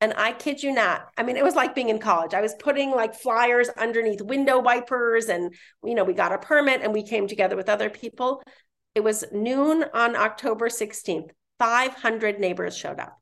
And 0.00 0.14
I 0.16 0.32
kid 0.32 0.62
you 0.62 0.72
not, 0.72 1.08
I 1.16 1.24
mean, 1.24 1.36
it 1.36 1.44
was 1.44 1.56
like 1.56 1.74
being 1.74 1.88
in 1.88 1.98
college. 1.98 2.32
I 2.32 2.40
was 2.40 2.54
putting 2.60 2.92
like 2.92 3.16
flyers 3.16 3.68
underneath 3.70 4.22
window 4.22 4.60
wipers, 4.60 5.26
and 5.26 5.52
you 5.84 5.94
know, 5.94 6.04
we 6.04 6.12
got 6.14 6.32
a 6.32 6.38
permit 6.38 6.82
and 6.82 6.92
we 6.92 7.02
came 7.02 7.26
together 7.26 7.56
with 7.56 7.68
other 7.68 7.90
people. 7.90 8.42
It 8.94 9.02
was 9.02 9.24
noon 9.32 9.84
on 9.92 10.14
October 10.14 10.68
16th. 10.68 11.30
500 11.58 12.38
neighbors 12.38 12.76
showed 12.76 13.00
up. 13.00 13.20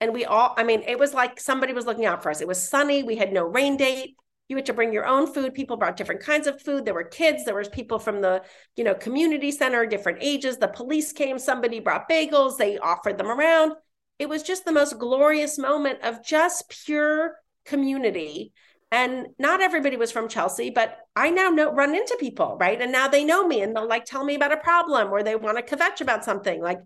And 0.00 0.12
we 0.12 0.24
all, 0.24 0.54
I 0.56 0.64
mean, 0.64 0.82
it 0.82 0.98
was 0.98 1.14
like 1.14 1.38
somebody 1.38 1.72
was 1.72 1.86
looking 1.86 2.04
out 2.04 2.22
for 2.22 2.30
us. 2.30 2.40
It 2.40 2.48
was 2.48 2.68
sunny. 2.68 3.02
We 3.02 3.16
had 3.16 3.32
no 3.32 3.44
rain 3.44 3.76
date. 3.76 4.16
You 4.48 4.56
had 4.56 4.66
to 4.66 4.74
bring 4.74 4.92
your 4.92 5.06
own 5.06 5.32
food. 5.32 5.54
People 5.54 5.76
brought 5.76 5.96
different 5.96 6.20
kinds 6.20 6.46
of 6.46 6.60
food. 6.60 6.84
There 6.84 6.94
were 6.94 7.04
kids. 7.04 7.44
There 7.44 7.54
was 7.54 7.68
people 7.68 7.98
from 7.98 8.20
the, 8.20 8.42
you 8.76 8.84
know, 8.84 8.94
community 8.94 9.50
center, 9.52 9.86
different 9.86 10.18
ages. 10.20 10.58
The 10.58 10.68
police 10.68 11.12
came. 11.12 11.38
Somebody 11.38 11.80
brought 11.80 12.08
bagels. 12.08 12.56
They 12.56 12.78
offered 12.78 13.18
them 13.18 13.30
around 13.30 13.72
it 14.18 14.28
was 14.28 14.42
just 14.42 14.64
the 14.64 14.72
most 14.72 14.98
glorious 14.98 15.58
moment 15.58 16.02
of 16.02 16.24
just 16.24 16.68
pure 16.68 17.36
community 17.64 18.52
and 18.92 19.26
not 19.38 19.60
everybody 19.60 19.96
was 19.96 20.12
from 20.12 20.28
Chelsea, 20.28 20.70
but 20.70 20.96
I 21.16 21.30
now 21.30 21.48
know 21.48 21.72
run 21.72 21.94
into 21.94 22.16
people, 22.20 22.56
right? 22.60 22.80
And 22.80 22.92
now 22.92 23.08
they 23.08 23.24
know 23.24 23.46
me 23.46 23.60
and 23.60 23.74
they'll 23.74 23.88
like 23.88 24.04
tell 24.04 24.24
me 24.24 24.36
about 24.36 24.52
a 24.52 24.58
problem 24.58 25.12
or 25.12 25.22
they 25.22 25.34
want 25.34 25.58
to 25.58 25.76
kvetch 25.76 26.00
about 26.00 26.24
something. 26.24 26.62
Like 26.62 26.78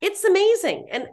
it's 0.00 0.22
amazing. 0.24 0.86
And 0.90 1.06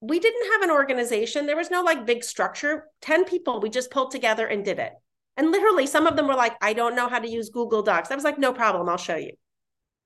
we 0.00 0.18
didn't 0.20 0.52
have 0.52 0.62
an 0.62 0.70
organization. 0.70 1.46
There 1.46 1.56
was 1.56 1.70
no 1.70 1.82
like 1.82 2.06
big 2.06 2.24
structure. 2.24 2.86
10 3.02 3.24
people, 3.24 3.60
we 3.60 3.68
just 3.68 3.90
pulled 3.90 4.10
together 4.10 4.46
and 4.46 4.64
did 4.64 4.78
it. 4.78 4.92
And 5.36 5.50
literally 5.50 5.86
some 5.86 6.06
of 6.06 6.16
them 6.16 6.28
were 6.28 6.34
like, 6.34 6.54
I 6.62 6.72
don't 6.72 6.96
know 6.96 7.08
how 7.08 7.18
to 7.18 7.28
use 7.28 7.50
Google 7.50 7.82
Docs. 7.82 8.10
I 8.10 8.14
was 8.14 8.24
like, 8.24 8.38
no 8.38 8.52
problem, 8.52 8.88
I'll 8.88 8.96
show 8.96 9.16
you. 9.16 9.32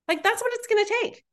Like 0.09 0.23
that's 0.23 0.43
what 0.43 0.53
it's 0.55 0.67
going 0.67 0.85
to 0.85 0.95
take. 1.03 1.25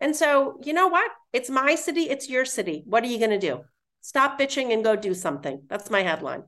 And 0.00 0.14
so, 0.14 0.60
you 0.62 0.72
know 0.72 0.88
what? 0.88 1.10
It's 1.32 1.50
my 1.50 1.74
city, 1.74 2.10
it's 2.10 2.28
your 2.28 2.44
city. 2.44 2.82
What 2.86 3.02
are 3.04 3.08
you 3.08 3.18
going 3.18 3.30
to 3.30 3.38
do? 3.38 3.64
Stop 4.00 4.38
bitching 4.38 4.72
and 4.72 4.84
go 4.84 4.94
do 4.94 5.14
something. 5.14 5.62
That's 5.68 5.90
my 5.90 6.02
headline. 6.02 6.44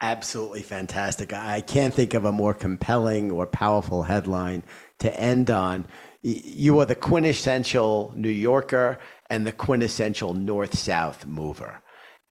Absolutely 0.00 0.62
fantastic. 0.62 1.32
I 1.32 1.60
can't 1.60 1.94
think 1.94 2.14
of 2.14 2.24
a 2.24 2.32
more 2.32 2.54
compelling 2.54 3.30
or 3.30 3.46
powerful 3.46 4.02
headline 4.02 4.64
to 4.98 5.18
end 5.18 5.50
on. 5.50 5.86
You 6.22 6.80
are 6.80 6.86
the 6.86 6.94
quintessential 6.94 8.12
New 8.16 8.28
Yorker 8.28 8.98
and 9.30 9.46
the 9.46 9.52
quintessential 9.52 10.34
North 10.34 10.76
South 10.76 11.24
mover. 11.24 11.82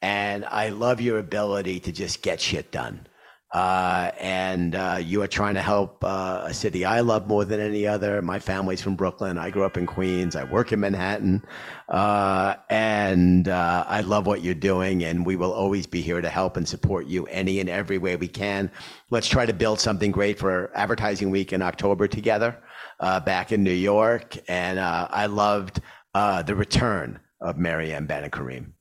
And 0.02 0.46
I 0.46 0.70
love 0.70 1.02
your 1.02 1.18
ability 1.18 1.80
to 1.82 1.92
just 1.92 2.22
get 2.22 2.42
shit 2.42 2.72
done. 2.72 3.08
Uh, 3.54 4.12
and 4.18 4.76
uh, 4.76 4.98
you 5.02 5.22
are 5.22 5.28
trying 5.28 5.56
to 5.56 5.62
help 5.62 6.04
uh, 6.06 6.42
a 6.46 6.54
city 6.54 6.86
I 6.86 7.02
love 7.02 7.28
more 7.28 7.44
than 7.44 7.60
any 7.60 7.86
other. 7.86 8.22
My 8.22 8.40
family's 8.40 8.82
from 8.82 8.96
Brooklyn. 8.96 9.38
I 9.38 9.50
grew 9.50 9.66
up 9.66 9.76
in 9.76 9.86
Queens. 9.86 10.38
I 10.38 10.46
work 10.46 10.72
in 10.72 10.80
Manhattan. 10.80 11.44
Uh, 11.90 12.56
and 12.70 13.50
uh, 13.50 13.84
I 13.88 14.02
love 14.02 14.26
what 14.26 14.42
you're 14.42 14.54
doing. 14.54 15.04
And 15.04 15.26
we 15.26 15.36
will 15.36 15.52
always 15.52 15.86
be 15.86 16.02
here 16.02 16.22
to 16.22 16.30
help 16.30 16.56
and 16.56 16.68
support 16.68 17.08
you 17.08 17.26
any 17.26 17.60
and 17.60 17.70
every 17.70 17.98
way 17.98 18.16
we 18.16 18.30
can. 18.30 18.72
Let's 19.10 19.28
try 19.28 19.46
to 19.46 19.54
build 19.54 19.82
something 19.82 20.12
great 20.12 20.40
for 20.40 20.72
Advertising 20.74 21.30
Week 21.30 21.52
in 21.52 21.62
October 21.62 22.08
together 22.08 22.58
uh, 23.02 23.20
back 23.20 23.52
in 23.52 23.64
New 23.64 23.72
York. 23.72 24.38
And 24.48 24.80
I 24.80 25.26
loved 25.26 25.82
the 26.14 26.56
return 26.56 27.20
of 27.42 27.58
Banikarim. 27.58 28.72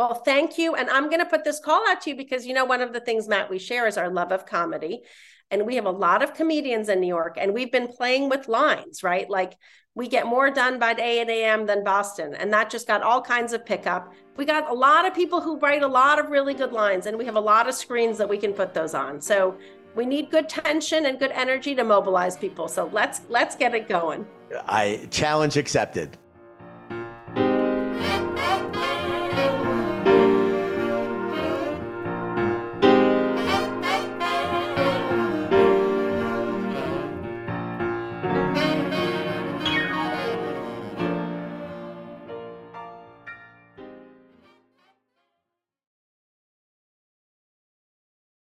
Well, 0.00 0.14
thank 0.14 0.56
you. 0.56 0.76
And 0.76 0.88
I'm 0.88 1.10
going 1.10 1.18
to 1.18 1.26
put 1.26 1.44
this 1.44 1.60
call 1.60 1.86
out 1.86 2.00
to 2.00 2.10
you 2.10 2.16
because, 2.16 2.46
you 2.46 2.54
know, 2.54 2.64
one 2.64 2.80
of 2.80 2.94
the 2.94 3.00
things, 3.00 3.28
Matt, 3.28 3.50
we 3.50 3.58
share 3.58 3.86
is 3.86 3.98
our 3.98 4.08
love 4.08 4.32
of 4.32 4.46
comedy. 4.46 5.02
And 5.50 5.66
we 5.66 5.74
have 5.74 5.84
a 5.84 5.90
lot 5.90 6.22
of 6.22 6.32
comedians 6.32 6.88
in 6.88 7.00
New 7.00 7.06
York, 7.06 7.36
and 7.38 7.52
we've 7.52 7.70
been 7.70 7.88
playing 7.88 8.30
with 8.30 8.48
lines, 8.48 9.02
right? 9.02 9.28
Like 9.28 9.58
we 9.94 10.08
get 10.08 10.24
more 10.24 10.50
done 10.50 10.78
by 10.78 10.92
8 10.92 11.28
a.m. 11.28 11.66
than 11.66 11.84
Boston. 11.84 12.34
And 12.34 12.50
that 12.50 12.70
just 12.70 12.86
got 12.86 13.02
all 13.02 13.20
kinds 13.20 13.52
of 13.52 13.66
pickup. 13.66 14.10
We 14.38 14.46
got 14.46 14.70
a 14.70 14.72
lot 14.72 15.06
of 15.06 15.12
people 15.12 15.42
who 15.42 15.58
write 15.58 15.82
a 15.82 15.88
lot 15.88 16.18
of 16.18 16.30
really 16.30 16.54
good 16.54 16.72
lines, 16.72 17.04
and 17.04 17.18
we 17.18 17.26
have 17.26 17.36
a 17.36 17.40
lot 17.40 17.68
of 17.68 17.74
screens 17.74 18.16
that 18.16 18.28
we 18.28 18.38
can 18.38 18.54
put 18.54 18.72
those 18.72 18.94
on. 18.94 19.20
So 19.20 19.58
we 19.94 20.06
need 20.06 20.30
good 20.30 20.48
tension 20.48 21.04
and 21.04 21.18
good 21.18 21.32
energy 21.32 21.74
to 21.74 21.84
mobilize 21.84 22.38
people. 22.38 22.68
So 22.68 22.88
let's 22.90 23.20
let's 23.28 23.54
get 23.54 23.74
it 23.74 23.86
going. 23.86 24.24
I 24.64 25.06
challenge 25.10 25.58
accepted. 25.58 26.16